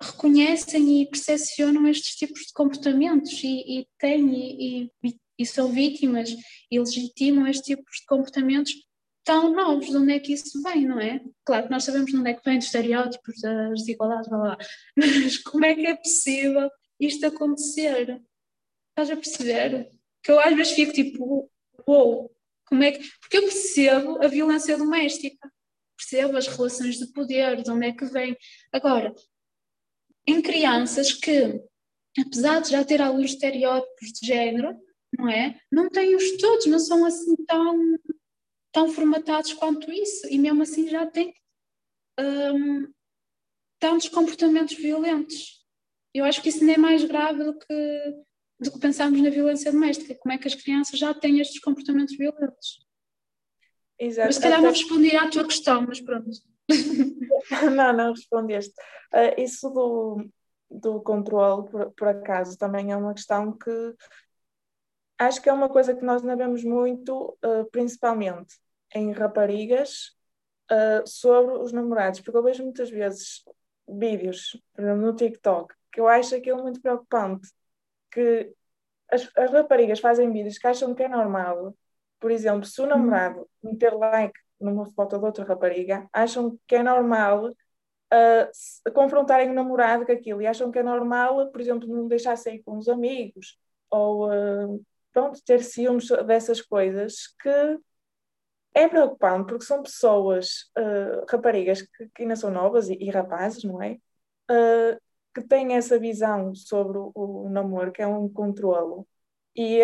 [0.01, 6.29] reconhecem e percepcionam estes tipos de comportamentos e, e têm e, e, e, são vítimas
[6.71, 8.73] e legitimam estes tipos de comportamentos
[9.29, 11.21] tão novos, de onde é que isso vem, não é?
[11.45, 14.57] Claro que nós sabemos de onde é que vem dos estereótipos, das desigualdades, blá, blá,
[14.97, 16.67] mas como é que é possível
[16.99, 18.19] isto acontecer?
[18.89, 19.91] Estás a perceber?
[20.23, 21.47] Que eu às vezes fico tipo,
[21.87, 22.35] uou,
[22.65, 23.07] como é que...
[23.19, 25.51] Porque eu percebo a violência doméstica,
[25.95, 28.35] percebo as relações de poder, de onde é que vem.
[28.73, 29.13] Agora,
[30.25, 31.61] em crianças que,
[32.19, 34.75] apesar de já ter alguns estereótipos de género,
[35.15, 35.59] não é?
[35.71, 37.95] Não têm os estudos, não são assim tão,
[38.71, 41.33] tão formatados quanto isso, e mesmo assim já têm
[42.19, 42.91] um,
[43.79, 45.59] tantos comportamentos violentos.
[46.13, 48.23] Eu acho que isso nem é mais grave do que,
[48.59, 52.15] do que pensarmos na violência doméstica, como é que as crianças já têm estes comportamentos
[52.17, 52.79] violentos.
[53.97, 54.27] Exato.
[54.27, 56.29] Mas se calhar não respondi à tua questão, mas pronto.
[57.75, 58.73] não, não respondeste.
[59.13, 60.29] Uh, isso do,
[60.69, 63.95] do controle, por, por, acaso, também é uma questão que
[65.19, 68.55] acho que é uma coisa que nós não vemos muito, uh, principalmente
[68.95, 70.15] em raparigas,
[70.71, 73.43] uh, sobre os namorados, porque eu vejo muitas vezes
[73.87, 77.49] vídeos no TikTok que eu acho aquilo muito preocupante,
[78.11, 78.53] que
[79.11, 81.75] as, as raparigas fazem vídeos que acham que é normal.
[82.19, 82.89] Por exemplo, se o uhum.
[82.89, 89.53] namorado meter like numa foto de outra rapariga, acham que é normal uh, confrontarem o
[89.53, 92.89] namorado com aquilo e acham que é normal, por exemplo, não deixar sair com os
[92.89, 93.57] amigos
[93.89, 97.79] ou uh, pronto, ter ciúmes dessas coisas que
[98.73, 103.63] é preocupante porque são pessoas, uh, raparigas que, que, ainda são novas e, e rapazes,
[103.63, 103.97] não é?
[104.51, 104.99] Uh,
[105.33, 109.07] que têm essa visão sobre o, o namoro, que é um controlo.
[109.55, 109.79] E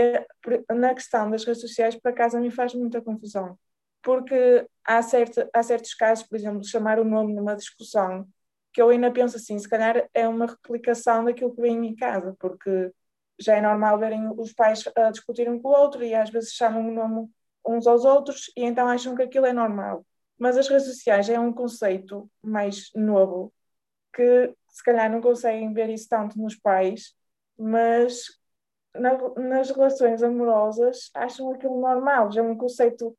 [0.70, 3.58] na questão das redes sociais, por acaso, a mim faz muita confusão
[4.06, 8.28] porque há, certo, há certos casos, por exemplo, chamar o nome numa discussão,
[8.72, 12.36] que eu ainda penso assim, se calhar é uma replicação daquilo que vem em casa,
[12.40, 12.92] porque
[13.40, 16.54] já é normal verem os pais a discutirem um com o outro e às vezes
[16.54, 17.30] chamam o nome
[17.68, 20.06] uns aos outros e então acham que aquilo é normal.
[20.38, 23.54] Mas as redes sociais é um conceito mais novo,
[24.14, 27.16] que se calhar não conseguem ver isso tanto nos pais,
[27.58, 28.24] mas
[28.94, 33.16] na, nas relações amorosas acham aquilo normal, já é um conceito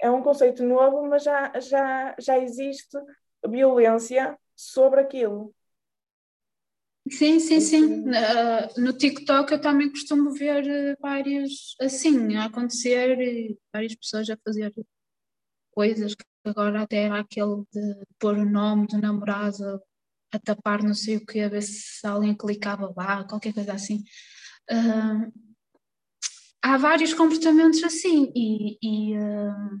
[0.00, 2.96] é um conceito novo, mas já, já, já existe
[3.46, 5.54] violência sobre aquilo.
[7.10, 8.00] Sim, sim, sim.
[8.02, 13.16] Uh, no TikTok eu também costumo ver eh, vários assim a acontecer,
[13.72, 14.72] várias pessoas a fazer
[15.72, 19.80] coisas que agora até era aquele de pôr o nome do namorado
[20.32, 24.04] a tapar não sei o que, a ver se alguém clicava lá, qualquer coisa assim.
[24.70, 25.32] Uh,
[26.62, 29.80] há vários comportamentos assim e, e, uh,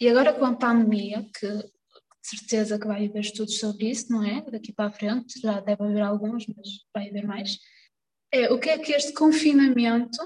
[0.00, 1.46] e agora com a pandemia, que
[2.26, 4.42] certeza que vai haver estudos sobre isso, não é?
[4.50, 7.58] Daqui para a frente, já deve haver alguns, mas vai haver mais.
[8.32, 10.18] É, o que é que este confinamento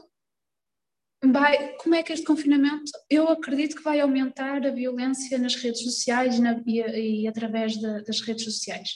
[1.25, 5.83] vai, como é que este confinamento, eu acredito que vai aumentar a violência nas redes
[5.83, 8.91] sociais na, e, e, através de, das redes sociais.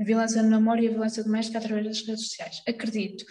[0.00, 2.62] A violência no namoro e a violência doméstica através das redes sociais.
[2.66, 3.24] Acredito.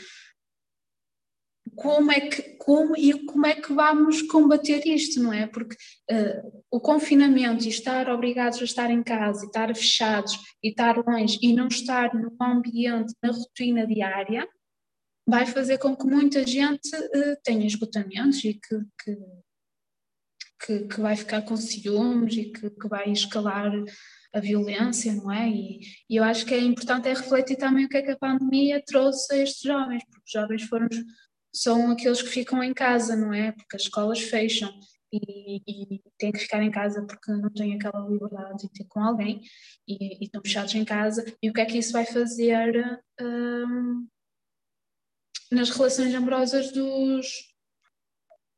[1.75, 5.47] Como é que, como, e como é que vamos combater isto, não é?
[5.47, 5.75] Porque
[6.11, 10.97] uh, o confinamento e estar obrigados a estar em casa e estar fechados e estar
[10.97, 14.47] longe e não estar no ambiente, na rotina diária,
[15.27, 19.17] vai fazer com que muita gente uh, tenha esgotamentos e que, que,
[20.65, 23.71] que, que, vai ficar com ciúmes e que, que vai escalar
[24.33, 25.49] a violência, não é?
[25.49, 25.79] E,
[26.09, 28.81] e, eu acho que é importante é refletir também o que é que a pandemia
[28.85, 30.87] trouxe a estes jovens, porque os jovens foram,
[31.53, 33.51] são aqueles que ficam em casa, não é?
[33.51, 34.71] Porque as escolas fecham
[35.11, 39.01] e, e têm que ficar em casa porque não têm aquela liberdade de ter com
[39.01, 39.41] alguém
[39.87, 41.25] e, e estão fechados em casa.
[41.41, 43.01] E o que é que isso vai fazer?
[43.19, 44.07] Um,
[45.51, 47.27] nas relações amorosas dos.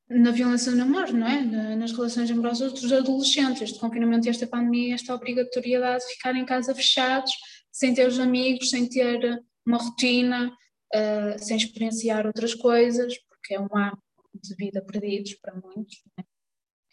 [0.09, 1.75] na violência do namoro, não é?
[1.75, 6.75] Nas relações amorosas dos adolescentes, este confinamento, esta pandemia, esta obrigatoriedade de ficar em casa
[6.75, 7.31] fechados,
[7.71, 10.55] sem ter os amigos, sem ter uma rotina,
[10.93, 13.97] uh, sem experienciar outras coisas, porque é um ano
[14.33, 16.25] de vida perdidos para muitos, não é,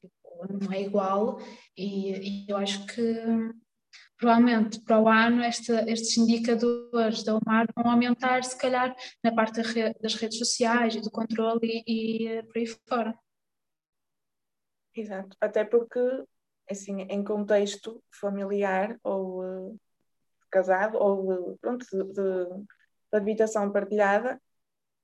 [0.01, 1.41] tipo, não é igual,
[1.77, 3.03] e, e eu acho que
[4.21, 8.95] provavelmente para o ano estes indicadores da UMAR vão aumentar, se calhar,
[9.25, 9.63] na parte
[10.01, 13.19] das redes sociais e do controle e, e eh, por aí fora.
[14.95, 15.99] Exato, até porque,
[16.69, 19.81] assim, em contexto familiar ou uh,
[20.51, 22.65] casado ou, pronto, de, de,
[23.13, 24.41] de, habitação partilhada,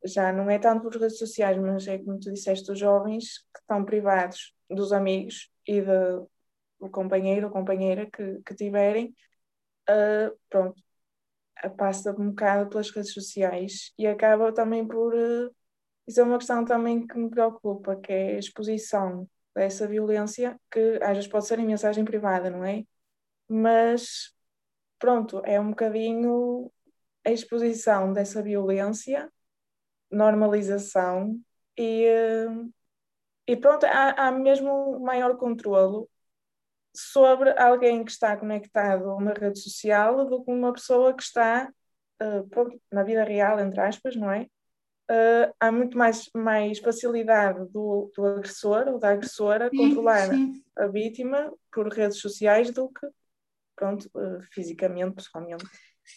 [0.04, 3.60] já não é tanto por redes sociais, mas é como tu disseste, os jovens que
[3.60, 5.88] estão privados dos amigos e de,
[6.78, 9.14] o companheiro ou companheira que, que tiverem,
[9.90, 10.82] uh, pronto,
[11.76, 15.14] passa um bocado pelas redes sociais e acaba também por.
[15.14, 15.54] Uh,
[16.06, 20.98] isso é uma questão também que me preocupa, que é a exposição dessa violência, que
[21.02, 22.84] às vezes pode ser em mensagem privada, não é?
[23.48, 24.32] Mas,
[24.98, 26.70] pronto, é um bocadinho
[27.26, 29.30] a exposição dessa violência,
[30.10, 31.40] normalização
[31.76, 32.72] e, uh,
[33.48, 36.08] e pronto, há, há mesmo maior controlo
[36.94, 41.68] sobre alguém que está conectado a uma rede social do que uma pessoa que está
[42.22, 44.46] uh, na vida real, entre aspas, não é?
[45.10, 50.64] Uh, há muito mais, mais facilidade do, do agressor ou da agressora sim, controlar sim.
[50.76, 53.06] a vítima por redes sociais do que,
[53.76, 55.64] pronto, uh, fisicamente, pessoalmente.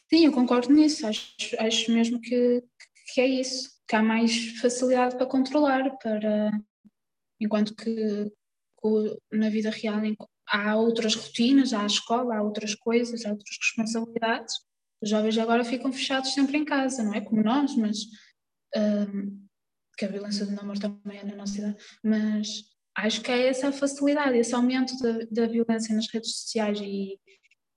[0.10, 1.06] Sim, eu concordo nisso.
[1.06, 2.64] Acho, acho mesmo que,
[3.14, 6.52] que é isso, que há mais facilidade para controlar, para
[7.40, 8.32] enquanto que
[9.32, 10.02] na vida real
[10.48, 14.56] há outras rotinas, há a escola, há outras coisas, há outras responsabilidades.
[15.02, 17.98] Os jovens agora ficam fechados sempre em casa, não é como nós, mas
[18.76, 19.46] um,
[19.98, 22.64] que a violência do namoro também é na nossa idade, mas
[22.96, 27.18] acho que é essa facilidade, esse aumento da, da violência nas redes sociais e,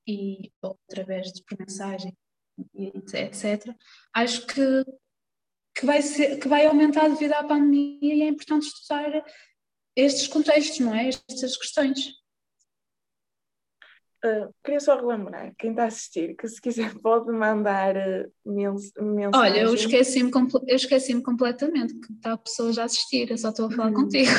[0.07, 2.17] e ou, através de por mensagem,
[2.75, 3.75] etc.
[4.15, 4.85] Acho que,
[5.75, 9.25] que, vai ser, que vai aumentar devido à pandemia e é importante estudar
[9.97, 11.09] estes contextos, não é?
[11.09, 12.23] Estas questões.
[14.25, 18.93] Uh, queria só relembrar, quem está a assistir, que se quiser pode mandar uh, mens
[18.97, 19.33] mensagem.
[19.35, 20.31] Olha, eu esqueci-me
[20.69, 23.91] eu esqueci completamente que está a pessoa já a assistir, eu só estou a falar
[23.91, 23.95] hum.
[23.95, 24.31] contigo.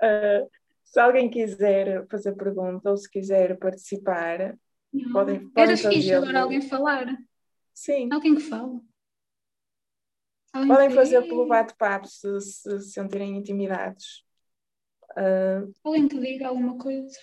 [0.00, 0.48] Uh,
[0.90, 4.58] se alguém quiser fazer pergunta ou se quiser participar,
[4.92, 5.12] Não.
[5.12, 7.06] podem, podem Era fixe agora alguém falar.
[7.74, 8.08] Sim.
[8.10, 8.80] Alguém que fala.
[10.52, 10.94] Alguém podem que...
[10.94, 14.24] fazer pelo bate-papo se se sentirem intimidados.
[15.10, 15.70] Uh...
[15.84, 17.18] Alguém que diga alguma coisa.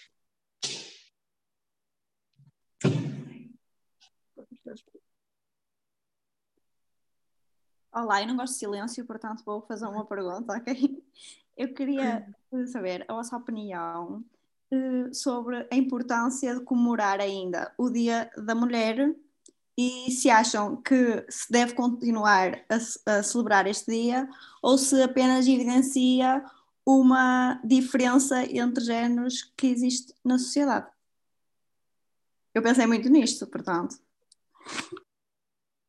[7.91, 11.03] Olá, eu não gosto de silêncio, portanto vou fazer uma pergunta, ok?
[11.57, 12.27] Eu queria
[12.67, 14.23] saber a vossa opinião
[14.71, 19.15] uh, sobre a importância de comemorar ainda o Dia da Mulher
[19.77, 24.29] e se acham que se deve continuar a, a celebrar este dia
[24.61, 26.43] ou se apenas evidencia
[26.85, 30.87] uma diferença entre géneros que existe na sociedade.
[32.53, 33.99] Eu pensei muito nisto, portanto.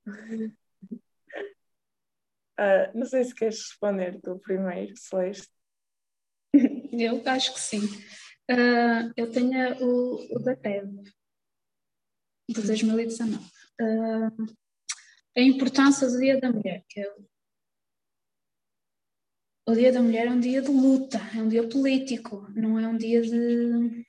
[0.09, 0.51] Uh,
[2.95, 5.56] não sei se queres responder tu primeiro, Celeste.
[6.99, 7.85] Eu acho que sim.
[8.51, 10.89] Uh, eu tenho o, o da TED,
[12.49, 13.45] de 2019.
[13.81, 14.57] Uh,
[15.37, 17.15] a importância do Dia da Mulher, que é
[19.69, 22.87] o Dia da Mulher é um dia de luta, é um dia político, não é
[22.87, 24.07] um dia de.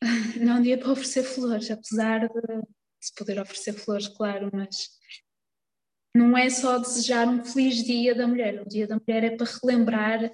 [0.40, 2.62] Não é um dia para oferecer flores, apesar de
[3.00, 4.90] se poder oferecer flores, claro, mas
[6.14, 8.62] não é só desejar um feliz Dia da Mulher.
[8.62, 10.30] O Dia da Mulher é para relembrar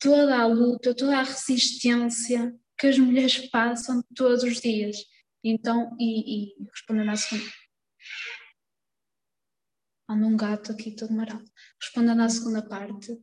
[0.00, 4.96] toda a luta, toda a resistência que as mulheres passam todos os dias.
[5.44, 7.50] Então, e, e respondendo à segunda.
[10.08, 11.44] Anda um gato aqui todo marado.
[11.80, 13.16] Respondendo à segunda parte,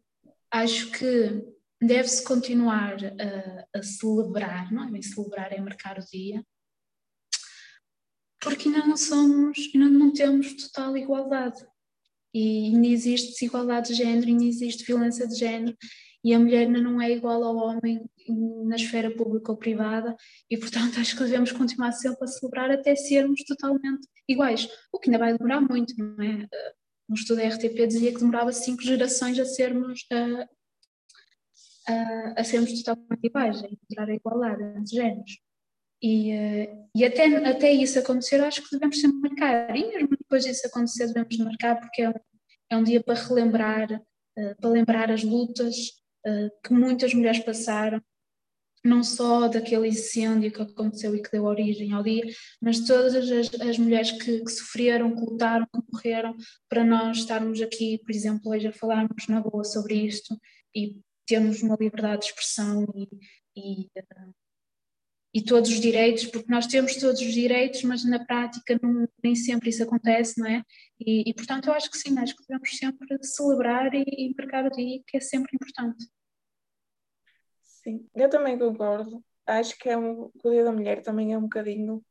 [0.51, 1.43] acho que
[1.81, 6.43] deve-se continuar a, a, celebrar, não é bem celebrar, é marcar o dia,
[8.39, 11.65] porque ainda não somos, ainda não temos total igualdade.
[12.33, 15.75] E ainda existe desigualdade de género, ainda existe violência de género,
[16.23, 18.03] e a mulher ainda não é igual ao homem
[18.65, 20.15] na esfera pública ou privada,
[20.49, 25.09] e portanto acho que devemos continuar sempre a celebrar até sermos totalmente iguais, o que
[25.09, 26.47] ainda vai demorar muito, não é?
[27.09, 32.83] Um estudo da RTP dizia que demorava cinco gerações a sermos, a, a, a sermos
[32.83, 35.39] totalmente iguais, a encontrar a igualdade entre géneros.
[36.01, 36.31] E,
[36.95, 41.07] e até, até isso acontecer, acho que devemos sempre marcar, e mesmo depois disso acontecer,
[41.07, 42.13] devemos marcar, porque é um,
[42.69, 46.06] é um dia para relembrar, uh, para lembrar as lutas uh,
[46.63, 48.01] que muitas mulheres passaram,
[48.83, 52.23] não só daquele incêndio que aconteceu e que deu origem ao dia,
[52.61, 56.35] mas todas as, as mulheres que, que, sofreram, que lutaram, que morreram,
[56.69, 60.39] para nós estarmos aqui, por exemplo, hoje a falarmos na boa sobre isto
[60.75, 63.09] e termos uma liberdade de expressão e,
[63.55, 64.33] e, uh,
[65.33, 69.35] e todos os direitos, porque nós temos todos os direitos, mas na prática não, nem
[69.35, 70.63] sempre isso acontece, não é?
[70.99, 74.65] E, e, portanto eu acho que sim, acho que devemos sempre celebrar e, e marcar
[74.65, 76.05] o dia, que é sempre importante.
[77.87, 79.23] Sim, eu também concordo.
[79.45, 82.03] Acho que é um, o Dia da Mulher também é um bocadinho,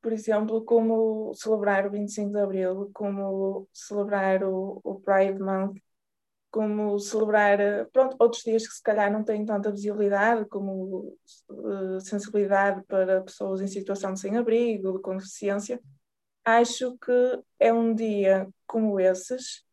[0.00, 5.76] por exemplo, como celebrar o 25 de Abril, como celebrar o, o Pride Month,
[6.50, 7.58] como celebrar
[7.92, 11.16] pronto, outros dias que se calhar não têm tanta visibilidade, como
[11.50, 15.80] uh, sensibilidade para pessoas em situação de sem-abrigo, com deficiência.
[16.44, 19.64] Acho que é um dia como esses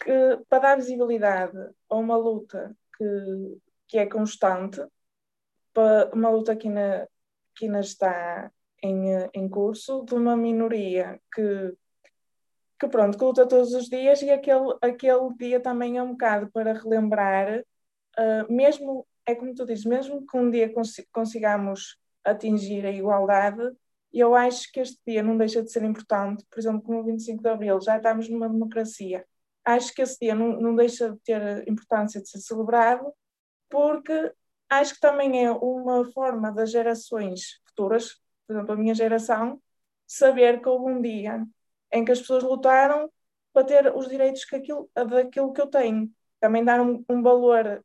[0.00, 0.12] que,
[0.48, 1.56] para dar visibilidade
[1.88, 3.04] a uma luta que
[3.88, 4.80] que é constante,
[6.12, 7.08] uma luta que ainda,
[7.54, 8.50] que ainda está
[8.82, 11.74] em, em curso, de uma minoria que,
[12.78, 16.50] que, pronto, que luta todos os dias e aquele, aquele dia também é um bocado
[16.52, 20.72] para relembrar, uh, mesmo, é como tu dizes, mesmo que um dia
[21.12, 23.72] consigamos atingir a igualdade,
[24.12, 27.42] eu acho que este dia não deixa de ser importante, por exemplo, como o 25
[27.42, 29.24] de Abril, já estamos numa democracia.
[29.64, 33.12] Acho que esse dia não, não deixa de ter importância de ser celebrado,
[33.68, 34.32] porque
[34.68, 39.60] acho que também é uma forma das gerações futuras, por exemplo, a minha geração,
[40.06, 41.44] saber que houve um dia
[41.92, 43.10] em que as pessoas lutaram
[43.52, 46.10] para ter os direitos que aquilo, daquilo que eu tenho.
[46.40, 47.84] Também dar um, um valor,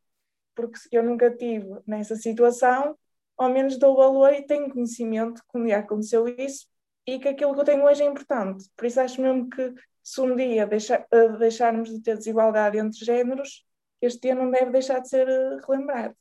[0.55, 2.97] porque eu nunca tive nessa situação,
[3.38, 6.68] ao menos dou valor e tenho conhecimento que um dia aconteceu isso
[7.05, 8.69] e que aquilo que eu tenho hoje é importante.
[8.76, 9.73] Por isso acho mesmo que
[10.03, 11.07] se um dia deixar,
[11.39, 13.65] deixarmos de ter desigualdade entre géneros,
[14.05, 16.15] este dia não deve deixar de ser eh, relembrado.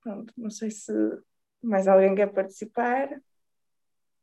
[0.00, 0.92] Pronto, não sei se
[1.62, 3.20] mais alguém quer participar.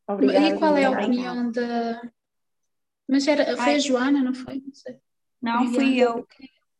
[0.07, 0.47] Obrigada.
[0.47, 2.01] E qual é a opinião da.
[3.07, 4.61] Mas era, foi a Joana, não foi?
[4.65, 4.99] Não, sei.
[5.41, 6.27] não fui eu.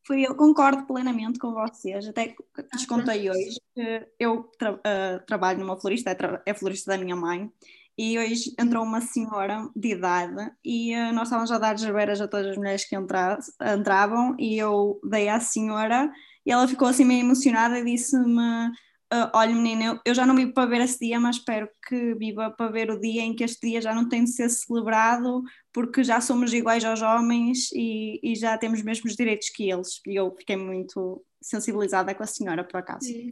[0.06, 2.36] Fui eu, concordo plenamente com vocês, até
[2.74, 7.16] lhes contei hoje que eu tra uh, trabalho numa florista, é, é florista da minha
[7.16, 7.50] mãe,
[7.98, 12.28] e hoje entrou uma senhora de idade e uh, nós estávamos a dar gerbeiras a
[12.28, 13.38] todas as mulheres que entra
[13.78, 16.12] entravam e eu dei à senhora
[16.46, 18.68] e ela ficou assim meio emocionada e disse-me
[19.14, 22.50] uh, olha menina, eu já não vivo para ver esse dia, mas espero que viva
[22.50, 26.04] para ver o dia em que este dia já não tem de ser celebrado porque
[26.04, 30.16] já somos iguais aos homens e, e já temos os mesmos direitos que eles e
[30.16, 33.06] eu fiquei muito sensibilizada com a senhora por acaso.
[33.06, 33.32] Sim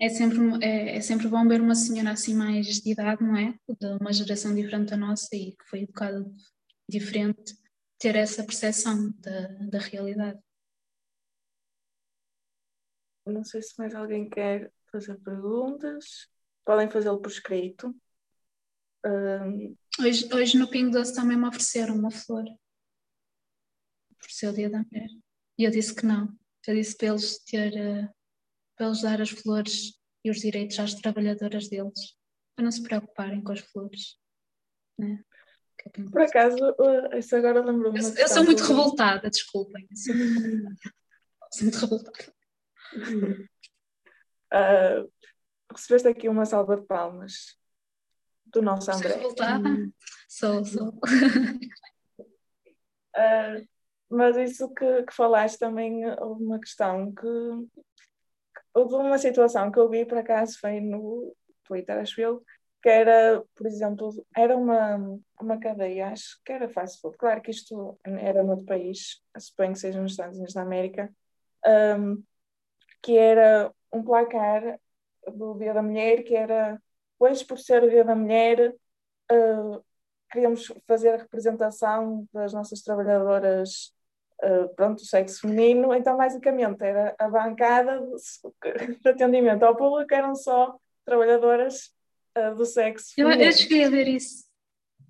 [0.00, 3.52] é sempre, é, é, sempre bom ver uma senhora assim mais de idade, não é?
[3.68, 6.24] De uma geração diferente da nossa e que foi educada
[6.88, 7.56] diferente,
[7.98, 10.38] ter essa percepção da, da realidade.
[13.26, 16.28] Não sei se mais alguém quer fazer perguntas.
[16.64, 17.94] Podem fazê-lo por escrito.
[19.04, 19.76] Um...
[20.00, 22.44] Hoje, hoje no Pingo Doce também me ofereceram uma flor.
[24.18, 25.08] Por ser o dia da mulher.
[25.58, 26.28] E eu disse que não.
[26.66, 28.08] Eu disse para eles ter, uh,
[28.78, 32.16] para eles dar as flores e os direitos às trabalhadoras deles,
[32.54, 34.16] para não se preocuparem com as flores.
[34.96, 35.22] Né?
[35.84, 38.00] É Por acaso, uh, isso agora lembrou-me.
[38.00, 39.86] Eu, eu, sou muito revoltada, desculpem.
[39.90, 40.94] Eu sou muito revoltada.
[41.52, 42.34] sou muito revoltada.
[44.52, 45.12] Uh,
[45.72, 47.56] recebeste aqui uma salva de palmas
[48.46, 49.14] do nosso André.
[49.14, 49.68] Revoltada?
[49.68, 49.92] Hum.
[50.28, 50.88] Sou, sou.
[53.16, 53.66] Uh,
[54.10, 57.28] mas isso que, que falaste também houve uma questão que
[58.78, 61.34] houve uma situação que eu vi por acaso foi no
[61.64, 62.42] Twitter, acho eu,
[62.82, 67.16] que era, por exemplo, era uma, uma cadeia, acho que era fast food.
[67.16, 71.12] Claro que isto era no outro país, suponho que seja nos Estados Unidos da América,
[71.98, 72.22] um,
[73.02, 74.78] que era um placar
[75.26, 76.80] do Dia da Mulher, que era
[77.18, 78.74] hoje por ser o Dia da Mulher,
[79.32, 79.84] uh,
[80.30, 83.92] queríamos fazer a representação das nossas trabalhadoras
[84.42, 90.14] uh, pronto, do sexo feminino, então basicamente era a bancada de, de atendimento ao público
[90.14, 91.92] eram só trabalhadoras
[92.36, 93.42] uh, do sexo feminino.
[93.42, 94.44] Eu, cheguei a ver isso.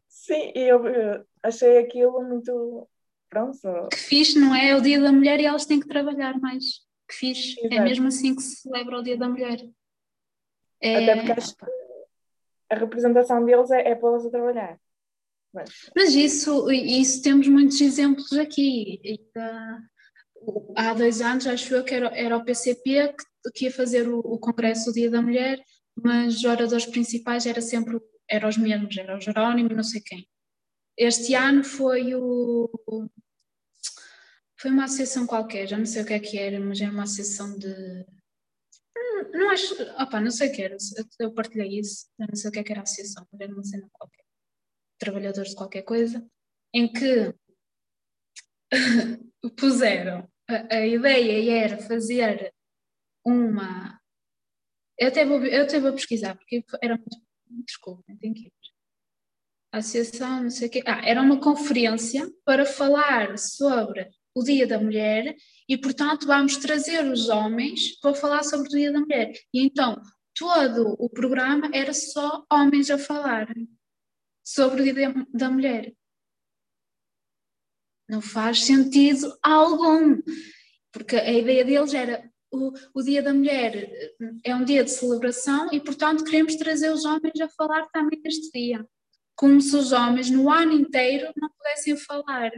[0.09, 2.88] Sim, e eu uh, achei aquilo muito
[3.28, 3.88] pronto.
[3.90, 4.70] Que fixe, não é?
[4.70, 6.86] É o dia da mulher e elas têm que trabalhar mais.
[7.09, 7.59] Que fixe.
[7.60, 7.80] É Exato.
[7.80, 9.59] É mesmo assim que se celebra o dia da mulher.
[10.80, 11.02] É...
[11.02, 11.64] Até porque acho que
[12.70, 14.78] a representação deles é, é pô-las a trabalhar.
[15.96, 19.00] Mas, isso, isso temos muitos exemplos aqui.
[20.76, 24.18] há dois anos, acho eu que era, era o PCP que, que ia fazer o,
[24.18, 25.62] o Congresso do Dia da Mulher,
[25.96, 27.98] mas os oradores principais era sempre
[28.30, 30.28] eram os mesmos, era o Jerónimo não sei quem.
[30.96, 32.68] Este ano foi o
[34.60, 37.04] foi uma associação qualquer, já não sei o que é que era, mas era uma
[37.04, 38.04] associação de
[38.96, 40.76] não, não acho, opa, não sei o que era,
[41.20, 43.64] eu partilhei isso, não sei o que é que era a associação, mas era uma
[43.64, 44.17] cena qualquer
[44.98, 46.26] trabalhadores de qualquer coisa,
[46.74, 47.34] em que
[49.56, 52.52] puseram a, a, ideia era fazer
[53.24, 53.98] uma.
[54.98, 57.28] Eu até, vou, eu até vou pesquisar, porque era muito.
[57.66, 58.52] Desculpa, tenho que ir.
[59.72, 60.82] Associação, não sei o quê.
[60.86, 65.34] Ah, era uma conferência para falar sobre o Dia da Mulher
[65.68, 69.32] e, portanto, vamos trazer os homens para falar sobre o Dia da Mulher.
[69.52, 70.00] E então,
[70.34, 73.68] todo o programa era só homens a falarem
[74.48, 75.92] sobre o Dia da Mulher.
[78.08, 80.22] Não faz sentido algum,
[80.90, 83.90] porque a ideia deles era o, o Dia da Mulher
[84.42, 88.50] é um dia de celebração e, portanto, queremos trazer os homens a falar também neste
[88.50, 88.86] dia.
[89.36, 92.50] Como se os homens no ano inteiro não pudessem falar,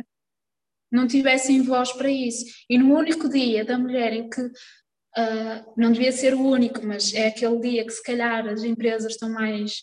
[0.93, 2.45] não tivessem voz para isso.
[2.71, 7.13] E no único dia da mulher em que uh, não devia ser o único, mas
[7.13, 9.83] é aquele dia que se calhar as empresas estão mais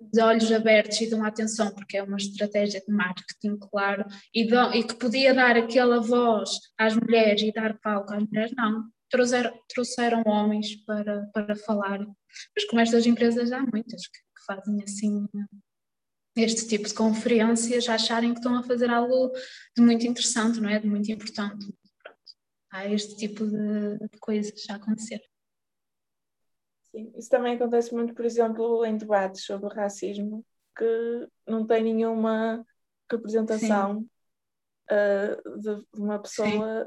[0.00, 4.04] de olhos abertos e dão atenção, porque é uma estratégia de marketing, claro,
[4.34, 8.52] e, dão, e que podia dar aquela voz às mulheres e dar palco às mulheres,
[8.56, 8.84] não.
[9.10, 11.98] Trouxeram, trouxeram homens para, para falar.
[12.54, 15.26] Mas como estas empresas há muitas que, que fazem assim
[16.36, 19.32] este tipo de conferências, acharem que estão a fazer algo
[19.76, 20.78] de muito interessante, não é?
[20.78, 21.66] De muito importante.
[22.02, 22.18] Pronto.
[22.70, 25.20] Há este tipo de, de coisas a acontecer.
[26.90, 30.44] Sim, isso também acontece muito, por exemplo, em debates sobre racismo,
[30.76, 32.64] que não tem nenhuma
[33.10, 34.06] representação
[34.90, 36.86] uh, de, uma pessoa,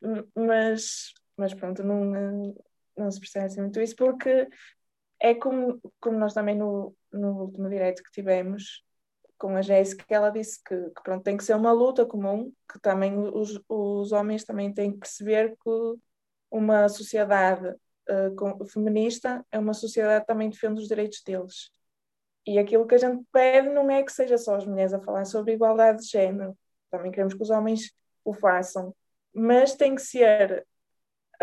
[0.00, 0.24] Sim.
[0.34, 2.54] mas, mas pronto, não,
[2.96, 4.48] não se percebe assim muito isso, porque
[5.20, 8.84] é como, como nós também no, no último direito que tivemos
[9.38, 12.78] com a Jéssica, ela disse que, que, pronto, tem que ser uma luta comum, que
[12.80, 15.98] também os, os homens também têm que perceber que
[16.48, 17.74] uma sociedade
[18.08, 21.70] uh, feminista é uma sociedade que também defende os direitos deles.
[22.46, 25.24] E aquilo que a gente pede não é que seja só as mulheres a falar
[25.24, 26.56] sobre igualdade de género,
[26.90, 27.92] também queremos que os homens
[28.24, 28.94] o façam,
[29.32, 30.66] mas tem que ser,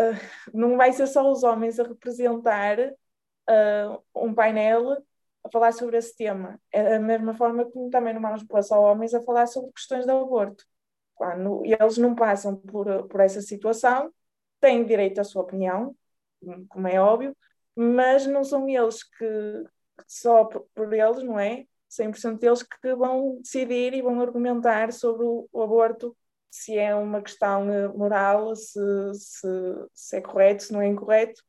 [0.00, 5.02] uh, não vai ser só os homens a representar uh, um painel
[5.42, 6.60] a falar sobre esse tema.
[6.70, 10.04] É da mesma forma que também não vamos pôr só homens a falar sobre questões
[10.04, 10.64] de aborto.
[11.14, 14.12] Quando eles não passam por, por essa situação,
[14.60, 15.94] têm direito à sua opinião,
[16.68, 17.36] como é óbvio,
[17.76, 19.64] mas não são eles que,
[20.06, 21.64] só por, eles, não é?
[21.90, 26.16] 100% deles que vão decidir e vão argumentar sobre o, o aborto,
[26.50, 28.80] se é uma questão eh, moral, se,
[29.14, 29.48] se,
[29.94, 31.42] se, é correto, se não é incorreto,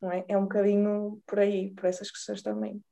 [0.00, 0.24] não é?
[0.28, 2.82] É um bocadinho por aí, por essas questões também.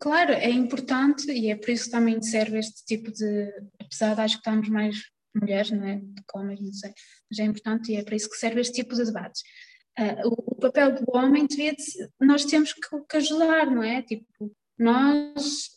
[0.00, 4.20] Claro, é importante e é por isso que também serve este tipo de, apesar de
[4.20, 4.96] acho que estamos mais
[5.34, 5.96] mulheres, não é?
[5.96, 6.92] De homens, não sei,
[7.30, 9.42] mas é importante e é para isso que serve este tipo de debates.
[9.98, 11.84] Uh, o, o, papel do homem devia de,
[12.20, 14.02] nós temos que, que, ajudar, não é?
[14.02, 15.70] Tipo, nós,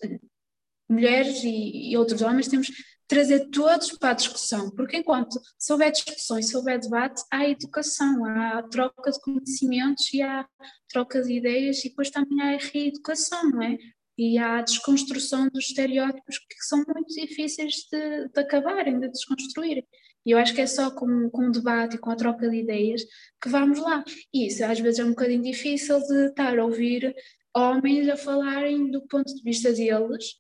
[0.90, 2.72] mulheres e, e, outros homens, temos
[3.08, 7.48] trazer todos para a discussão, porque enquanto se houver discussão e se houver debate, há
[7.48, 10.46] educação, há troca de conhecimentos e há
[10.90, 13.78] troca de ideias e depois também há a reeducação, não é?
[14.18, 19.86] E há a desconstrução dos estereótipos que são muito difíceis de, de acabarem, de desconstruir.
[20.28, 22.58] E eu acho que é só com, com o debate e com a troca de
[22.58, 23.02] ideias
[23.42, 24.04] que vamos lá.
[24.34, 27.16] E isso às vezes é um bocadinho difícil de estar a ouvir
[27.56, 30.36] homens a falarem do ponto de vista deles,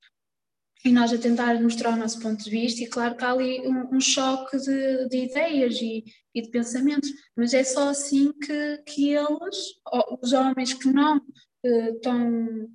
[0.83, 3.61] e nós a tentar mostrar o nosso ponto de vista, e claro que há ali
[3.61, 6.03] um, um choque de, de ideias e,
[6.35, 9.57] e, de pensamentos, mas é só assim que, que eles,
[10.21, 11.21] os homens que não
[11.63, 12.69] estão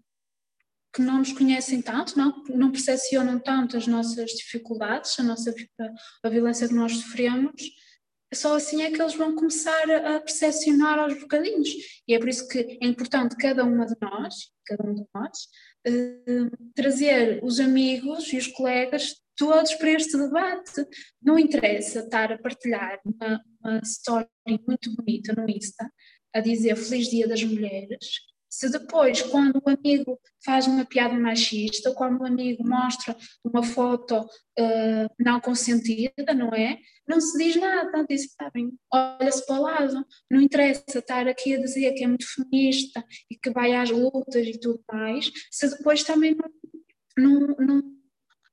[0.93, 5.55] que não nos conhecem tanto, não, não percepcionam tanto as nossas dificuldades, a nossa
[6.23, 7.63] a, violência que nós sofremos,
[8.35, 11.69] só assim é que eles vão começar a, percepcionar aos bocadinhos.
[12.07, 14.35] E é por isso que é importante cada uma de nós,
[14.67, 15.39] cada um de nós,
[15.89, 20.87] uh, trazer os amigos e os colegas todos para este debate.
[21.23, 24.29] Não interessa estar a partilhar uma, uma história
[24.67, 25.91] muito bonita no Insta,
[26.35, 31.95] a dizer Feliz Dia das Mulheres, se depois, quando o amigo faz uma piada machista,
[31.95, 36.79] quando o amigo mostra uma foto uh, não consentida, não é?
[37.09, 41.55] Não se diz nada, diz, está bem, olha-se para o lado, não interessa estar aqui
[41.55, 45.71] a dizer que é muito feminista e que vai às lutas e tudo mais, se
[45.71, 46.37] depois também
[47.17, 47.83] não, não, não,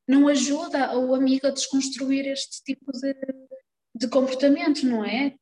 [0.07, 3.13] não ajuda o amigo a desconstruir este tipo de,
[3.95, 5.35] de comportamento, não é?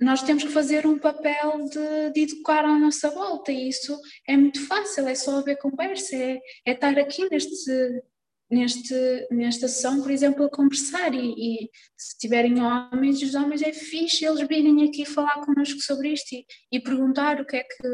[0.00, 3.98] Nós temos que fazer um papel de, de, educar à nossa volta e isso
[4.28, 8.02] é muito fácil, é só haver conversa, é, é estar aqui neste,
[8.50, 11.32] neste, nesta sessão, por exemplo, a conversar e,
[11.64, 16.34] e, se tiverem homens, os homens é fixe eles virem aqui falar connosco sobre isto
[16.34, 17.88] e, e perguntar o que, é que,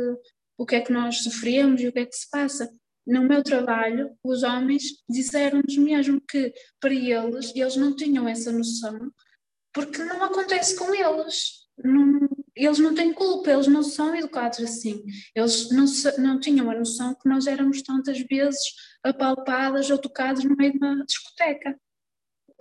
[0.58, 2.68] o que é que nós sofremos e o que é que se passa.
[3.04, 9.10] No meu trabalho, os homens disseram-nos mesmo que para eles, eles não tinham essa noção
[9.72, 15.02] porque não acontece com eles não, eles não têm culpa, eles não são educados assim.
[15.34, 15.84] Eles não,
[16.18, 18.60] não tinham a noção que nós éramos tantas vezes
[19.02, 21.78] apalpadas ou tocadas no meio de uma discoteca.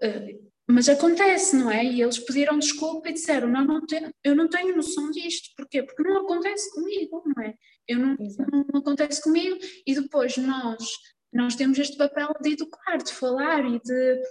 [0.03, 1.83] Uh, mas acontece, não é?
[1.83, 5.49] E eles pediram desculpa e disseram: não, não tenho, eu não tenho noção disto.
[5.55, 5.83] Porquê?
[5.83, 7.53] Porque não acontece comigo, não é?
[7.87, 9.57] Eu não, não, não acontece comigo.
[9.85, 10.83] E depois nós,
[11.33, 14.21] nós temos este papel de educar, de falar e de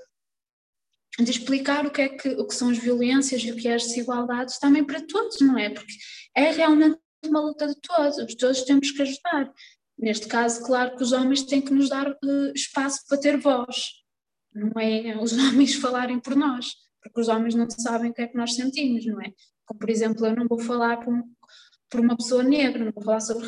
[1.22, 3.74] de explicar o que, é que, o que são as violências e o que é
[3.74, 5.70] as desigualdades também para todos, não é?
[5.70, 5.94] Porque
[6.34, 9.52] é realmente uma luta de todos, todos temos que ajudar.
[9.98, 14.00] Neste caso, claro que os homens têm que nos dar uh, espaço para ter voz,
[14.54, 18.26] não é os homens falarem por nós, porque os homens não sabem o que é
[18.26, 19.32] que nós sentimos, não é?
[19.66, 21.14] Como, por exemplo, eu não vou falar por,
[21.88, 23.46] por uma pessoa negra, não vou falar sobre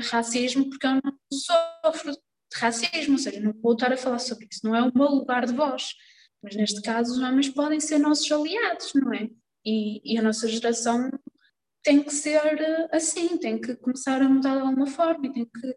[0.00, 2.18] racismo porque eu não sofro de
[2.58, 5.46] racismo, ou seja, não vou estar a falar sobre isso, não é o meu lugar
[5.46, 5.94] de voz.
[6.44, 9.30] Mas neste caso, os homens podem ser nossos aliados, não é?
[9.64, 11.10] E, e a nossa geração
[11.82, 15.76] tem que ser eh, assim, tem que começar a mudar de alguma forma tem que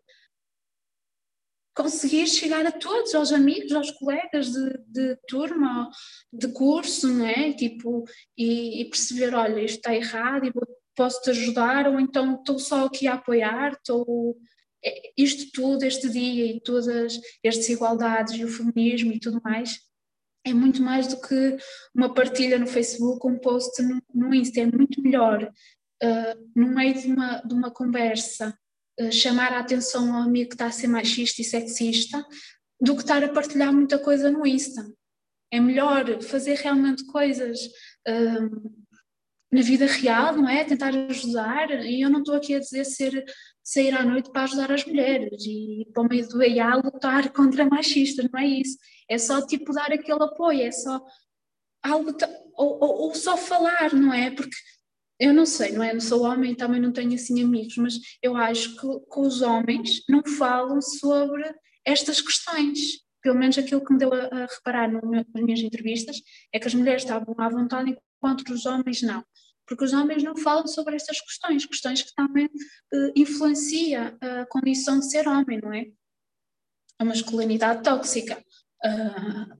[1.73, 5.89] conseguir chegar a todos, aos amigos, aos colegas de, de turma,
[6.33, 7.53] de curso, não é?
[7.53, 8.03] Tipo,
[8.37, 10.51] e, e perceber, olha, isto está errado e
[10.95, 14.35] posso-te ajudar, ou então estou só aqui a apoiar, estou
[14.83, 16.87] é, isto tudo, este dia e todas
[17.45, 19.79] as desigualdades e o feminismo e tudo mais,
[20.49, 21.57] é muito mais do que
[21.93, 25.43] uma partilha no Facebook, um post no, no Insta, é muito melhor
[26.03, 28.57] uh, no meio de uma, de uma conversa
[28.99, 32.23] uh, chamar a atenção ao amigo que está a ser machista e sexista
[32.79, 34.85] do que estar a partilhar muita coisa no Insta.
[35.51, 37.59] É melhor fazer realmente coisas
[38.07, 38.87] uh,
[39.51, 40.63] na vida real, não é?
[40.63, 43.23] Tentar ajudar, e eu não estou aqui a dizer ser,
[43.67, 47.65] sair à noite para ajudar as mulheres e para o meio do EIA lutar contra
[47.65, 48.77] machistas, não é isso
[49.09, 51.01] é só tipo dar aquele apoio, é só
[51.81, 52.15] algo,
[52.55, 54.31] ou, ou, ou só falar, não é?
[54.31, 54.55] Porque
[55.19, 55.93] eu não sei, não é?
[55.93, 60.03] Não sou homem, também não tenho assim amigos, mas eu acho que, que os homens
[60.09, 61.43] não falam sobre
[61.85, 62.79] estas questões.
[63.21, 66.21] Pelo menos aquilo que me deu a, a reparar no, nas minhas entrevistas
[66.53, 69.23] é que as mulheres estavam à vontade enquanto os homens não.
[69.67, 74.99] Porque os homens não falam sobre estas questões, questões que também uh, influenciam a condição
[74.99, 75.87] de ser homem, não é?
[76.99, 78.41] A masculinidade tóxica.
[78.85, 79.57] Uh,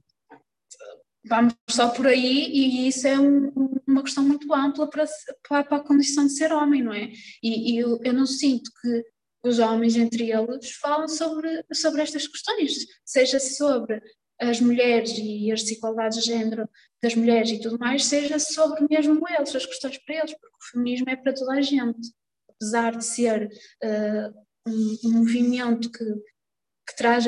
[1.28, 3.52] vamos só por aí e isso é um,
[3.86, 5.06] uma questão muito ampla para,
[5.48, 7.12] para, para, a condição de ser homem, não é?
[7.44, 9.04] E, e eu, eu, não sinto que
[9.44, 14.02] os homens entre eles falam sobre, sobre estas questões, seja sobre
[14.40, 16.70] as mulheres e as desigualdades de género
[17.02, 20.72] das mulheres e tudo mais, seja sobre mesmo eles, as questões para eles, porque o
[20.72, 22.12] feminismo é para toda a gente,
[22.50, 23.50] apesar de ser
[23.84, 24.34] uh,
[24.68, 27.26] um, um movimento que, que traz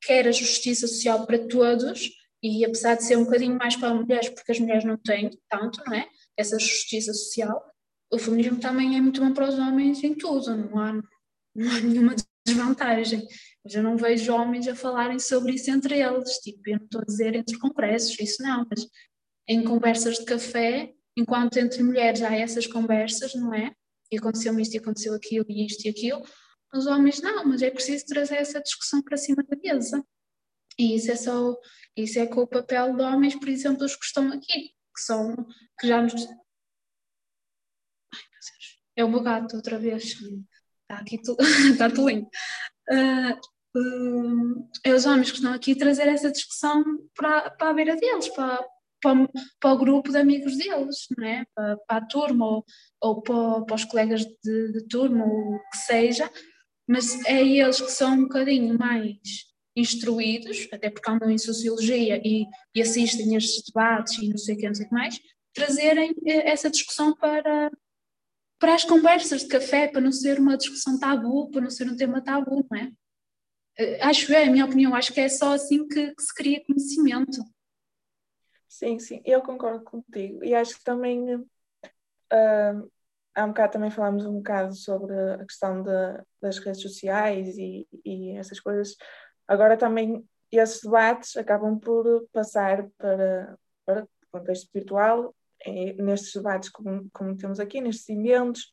[0.00, 2.10] quer a justiça social para todos,
[2.42, 5.82] E apesar de ser um bocadinho mais para mulheres, porque as mulheres não têm tanto,
[5.84, 6.08] não é?
[6.36, 7.60] Essa justiça social,
[8.12, 10.92] o feminismo também é muito bom para os homens em tudo, não há,
[11.54, 12.14] não há nenhuma
[12.46, 13.26] desvantagem.
[13.74, 17.04] Eu não vejo homens a falarem sobre isso entre eles, tipo, eu não estou a
[17.04, 18.86] dizer entre congressos, isso não, mas
[19.48, 23.72] em conversas de café, enquanto entre mulheres há essas conversas, não é?
[24.10, 26.22] E aconteceu isto, e aconteceu aquilo, e isto e aquilo,
[26.72, 30.04] os homens não, mas é preciso trazer essa discussão para cima da mesa.
[30.78, 31.56] E isso é só,
[31.96, 35.34] isso é com o papel de homens, por exemplo, os que estão aqui, que são,
[35.78, 36.14] que já nos...
[36.14, 36.20] Ai,
[38.12, 40.04] meu Deus, é o meu gato outra vez.
[40.04, 41.38] Está aqui tudo,
[41.72, 42.28] está tudo lindo.
[42.90, 43.38] Uh,
[44.84, 46.84] é os homens que estão aqui trazer essa discussão
[47.14, 48.64] para, para a beira deles, para,
[49.00, 49.28] para,
[49.60, 51.44] para, o grupo de amigos deles, não é?
[51.54, 52.64] para, para a turma ou,
[53.00, 56.30] ou para, para, os colegas de, de turma, ou o que seja,
[56.86, 59.18] mas é eles que são um bocadinho mais
[59.76, 64.54] instruídos, até porque andam em Sociologia e, e assistem a estes debates e não sei
[64.54, 65.20] o que, não sei o que mais,
[65.54, 67.70] trazerem eh, essa discussão para,
[68.58, 71.96] para as conversas de café, para não ser uma discussão tabu, para não ser um
[71.96, 72.90] tema tabu, não é?
[74.00, 77.38] Acho é a minha opinião, acho que é só assim que, que se cria conhecimento.
[78.68, 82.90] Sim, sim, eu concordo contigo e acho que também uh,
[83.34, 85.90] há um bocado também falámos um bocado sobre a questão de,
[86.40, 88.96] das redes sociais e, e essas coisas.
[89.46, 93.56] Agora também esses debates acabam por passar para,
[93.86, 95.34] para o contexto virtual,
[95.96, 98.72] nestes debates como, como temos aqui, nestes eventos,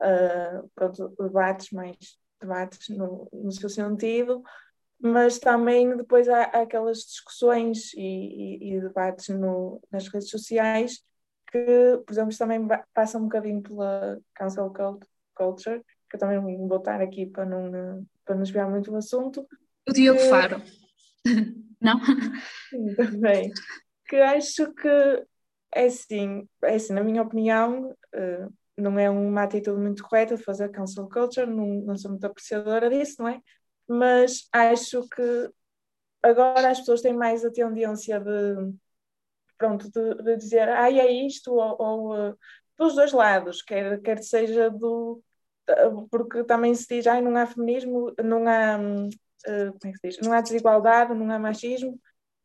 [0.00, 4.42] uh, debates mais debates no, no seu sentido,
[5.00, 11.02] mas também depois há, há aquelas discussões e, e, e debates no, nas redes sociais
[11.50, 14.72] que, por exemplo, também passa um bocadinho pela cancel
[15.34, 19.46] culture, que eu também vou estar aqui para não, para não desviar muito o assunto.
[19.88, 20.62] O Diogo que, Faro.
[21.80, 22.00] não?
[22.70, 23.52] Sim, também.
[24.08, 24.88] Que acho que
[25.74, 30.42] é assim, é assim, na minha opinião, uh, não é uma atitude muito correta de
[30.42, 33.40] fazer cancel culture, não, não sou muito apreciadora disso, não é?
[33.88, 35.50] Mas acho que
[36.22, 38.74] agora as pessoas têm mais a tendência de
[39.58, 42.38] pronto, de, de dizer, ah, é isto, ou, ou uh,
[42.78, 45.22] dos dois lados, quer, quer seja do.
[46.10, 48.78] Porque também se diz, ah, não há feminismo, não há.
[48.78, 50.18] Uh, como é que se diz?
[50.20, 51.98] Não há desigualdade, não há machismo,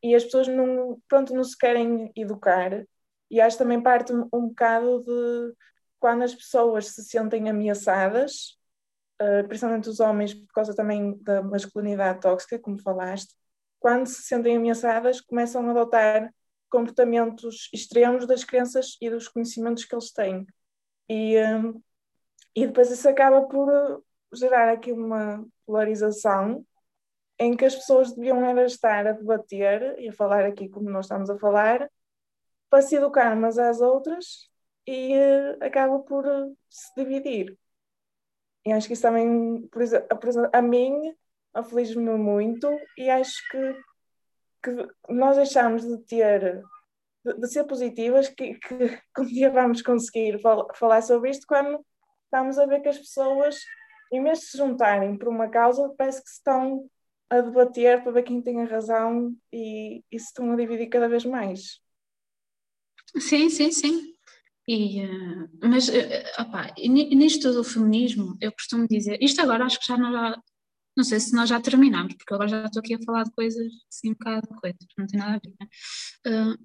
[0.03, 2.85] e as pessoas não, pronto, não se querem educar.
[3.31, 5.53] E acho também parte um bocado de
[5.99, 8.57] quando as pessoas se sentem ameaçadas,
[9.21, 13.35] uh, principalmente os homens, por causa também da masculinidade tóxica, como falaste,
[13.79, 16.33] quando se sentem ameaçadas, começam a adotar
[16.69, 20.45] comportamentos extremos das crenças e dos conhecimentos que eles têm.
[21.09, 21.81] E, um,
[22.55, 24.03] e depois isso acaba por uh,
[24.33, 26.65] gerar aqui uma polarização
[27.39, 31.29] em que as pessoas deviam estar a debater e a falar aqui como nós estamos
[31.29, 31.89] a falar
[32.69, 34.48] para se educar umas às outras
[34.89, 37.55] e uh, acaba por uh, se dividir.
[38.65, 40.07] E acho que isso também, por exemplo,
[40.51, 41.15] a, a mim,
[41.53, 42.67] aflige-me muito
[42.97, 43.75] e acho que
[44.61, 44.71] que
[45.07, 46.61] nós deixamos de ter,
[47.23, 48.77] de, de ser positivas, que, que,
[49.15, 51.79] que um dia vamos conseguir fal, falar sobre isto quando
[52.25, 53.57] estamos a ver que as pessoas,
[54.11, 56.89] em vez de se juntarem por uma causa, parece que estão
[57.29, 61.07] a debater para ver quem tem a razão e, e se estão a dividir cada
[61.07, 61.79] vez mais.
[63.17, 64.18] Sim, sim, sim.
[64.69, 65.93] E, uh, mas, uh,
[66.37, 70.39] opa, nisto do feminismo, eu costumo dizer, isto agora acho que já não,
[70.95, 73.73] não sei se nós já terminamos, porque agora já estou aqui a falar de coisas,
[73.91, 75.55] assim, um bocado de coisas, não tem nada a ver.
[75.59, 76.55] Né?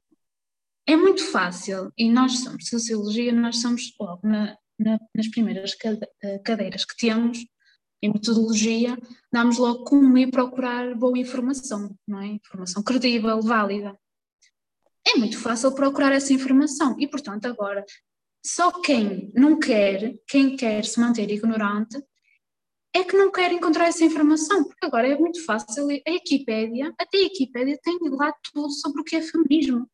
[0.86, 5.74] É muito fácil, e nós somos Sociologia, nós somos logo na, na, nas primeiras
[6.44, 7.39] cadeiras que temos,
[8.02, 8.98] em metodologia,
[9.32, 12.26] damos logo como ir procurar boa informação, não é?
[12.26, 13.98] Informação credível, válida.
[15.06, 17.85] É muito fácil procurar essa informação e, portanto, agora,
[18.44, 22.02] só quem não quer, quem quer se manter ignorante,
[22.94, 25.82] é que não quer encontrar essa informação, porque agora é muito fácil.
[25.82, 29.89] A Wikipédia, até a Wikipédia tem lá tudo sobre o que é feminismo.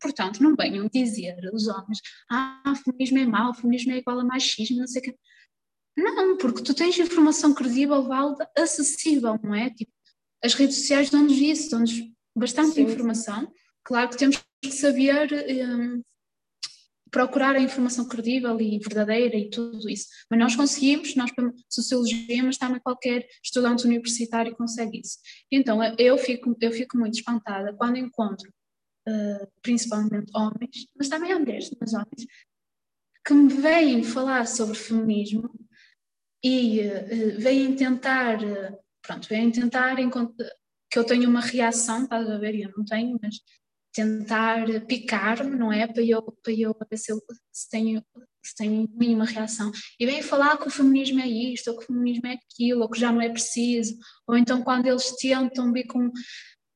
[0.00, 4.78] Portanto, não venham dizer os homens, ah, feminismo é mau, feminismo é igual a machismo,
[4.78, 5.16] não sei o quê.
[5.96, 9.70] Não, porque tu tens informação credível, válida, acessível, não é?
[9.70, 9.92] Tipo,
[10.42, 11.92] as redes sociais dão-nos isso, dão-nos
[12.36, 12.82] bastante Sim.
[12.82, 13.52] informação.
[13.84, 15.28] Claro que temos que saber
[15.68, 16.02] um,
[17.12, 20.08] procurar a informação credível e verdadeira e tudo isso.
[20.30, 21.30] Mas nós conseguimos, nós
[21.68, 25.18] sociologia, mas também qualquer estudante universitário consegue isso.
[25.50, 28.48] Então eu fico, eu fico muito espantada quando encontro,
[29.06, 32.26] uh, principalmente homens, mas também mulheres, mas homens,
[33.24, 35.50] que me vêm falar sobre feminismo
[36.42, 39.96] e uh, vêm tentar, uh, pronto, vêm tentar
[40.90, 42.54] que eu tenho uma reação, estás a ver?
[42.54, 43.36] Eu não tenho, mas
[43.92, 45.86] tentar picar-me, não é?
[45.86, 48.02] Para eu, para eu ver se, eu, se tenho
[48.44, 49.70] se tenho mínima reação.
[49.98, 52.90] E vem falar que o feminismo é isto, ou que o feminismo é aquilo, ou
[52.90, 53.96] que já não é preciso,
[54.26, 56.10] ou então quando eles tentam vir com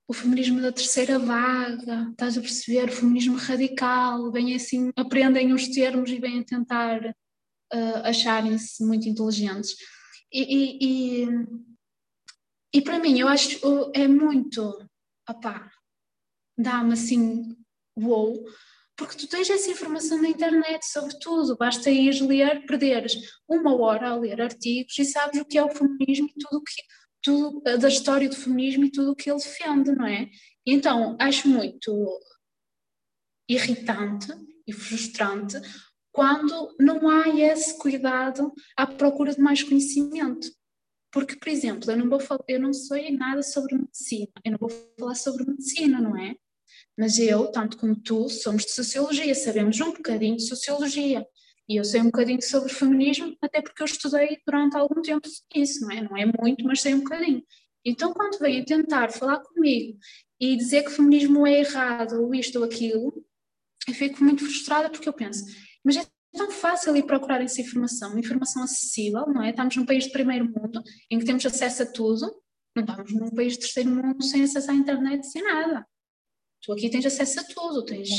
[0.09, 2.89] o feminismo da terceira vaga, estás a perceber?
[2.89, 9.75] O feminismo radical, vêm assim, aprendem os termos e vêm tentar uh, acharem-se muito inteligentes.
[10.33, 11.29] E, e, e,
[12.75, 13.59] e, para mim, eu acho
[13.95, 14.79] é muito,
[15.29, 15.71] opá,
[16.57, 17.57] dá-me assim,
[17.99, 18.45] wow,
[18.97, 23.15] porque tu tens essa informação na internet sobre tudo, basta ir ler, perderes
[23.49, 26.63] uma hora a ler artigos e sabes o que é o feminismo e tudo o
[26.63, 26.73] que
[27.23, 30.31] tudo da história do feminismo e tudo o que ele defende, não é?
[30.65, 31.93] Então, acho muito
[33.49, 34.29] irritante
[34.67, 35.61] e frustrante
[36.13, 40.49] quando não há esse cuidado à procura de mais conhecimento.
[41.13, 44.71] Porque, por exemplo, eu não, vou eu não sei nada sobre medicina, eu não vou
[44.99, 46.37] falar sobre medicina, não é?
[46.99, 51.27] Mas eu, tanto como tu, somos de sociologia, sabemos um bocadinho de sociologia.
[51.69, 55.81] E eu sei um bocadinho sobre feminismo, até porque eu estudei durante algum tempo isso,
[55.83, 56.01] não é?
[56.03, 57.43] Não é muito, mas sei um bocadinho.
[57.85, 59.99] Então, quando vêm tentar falar comigo
[60.41, 63.13] e dizer que o feminismo é errado, ou isto ou aquilo,
[63.89, 65.45] eu fico muito frustrada porque eu penso,
[65.85, 66.07] mas é
[66.37, 69.51] tão fácil ir procurar essa informação, informação acessível, não é?
[69.51, 72.27] Estamos num país de primeiro mundo, em que temos acesso a tudo,
[72.77, 75.87] não estamos num país de terceiro mundo sem acesso à internet, sem nada.
[76.67, 78.11] Tu aqui tens acesso a tudo, tens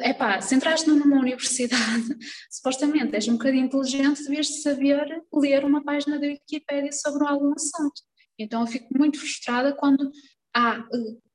[0.00, 2.06] é pá, se entraste numa universidade,
[2.50, 8.02] supostamente és um bocadinho inteligente, devias saber ler uma página da Wikipédia sobre algum assunto.
[8.38, 10.10] Então eu fico muito frustrada quando
[10.56, 10.82] há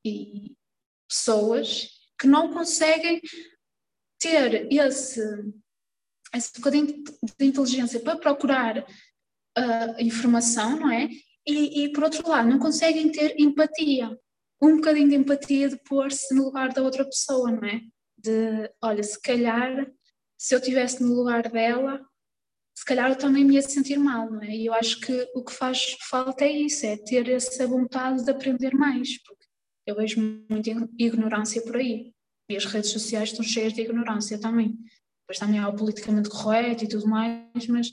[0.03, 0.55] e,
[1.07, 1.87] pessoas
[2.19, 3.21] que não conseguem
[4.19, 5.21] ter esse,
[6.33, 7.03] esse bocadinho
[7.37, 11.07] de inteligência para procurar uh, informação, não é?
[11.47, 14.17] E, e, por outro lado, não conseguem ter empatia,
[14.61, 17.81] um bocadinho de empatia de pôr-se no lugar da outra pessoa, não é?
[18.25, 19.87] de, olha, se calhar
[20.37, 22.03] se eu estivesse no lugar dela,
[22.77, 24.49] se calhar eu também me ia sentir mal, não é?
[24.49, 28.29] E eu acho que o que faz falta é isso, é ter essa vontade de
[28.29, 29.45] aprender mais, porque
[29.85, 30.19] eu vejo
[30.49, 32.11] muita ignorância por aí.
[32.49, 34.77] E as redes sociais estão cheias de ignorância também.
[35.21, 37.91] Depois também há o politicamente correto e tudo mais, mas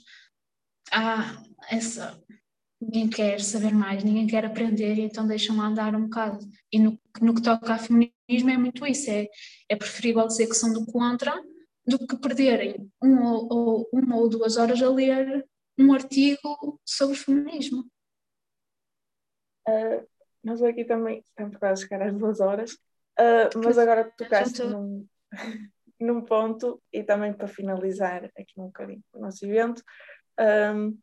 [0.91, 2.21] há essa.
[2.83, 6.39] Ninguém quer saber mais, ninguém quer aprender, então deixam andar um bocado.
[6.69, 9.27] E no, no que toca a feminismo é muito isso, é,
[9.69, 11.33] é preferível dizer que são do contra
[11.85, 15.47] do que perderem um ou, ou, uma ou duas horas a ler
[15.79, 17.85] um artigo sobre feminismo.
[19.67, 20.05] Uh,
[20.43, 24.69] nós aqui também estamos quase a chegar às duas horas, uh, mas agora tocaste tô...
[24.69, 25.07] num,
[25.99, 29.81] num ponto e também para finalizar aqui um bocadinho o nosso evento,
[30.75, 30.97] um,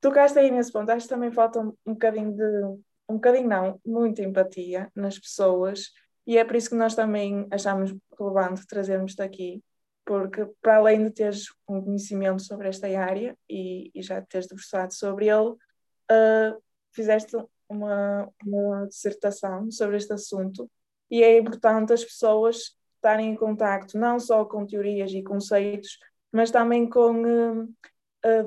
[0.00, 2.62] tocaste aí nesse ponto, acho que também falta um, um bocadinho de,
[3.08, 5.90] um bocadinho não, muita empatia nas pessoas
[6.26, 9.62] e é por isso que nós também achamos relevante trazermos daqui,
[10.04, 14.92] porque para além de teres um conhecimento sobre esta área e, e já teres debruçado
[14.92, 16.62] sobre ele, uh,
[16.92, 17.36] fizeste
[17.68, 20.68] uma, uma dissertação sobre este assunto
[21.10, 25.98] e é importante as pessoas estarem em contacto não só com teorias e conceitos,
[26.32, 27.74] mas também com uh,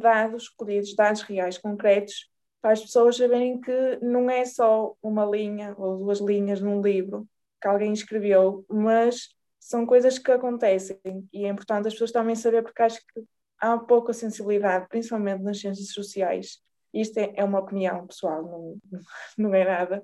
[0.01, 2.30] dados colhidos, dados reais, concretos,
[2.61, 7.27] para as pessoas saberem que não é só uma linha ou duas linhas num livro,
[7.61, 9.30] que alguém escreveu, mas
[9.60, 10.99] são coisas que acontecem
[11.31, 13.23] e é importante as pessoas também saber, porque acho que
[13.60, 16.60] há pouca sensibilidade, principalmente nas ciências sociais.
[16.93, 18.77] Isto é, é uma opinião pessoal, não,
[19.38, 20.01] não é nada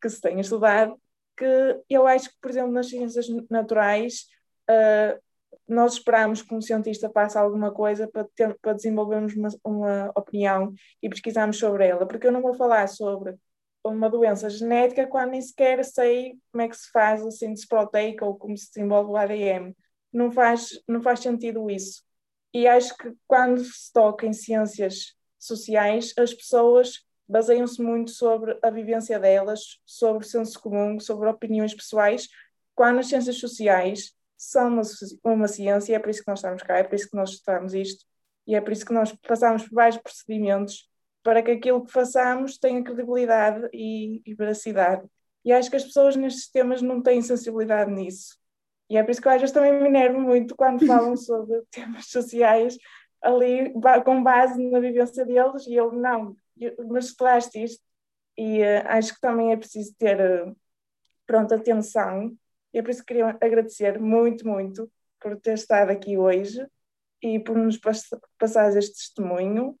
[0.00, 0.98] que se tenha estudado,
[1.36, 4.26] que eu acho que, por exemplo, nas ciências naturais,
[4.70, 5.20] uh,
[5.68, 10.72] nós esperamos que um cientista faça alguma coisa para, ter, para desenvolvermos uma, uma opinião
[11.02, 13.36] e pesquisarmos sobre ela, porque eu não vou falar sobre
[13.84, 18.24] uma doença genética quando nem sequer sei como é que se faz a síntese proteica
[18.24, 19.74] ou como se desenvolve o ADN.
[20.12, 22.02] Não faz, não faz sentido isso.
[22.52, 28.70] E acho que quando se toca em ciências sociais, as pessoas baseiam-se muito sobre a
[28.70, 32.28] vivência delas, sobre o senso comum, sobre opiniões pessoais,
[32.74, 34.82] quando as ciências sociais são uma,
[35.22, 37.74] uma ciência, é por isso que nós estamos cá, é por isso que nós estudamos
[37.74, 38.06] isto,
[38.46, 40.88] e é por isso que nós passamos por vários procedimentos
[41.22, 45.06] para que aquilo que façamos tenha credibilidade e, e veracidade.
[45.44, 48.38] E acho que as pessoas nestes temas não têm sensibilidade nisso.
[48.88, 52.06] E é por isso que às vezes também me enervo muito quando falam sobre temas
[52.06, 52.78] sociais
[53.22, 56.34] ali com base na vivência deles e eu não,
[56.88, 57.82] mas estudaste isto
[58.38, 60.56] e uh, acho que também é preciso ter uh,
[61.26, 62.34] pronto, atenção
[62.72, 64.90] e é por isso que queria agradecer muito, muito
[65.20, 66.66] por ter estado aqui hoje
[67.22, 69.78] e por nos pass passar este testemunho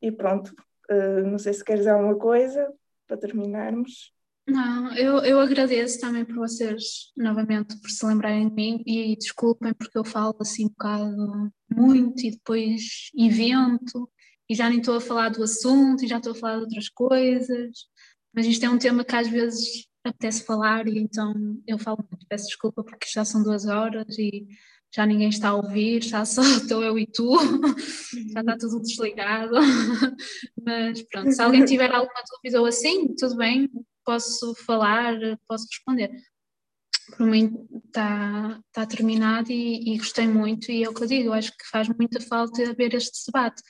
[0.00, 0.54] e pronto,
[0.90, 2.72] Uh, não sei se queres alguma coisa
[3.06, 4.10] para terminarmos.
[4.46, 9.74] Não, eu, eu agradeço também por vocês, novamente, por se lembrarem de mim e desculpem
[9.74, 14.10] porque eu falo assim um bocado muito e depois invento
[14.48, 16.88] e já nem estou a falar do assunto e já estou a falar de outras
[16.88, 17.70] coisas,
[18.32, 21.34] mas isto é um tema que às vezes apetece falar e então
[21.66, 22.26] eu falo muito.
[22.28, 24.46] Peço desculpa porque já são duas horas e
[24.94, 27.36] já ninguém está a ouvir, já só estou eu e tu,
[28.32, 29.54] já está tudo desligado.
[30.64, 33.68] Mas pronto, se alguém tiver alguma dúvida ou assim, tudo bem,
[34.04, 35.14] posso falar,
[35.46, 36.10] posso responder.
[37.16, 41.28] Por mim está, está terminado e, e gostei muito, e é o que eu digo,
[41.28, 43.62] eu acho que faz muita falta haver este debate,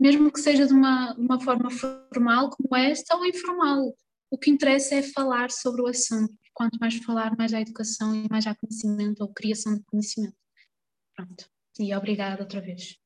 [0.00, 3.94] mesmo que seja de uma, uma forma formal como esta ou informal.
[4.30, 6.34] O que interessa é falar sobre o assunto.
[6.52, 10.36] Quanto mais falar, mais há educação e mais há conhecimento ou criação de conhecimento.
[11.14, 11.46] Pronto.
[11.78, 12.96] E obrigada outra vez.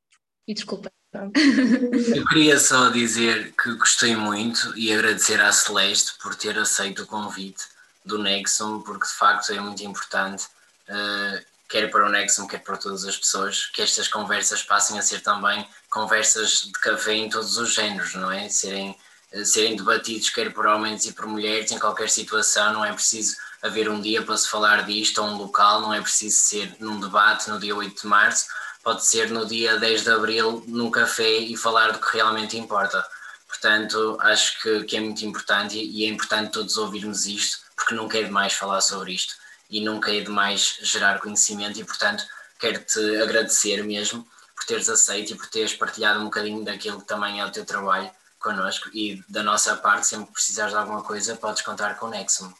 [0.46, 0.90] E desculpa.
[1.12, 7.06] Eu queria só dizer que gostei muito e agradecer à Celeste por ter aceito o
[7.06, 7.64] convite
[8.04, 10.44] do Nexum, porque de facto é muito importante,
[10.88, 15.02] uh, quer para o Nexum, quer para todas as pessoas, que estas conversas passem a
[15.02, 18.48] ser também conversas de café em todos os géneros, não é?
[18.48, 18.96] Serem,
[19.44, 23.88] serem debatidos quer por homens e por mulheres em qualquer situação, não é preciso haver
[23.88, 27.48] um dia para se falar disto ou um local, não é preciso ser num debate
[27.48, 28.46] no dia 8 de março
[28.82, 33.06] pode ser no dia 10 de abril num café e falar do que realmente importa.
[33.46, 37.94] Portanto, acho que, que é muito importante e, e é importante todos ouvirmos isto, porque
[37.94, 39.34] nunca é demais falar sobre isto
[39.68, 42.24] e nunca é demais gerar conhecimento e, portanto,
[42.58, 44.26] quero-te agradecer mesmo
[44.56, 47.64] por teres aceito e por teres partilhado um bocadinho daquilo que também é o teu
[47.64, 48.10] trabalho
[48.40, 52.10] connosco e da nossa parte, sempre que precisares de alguma coisa, podes contar com o
[52.10, 52.52] Nexum.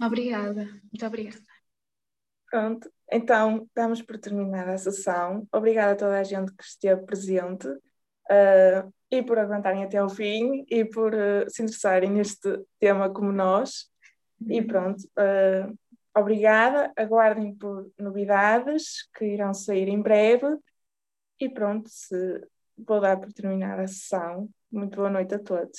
[0.00, 1.40] Obrigada, muito obrigada.
[2.50, 5.46] Pronto, então, damos por terminada a sessão.
[5.52, 10.64] Obrigada a toda a gente que esteve presente uh, e por aguentarem até ao fim
[10.68, 13.90] e por uh, se interessarem neste tema como nós.
[14.48, 15.78] E pronto, uh,
[16.16, 16.92] obrigada.
[16.96, 20.58] Aguardem por novidades que irão sair em breve.
[21.38, 22.40] E pronto, se
[22.76, 24.48] vou dar por terminada a sessão.
[24.70, 25.70] Muito boa noite a todos.